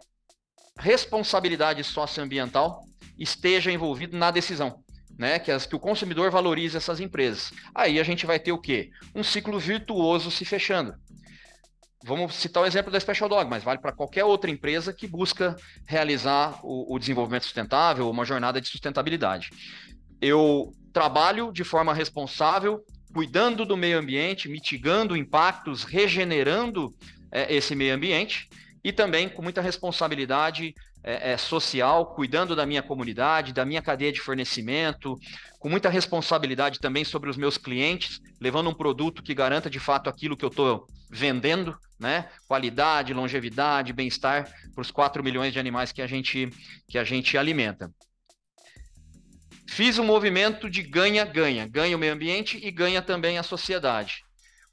responsabilidade 0.77 1.83
socioambiental 1.83 2.81
esteja 3.17 3.71
envolvido 3.71 4.17
na 4.17 4.29
decisão 4.29 4.83
né? 5.17 5.39
Que, 5.39 5.51
as, 5.51 5.65
que 5.65 5.75
o 5.75 5.79
consumidor 5.79 6.29
valorize 6.29 6.75
essas 6.75 6.99
empresas. 6.99 7.51
Aí 7.73 7.99
a 7.99 8.03
gente 8.03 8.25
vai 8.25 8.39
ter 8.39 8.51
o 8.51 8.59
quê? 8.59 8.89
Um 9.13 9.23
ciclo 9.23 9.59
virtuoso 9.59 10.29
se 10.29 10.45
fechando. 10.45 10.93
Vamos 12.03 12.35
citar 12.35 12.61
o 12.61 12.65
exemplo 12.65 12.91
da 12.91 12.99
Special 12.99 13.27
Dog, 13.27 13.49
mas 13.49 13.63
vale 13.63 13.79
para 13.79 13.91
qualquer 13.91 14.23
outra 14.23 14.51
empresa 14.51 14.93
que 14.93 15.07
busca 15.07 15.55
realizar 15.87 16.59
o, 16.63 16.93
o 16.93 16.99
desenvolvimento 16.99 17.43
sustentável, 17.43 18.09
uma 18.09 18.25
jornada 18.25 18.61
de 18.61 18.67
sustentabilidade. 18.67 19.49
Eu 20.21 20.71
trabalho 20.93 21.51
de 21.51 21.63
forma 21.63 21.93
responsável, 21.93 22.79
cuidando 23.15 23.65
do 23.65 23.77
meio 23.77 23.97
ambiente, 23.97 24.49
mitigando 24.49 25.15
impactos, 25.15 25.85
regenerando 25.85 26.93
é, 27.31 27.55
esse 27.55 27.73
meio 27.73 27.95
ambiente 27.95 28.49
e 28.83 28.91
também 28.91 29.29
com 29.29 29.41
muita 29.41 29.61
responsabilidade 29.61 30.75
é, 31.01 31.31
é, 31.31 31.37
social, 31.37 32.07
cuidando 32.07 32.57
da 32.57 32.65
minha 32.65 32.83
comunidade, 32.83 33.53
da 33.53 33.63
minha 33.63 33.81
cadeia 33.81 34.11
de 34.11 34.19
fornecimento, 34.19 35.17
com 35.59 35.69
muita 35.69 35.87
responsabilidade 35.87 36.77
também 36.81 37.05
sobre 37.05 37.29
os 37.29 37.37
meus 37.37 37.57
clientes, 37.57 38.19
levando 38.41 38.69
um 38.69 38.73
produto 38.73 39.23
que 39.23 39.33
garanta 39.33 39.69
de 39.69 39.79
fato 39.79 40.09
aquilo 40.09 40.35
que 40.35 40.43
eu 40.43 40.49
estou 40.49 40.85
vendendo, 41.09 41.73
né? 41.97 42.27
Qualidade, 42.49 43.13
longevidade, 43.13 43.93
bem-estar 43.93 44.51
para 44.73 44.81
os 44.81 44.91
4 44.91 45.23
milhões 45.23 45.53
de 45.53 45.59
animais 45.59 45.93
que 45.93 46.01
a 46.01 46.07
gente, 46.07 46.49
que 46.89 46.97
a 46.97 47.05
gente 47.05 47.37
alimenta. 47.37 47.89
Fiz 49.67 49.97
um 49.97 50.05
movimento 50.05 50.69
de 50.69 50.81
ganha-ganha, 50.83 51.67
ganha 51.67 51.95
o 51.95 51.99
meio 51.99 52.13
ambiente 52.13 52.59
e 52.61 52.71
ganha 52.71 53.01
também 53.01 53.37
a 53.37 53.43
sociedade. 53.43 54.23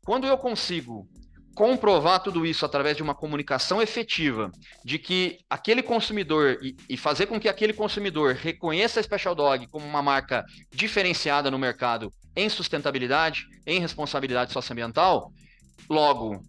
Quando 0.05 0.27
eu 0.27 0.37
consigo 0.37 1.07
comprovar 1.55 2.21
tudo 2.21 2.47
isso 2.47 2.65
através 2.65 2.97
de 2.97 3.03
uma 3.03 3.15
comunicação 3.15 3.81
efetiva, 3.81 4.51
de 4.85 4.99
que 4.99 5.39
aquele 5.51 5.83
consumidor 5.83 6.59
e, 6.89 6.97
fazer 6.97 7.27
com 7.27 7.39
que 7.39 7.49
aquele 7.49 7.73
consumidor 7.73 8.35
reconheça 8.35 9.01
a 9.01 9.03
Special 9.03 9.35
Dog 9.35 9.67
como 9.69 9.87
uma 9.87 10.03
marca 10.03 10.45
diferenciada 10.75 11.51
no 11.51 11.59
mercado 11.59 12.11
em 12.35 12.49
sustentabilidade, 12.49 13.45
em 13.67 13.81
responsabilidade 13.81 14.53
socioambiental, 14.53 15.31
logo 15.89 16.43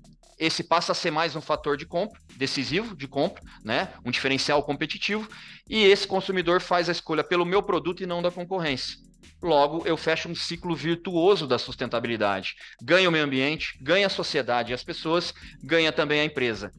esse 0.43 0.63
passa 0.63 0.91
a 0.91 0.95
ser 0.95 1.09
mais 1.09 1.35
um 1.35 1.41
fator 1.41 1.77
de 1.77 1.85
compra, 1.85 2.19
decisivo 2.35 2.95
de 2.95 3.07
compra, 3.07 3.41
né? 3.63 3.93
Um 4.05 4.11
diferencial 4.11 4.61
competitivo, 4.61 5.27
e 5.69 5.85
esse 5.85 6.05
consumidor 6.05 6.61
faz 6.61 6.89
a 6.89 6.91
escolha 6.91 7.23
pelo 7.23 7.45
meu 7.45 7.63
produto 7.63 8.03
e 8.03 8.05
não 8.05 8.21
da 8.21 8.29
concorrência. 8.29 8.97
Logo, 9.41 9.87
eu 9.87 9.95
fecho 9.95 10.27
um 10.27 10.35
ciclo 10.35 10.75
virtuoso 10.75 11.47
da 11.47 11.57
sustentabilidade. 11.57 12.55
Ganha 12.81 13.07
o 13.07 13.11
meio 13.11 13.23
ambiente, 13.23 13.77
ganha 13.81 14.07
a 14.07 14.09
sociedade 14.09 14.71
e 14.71 14.73
as 14.73 14.83
pessoas, 14.83 15.33
ganha 15.63 15.93
também 15.93 16.19
a 16.19 16.25
empresa. 16.25 16.71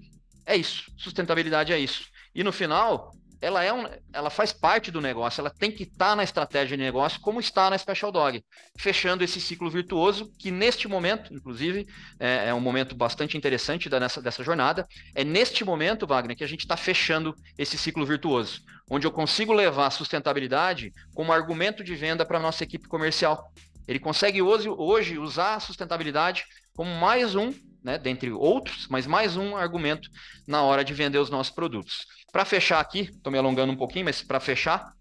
É 0.45 0.55
isso. 0.55 0.85
Sustentabilidade 0.99 1.73
é 1.73 1.79
isso. 1.79 2.05
E 2.35 2.45
no 2.45 2.53
final, 2.53 3.13
ela 3.41 3.63
é 3.63 3.73
um, 3.73 3.87
ela 4.13 4.31
faz 4.31 4.53
parte 4.53 4.91
do 4.91 5.01
negócio, 5.01 5.41
ela 5.41 5.51
tem 5.51 5.71
que 5.71 5.85
estar 5.85 6.17
na 6.17 6.25
estratégia 6.25 6.77
de 6.77 6.83
negócio, 6.83 7.21
como 7.21 7.41
está 7.41 7.69
na 7.69 7.79
Special 7.79 8.11
Dog, 8.11 8.45
fechando 8.79 9.23
esse 9.23 9.41
ciclo 9.41 9.71
virtuoso, 9.71 10.33
que 10.39 10.51
neste 10.51 10.89
momento, 10.89 11.33
inclusive, 11.33 11.87
é, 12.19 12.49
é 12.49 12.55
um 12.55 12.61
momento 12.61 12.95
bastante 12.95 13.37
interessante 13.37 13.89
da, 13.89 14.01
nessa, 14.01 14.23
dessa 14.23 14.43
jornada. 14.43 14.87
É 15.15 15.25
neste 15.25 15.65
momento, 15.65 16.07
Wagner, 16.07 16.37
que 16.37 16.45
a 16.45 16.49
gente 16.49 16.61
está 16.61 16.77
fechando 16.77 17.35
esse 17.59 17.77
ciclo 17.77 18.05
virtuoso, 18.07 18.61
onde 18.91 19.07
eu 19.07 19.13
consigo 19.13 19.53
levar 19.53 19.87
a 19.87 19.91
sustentabilidade 19.91 20.93
como 21.15 21.33
argumento 21.33 21.85
de 21.85 21.95
venda 21.95 22.25
para 22.25 22.39
a 22.39 22.43
nossa 22.43 22.65
equipe 22.65 22.89
comercial. 22.89 23.53
Ele 23.87 23.99
consegue 23.99 24.41
hoje, 24.41 24.69
hoje 24.69 25.19
usar 25.19 25.57
a 25.57 25.61
sustentabilidade 25.61 26.45
como 26.75 26.91
mais 26.99 27.35
um, 27.35 27.53
né, 27.85 27.99
dentre 27.99 28.33
outros, 28.33 28.89
mas 28.89 29.07
mais 29.07 29.37
um 29.37 29.57
argumento 29.57 30.09
na 30.47 30.63
hora 30.63 30.83
de 30.83 30.95
vender 30.95 31.19
os 31.19 31.29
nossos 31.29 31.53
produtos. 31.53 32.07
Para 32.33 32.47
fechar 32.47 32.81
aqui, 32.81 33.11
estou 33.13 33.31
me 33.31 33.39
alongando 33.39 33.73
um 33.73 33.77
pouquinho, 33.77 34.07
mas 34.07 34.23
para 34.23 34.41
fechar, 34.41 34.93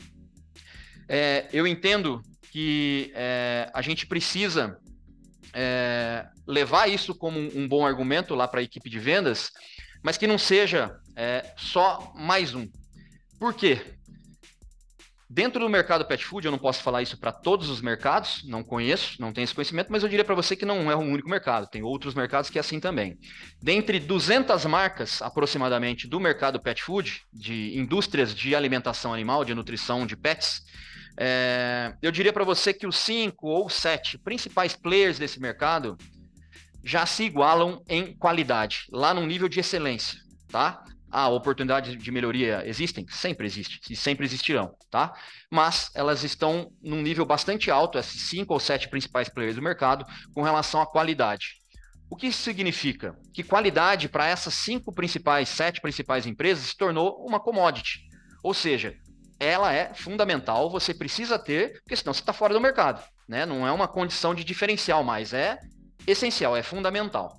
é, 1.07 1.47
eu 1.53 1.65
entendo 1.65 2.21
que 2.51 3.11
é, 3.15 3.71
a 3.73 3.81
gente 3.81 4.05
precisa 4.05 4.77
é, 5.53 6.27
levar 6.45 6.89
isso 6.89 7.15
como 7.15 7.39
um, 7.39 7.67
bom 7.67 7.85
argumento 7.85 8.35
lá 8.35 8.47
para 8.47 8.59
a 8.59 8.63
equipe 8.63 8.89
de 8.89 8.99
vendas, 8.99 9.49
mas 10.03 10.17
que 10.17 10.27
não 10.27 10.37
seja 10.37 10.95
é, 11.15 11.53
só 11.55 12.13
mais 12.15 12.53
um. 12.53 12.67
Por 13.39 13.53
quê? 13.53 13.81
Dentro 15.33 15.61
do 15.61 15.67
mercado 15.67 16.05
pet 16.05 16.23
food, 16.23 16.45
eu 16.45 16.51
não 16.51 16.59
posso 16.59 16.83
falar 16.83 17.01
isso 17.01 17.17
para 17.17 17.31
todos 17.31 17.67
os 17.67 17.81
mercados, 17.81 18.43
não 18.45 18.63
conheço, 18.63 19.19
não 19.19 19.33
tenho 19.33 19.45
esse 19.45 19.55
conhecimento, 19.55 19.91
mas 19.91 20.03
eu 20.03 20.09
diria 20.09 20.23
para 20.23 20.35
você 20.35 20.55
que 20.55 20.63
não 20.63 20.91
é 20.91 20.95
um 20.95 21.11
único 21.11 21.27
mercado, 21.27 21.65
tem 21.65 21.81
outros 21.81 22.13
mercados 22.13 22.51
que 22.51 22.59
é 22.59 22.61
assim 22.61 22.79
também. 22.79 23.17
Dentre 23.59 23.99
200 23.99 24.63
marcas, 24.65 25.23
aproximadamente, 25.23 26.07
do 26.07 26.19
mercado 26.19 26.61
pet 26.61 26.83
food, 26.83 27.23
de 27.33 27.75
indústrias 27.75 28.35
de 28.35 28.53
alimentação 28.53 29.11
animal, 29.11 29.43
de 29.43 29.55
nutrição 29.55 30.05
de 30.05 30.15
pets, 30.15 30.61
é, 31.19 31.95
eu 31.99 32.11
diria 32.11 32.31
para 32.31 32.43
você 32.43 32.71
que 32.71 32.85
os 32.85 32.95
cinco 32.95 33.47
ou 33.47 33.71
sete 33.71 34.19
principais 34.19 34.75
players 34.75 35.17
desse 35.17 35.39
mercado 35.39 35.97
já 36.83 37.07
se 37.07 37.23
igualam 37.23 37.81
em 37.89 38.15
qualidade, 38.15 38.85
lá 38.91 39.15
num 39.15 39.25
nível 39.25 39.49
de 39.49 39.59
excelência, 39.59 40.19
tá? 40.49 40.83
Ah, 41.15 41.29
oportunidades 41.29 41.95
de 41.95 42.11
melhoria 42.11 42.63
existem? 42.65 43.05
Sempre 43.07 43.45
existe 43.45 43.79
e 43.87 43.95
sempre 43.95 44.25
existirão, 44.25 44.75
tá? 44.89 45.13
Mas 45.47 45.91
elas 45.93 46.23
estão 46.23 46.71
num 46.81 47.03
nível 47.03 47.23
bastante 47.23 47.69
alto, 47.69 47.99
esses 47.99 48.19
cinco 48.23 48.51
ou 48.51 48.59
sete 48.59 48.89
principais 48.89 49.29
players 49.29 49.55
do 49.55 49.61
mercado, 49.61 50.03
com 50.33 50.41
relação 50.41 50.81
à 50.81 50.87
qualidade. 50.87 51.61
O 52.09 52.15
que 52.15 52.25
isso 52.25 52.41
significa? 52.41 53.15
Que 53.31 53.43
qualidade 53.43 54.09
para 54.09 54.27
essas 54.27 54.55
cinco 54.55 54.91
principais, 54.91 55.49
sete 55.49 55.79
principais 55.79 56.25
empresas 56.25 56.65
se 56.65 56.75
tornou 56.75 57.23
uma 57.23 57.39
commodity. 57.39 57.99
Ou 58.41 58.55
seja, 58.55 58.95
ela 59.39 59.71
é 59.71 59.93
fundamental, 59.93 60.67
você 60.67 60.95
precisa 60.95 61.37
ter, 61.37 61.73
porque 61.83 61.95
senão 61.95 62.11
você 62.11 62.21
está 62.21 62.33
fora 62.33 62.55
do 62.55 62.61
mercado. 62.61 63.03
Né? 63.29 63.45
Não 63.45 63.67
é 63.67 63.71
uma 63.71 63.87
condição 63.87 64.33
de 64.33 64.43
diferencial 64.43 65.03
mais, 65.03 65.31
é 65.31 65.59
essencial, 66.07 66.57
é 66.57 66.63
fundamental. 66.63 67.37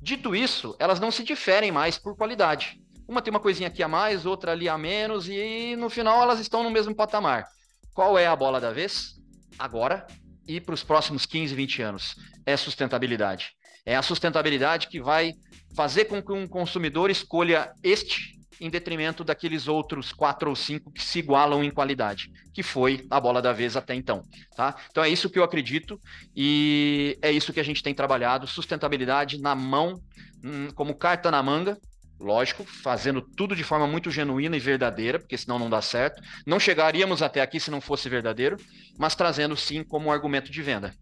Dito 0.00 0.34
isso, 0.34 0.74
elas 0.80 0.98
não 0.98 1.12
se 1.12 1.22
diferem 1.22 1.70
mais 1.70 1.96
por 1.96 2.16
qualidade. 2.16 2.81
Uma 3.12 3.20
tem 3.20 3.30
uma 3.30 3.40
coisinha 3.40 3.68
aqui 3.68 3.82
a 3.82 3.88
mais, 3.88 4.24
outra 4.24 4.52
ali 4.52 4.70
a 4.70 4.78
menos, 4.78 5.28
e 5.28 5.76
no 5.76 5.90
final 5.90 6.22
elas 6.22 6.40
estão 6.40 6.62
no 6.62 6.70
mesmo 6.70 6.94
patamar. 6.94 7.44
Qual 7.92 8.18
é 8.18 8.26
a 8.26 8.34
bola 8.34 8.58
da 8.58 8.70
vez? 8.70 9.16
Agora 9.58 10.06
e 10.48 10.58
para 10.58 10.72
os 10.74 10.82
próximos 10.82 11.26
15, 11.26 11.54
20 11.54 11.82
anos. 11.82 12.16
É 12.46 12.56
sustentabilidade. 12.56 13.50
É 13.84 13.94
a 13.94 14.00
sustentabilidade 14.00 14.88
que 14.88 14.98
vai 14.98 15.34
fazer 15.76 16.06
com 16.06 16.22
que 16.22 16.32
um 16.32 16.48
consumidor 16.48 17.10
escolha 17.10 17.74
este 17.82 18.32
em 18.58 18.70
detrimento 18.70 19.22
daqueles 19.22 19.68
outros 19.68 20.10
quatro 20.10 20.48
ou 20.48 20.56
cinco 20.56 20.90
que 20.90 21.02
se 21.02 21.18
igualam 21.18 21.62
em 21.62 21.70
qualidade, 21.70 22.30
que 22.54 22.62
foi 22.62 23.06
a 23.10 23.20
bola 23.20 23.42
da 23.42 23.52
vez 23.52 23.76
até 23.76 23.94
então. 23.94 24.22
Tá? 24.56 24.74
Então 24.90 25.04
é 25.04 25.10
isso 25.10 25.28
que 25.28 25.38
eu 25.38 25.44
acredito 25.44 26.00
e 26.34 27.18
é 27.20 27.30
isso 27.30 27.52
que 27.52 27.60
a 27.60 27.64
gente 27.64 27.82
tem 27.82 27.92
trabalhado: 27.92 28.46
sustentabilidade 28.46 29.38
na 29.38 29.54
mão, 29.54 30.00
hum, 30.42 30.68
como 30.74 30.94
carta 30.94 31.30
na 31.30 31.42
manga, 31.42 31.76
lógico, 32.22 32.64
fazendo 32.64 33.20
tudo 33.20 33.56
de 33.56 33.64
forma 33.64 33.86
muito 33.86 34.10
genuína 34.10 34.56
e 34.56 34.60
verdadeira, 34.60 35.18
porque 35.18 35.36
senão 35.36 35.58
não 35.58 35.68
dá 35.68 35.82
certo. 35.82 36.22
Não 36.46 36.60
chegaríamos 36.60 37.20
até 37.20 37.40
aqui 37.40 37.58
se 37.58 37.70
não 37.70 37.80
fosse 37.80 38.08
verdadeiro, 38.08 38.56
mas 38.98 39.14
trazendo 39.14 39.56
sim 39.56 39.82
como 39.82 40.08
um 40.08 40.12
argumento 40.12 40.50
de 40.50 40.62
venda. 40.62 40.94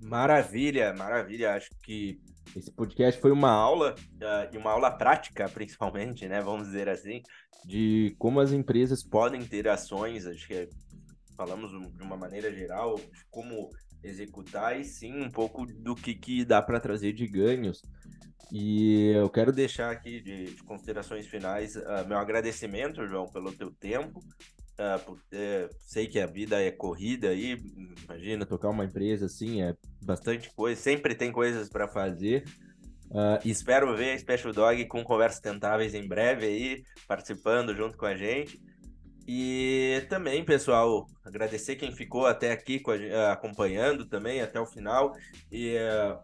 Maravilha, 0.00 0.92
maravilha. 0.94 1.54
Acho 1.54 1.70
que 1.82 2.18
esse 2.56 2.70
podcast 2.72 3.20
foi 3.20 3.30
uma 3.30 3.50
aula, 3.50 3.94
uh, 3.94 4.54
e 4.54 4.58
uma 4.58 4.72
aula 4.72 4.90
prática, 4.90 5.48
principalmente, 5.54 6.26
né? 6.26 6.40
Vamos 6.40 6.66
dizer 6.66 6.88
assim, 6.88 7.22
de 7.64 8.14
como 8.18 8.40
as 8.40 8.52
empresas 8.52 9.02
podem 9.02 9.44
ter 9.44 9.68
ações. 9.68 10.26
Acho 10.26 10.46
que 10.46 10.68
falamos 11.36 11.70
de 11.70 12.02
uma 12.02 12.16
maneira 12.16 12.52
geral, 12.52 12.96
de 12.96 13.24
como 13.30 13.70
executar 14.02 14.80
e 14.80 14.84
sim 14.84 15.22
um 15.22 15.30
pouco 15.30 15.66
do 15.66 15.94
que, 15.94 16.14
que 16.14 16.44
dá 16.44 16.60
para 16.60 16.80
trazer 16.80 17.12
de 17.12 17.26
ganhos. 17.26 17.82
E 18.52 19.12
eu 19.12 19.28
quero 19.28 19.52
deixar 19.52 19.90
aqui 19.90 20.20
de, 20.20 20.54
de 20.54 20.62
considerações 20.64 21.26
finais 21.26 21.76
uh, 21.76 22.06
meu 22.06 22.18
agradecimento, 22.18 23.06
João, 23.06 23.26
pelo 23.26 23.52
teu 23.52 23.70
tempo. 23.70 24.18
Uh, 24.78 24.98
por, 25.04 25.18
sei 25.86 26.06
que 26.06 26.18
a 26.18 26.26
vida 26.26 26.60
é 26.60 26.70
corrida 26.70 27.28
aí, 27.28 27.62
imagina 28.04 28.46
tocar 28.46 28.70
uma 28.70 28.84
empresa 28.84 29.26
assim, 29.26 29.62
é 29.62 29.74
bastante 30.02 30.50
coisa, 30.54 30.80
sempre 30.80 31.14
tem 31.14 31.30
coisas 31.30 31.68
para 31.68 31.86
fazer. 31.86 32.44
Uh, 33.10 33.38
espero 33.44 33.96
ver 33.96 34.12
a 34.12 34.18
Special 34.18 34.52
Dog 34.52 34.84
com 34.86 35.02
conversas 35.02 35.40
tentáveis 35.40 35.94
em 35.94 36.06
breve 36.06 36.46
aí, 36.46 36.82
participando 37.08 37.74
junto 37.74 37.98
com 37.98 38.06
a 38.06 38.16
gente. 38.16 38.58
E 39.26 40.04
também, 40.08 40.44
pessoal, 40.44 41.06
agradecer 41.24 41.76
quem 41.76 41.92
ficou 41.92 42.26
até 42.26 42.52
aqui 42.52 42.82
a, 43.12 43.32
acompanhando 43.32 44.06
também 44.06 44.40
até 44.40 44.58
o 44.58 44.66
final. 44.66 45.12
E 45.50 45.76
uh, 45.76 46.18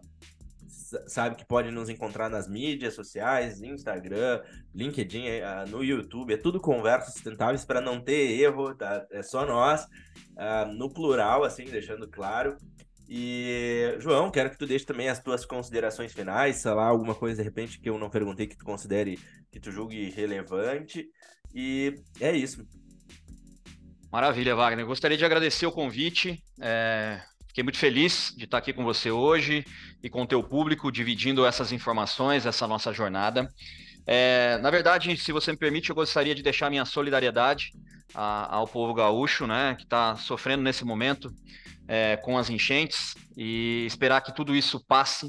sabe 1.06 1.36
que 1.36 1.44
pode 1.44 1.70
nos 1.70 1.88
encontrar 1.88 2.28
nas 2.28 2.48
mídias 2.48 2.94
sociais, 2.94 3.62
Instagram, 3.62 4.42
LinkedIn, 4.74 5.24
uh, 5.26 5.70
no 5.70 5.84
YouTube, 5.84 6.34
é 6.34 6.36
tudo 6.36 6.60
conversas 6.60 7.14
sustentáveis 7.14 7.64
para 7.64 7.80
não 7.80 8.00
ter 8.00 8.40
erro, 8.40 8.74
tá? 8.74 9.06
É 9.10 9.22
só 9.22 9.46
nós, 9.46 9.84
uh, 9.84 10.72
no 10.76 10.92
plural, 10.92 11.44
assim, 11.44 11.64
deixando 11.64 12.08
claro. 12.08 12.56
E, 13.08 13.96
João, 14.00 14.30
quero 14.30 14.50
que 14.50 14.58
tu 14.58 14.66
deixe 14.66 14.84
também 14.84 15.08
as 15.08 15.22
tuas 15.22 15.46
considerações 15.46 16.12
finais, 16.12 16.56
sei 16.56 16.72
lá, 16.72 16.86
alguma 16.86 17.14
coisa 17.14 17.36
de 17.36 17.42
repente 17.42 17.78
que 17.78 17.88
eu 17.88 17.98
não 17.98 18.10
perguntei 18.10 18.46
que 18.46 18.56
tu 18.56 18.64
considere, 18.64 19.18
que 19.52 19.60
tu 19.60 19.70
julgue 19.70 20.10
relevante. 20.10 21.06
E 21.54 21.94
é 22.20 22.36
isso. 22.36 22.66
Maravilha, 24.10 24.56
Wagner. 24.56 24.86
Gostaria 24.86 25.16
de 25.16 25.24
agradecer 25.24 25.66
o 25.66 25.72
convite. 25.72 26.42
É... 26.60 27.20
Fiquei 27.56 27.64
muito 27.64 27.78
feliz 27.78 28.34
de 28.36 28.44
estar 28.44 28.58
aqui 28.58 28.70
com 28.70 28.84
você 28.84 29.10
hoje 29.10 29.64
e 30.02 30.10
com 30.10 30.20
o 30.20 30.26
teu 30.26 30.42
público, 30.42 30.92
dividindo 30.92 31.46
essas 31.46 31.72
informações, 31.72 32.44
essa 32.44 32.68
nossa 32.68 32.92
jornada. 32.92 33.50
É... 34.06 34.58
na 34.58 34.70
verdade, 34.70 35.16
se 35.16 35.32
você 35.32 35.52
me 35.52 35.56
permite, 35.56 35.88
eu 35.88 35.96
gostaria 35.96 36.34
de 36.34 36.42
deixar 36.42 36.68
minha 36.68 36.84
solidariedade 36.84 37.72
a, 38.14 38.56
ao 38.56 38.68
povo 38.68 38.92
gaúcho, 38.92 39.46
né, 39.46 39.74
que 39.74 39.84
está 39.84 40.16
sofrendo 40.16 40.62
nesse 40.62 40.84
momento 40.84 41.34
é, 41.88 42.18
com 42.18 42.36
as 42.36 42.50
enchentes 42.50 43.14
e 43.34 43.86
esperar 43.86 44.20
que 44.20 44.34
tudo 44.34 44.54
isso 44.54 44.84
passe 44.86 45.26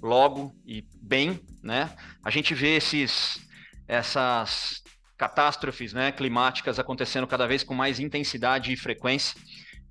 logo 0.00 0.54
e 0.66 0.82
bem, 1.02 1.38
né? 1.62 1.94
A 2.24 2.30
gente 2.30 2.54
vê 2.54 2.76
esses 2.76 3.38
essas 3.86 4.82
catástrofes 5.18 5.92
né, 5.92 6.10
climáticas 6.10 6.78
acontecendo 6.78 7.26
cada 7.26 7.46
vez 7.46 7.62
com 7.62 7.74
mais 7.74 8.00
intensidade 8.00 8.72
e 8.72 8.76
frequência. 8.78 9.38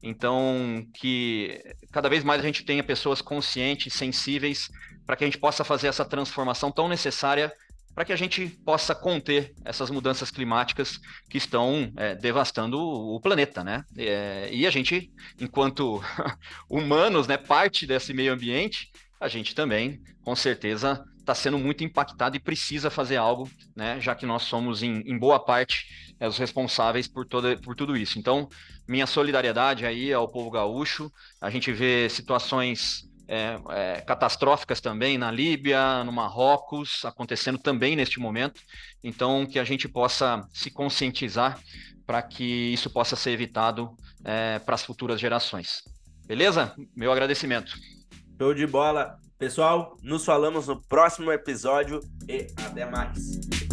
Então, 0.05 0.85
que 0.93 1.59
cada 1.91 2.07
vez 2.07 2.23
mais 2.23 2.39
a 2.39 2.45
gente 2.45 2.63
tenha 2.63 2.83
pessoas 2.83 3.23
conscientes, 3.23 3.91
sensíveis, 3.91 4.69
para 5.03 5.15
que 5.15 5.23
a 5.23 5.27
gente 5.27 5.39
possa 5.39 5.63
fazer 5.63 5.87
essa 5.87 6.05
transformação 6.05 6.71
tão 6.71 6.87
necessária 6.87 7.51
para 7.95 8.05
que 8.05 8.13
a 8.13 8.15
gente 8.15 8.47
possa 8.63 8.93
conter 8.93 9.53
essas 9.63 9.89
mudanças 9.89 10.29
climáticas 10.29 10.99
que 11.27 11.39
estão 11.39 11.91
é, 11.95 12.13
devastando 12.13 12.77
o 12.77 13.19
planeta, 13.19 13.63
né? 13.63 13.83
É, 13.97 14.49
e 14.51 14.67
a 14.67 14.69
gente, 14.69 15.09
enquanto 15.39 16.03
humanos, 16.69 17.25
né, 17.25 17.37
parte 17.37 17.87
desse 17.87 18.13
meio 18.13 18.33
ambiente, 18.33 18.91
a 19.19 19.27
gente 19.27 19.55
também, 19.55 20.01
com 20.23 20.35
certeza, 20.35 21.03
está 21.25 21.35
sendo 21.35 21.57
muito 21.57 21.83
impactado 21.83 22.37
e 22.37 22.39
precisa 22.39 22.89
fazer 22.89 23.17
algo, 23.17 23.49
né? 23.75 23.99
Já 23.99 24.15
que 24.15 24.25
nós 24.25 24.43
somos, 24.43 24.83
em, 24.83 25.01
em 25.05 25.17
boa 25.17 25.39
parte, 25.39 25.85
é, 26.19 26.27
os 26.27 26.37
responsáveis 26.37 27.07
por, 27.07 27.25
toda, 27.25 27.57
por 27.57 27.75
tudo 27.75 27.97
isso. 27.97 28.17
Então, 28.19 28.47
minha 28.87 29.07
solidariedade 29.07 29.85
aí 29.85 30.13
ao 30.13 30.27
povo 30.27 30.49
gaúcho. 30.49 31.11
A 31.41 31.49
gente 31.49 31.71
vê 31.71 32.07
situações 32.09 33.09
é, 33.27 33.59
é, 33.69 34.01
catastróficas 34.01 34.79
também 34.79 35.17
na 35.17 35.31
Líbia, 35.31 36.03
no 36.03 36.11
Marrocos, 36.11 37.03
acontecendo 37.03 37.57
também 37.57 37.95
neste 37.95 38.19
momento. 38.19 38.61
Então, 39.03 39.45
que 39.45 39.59
a 39.59 39.63
gente 39.63 39.89
possa 39.89 40.47
se 40.53 40.69
conscientizar 40.69 41.59
para 42.05 42.21
que 42.21 42.43
isso 42.71 42.89
possa 42.89 43.15
ser 43.15 43.31
evitado 43.31 43.89
é, 44.23 44.59
para 44.59 44.75
as 44.75 44.83
futuras 44.83 45.19
gerações. 45.19 45.81
Beleza? 46.27 46.75
Meu 46.95 47.11
agradecimento. 47.11 47.73
Show 48.39 48.53
de 48.53 48.67
bola. 48.67 49.24
Pessoal, 49.37 49.97
nos 50.01 50.23
falamos 50.23 50.67
no 50.67 50.81
próximo 50.81 51.29
episódio 51.29 51.99
e 52.27 52.47
até 52.55 52.85
mais. 52.85 53.64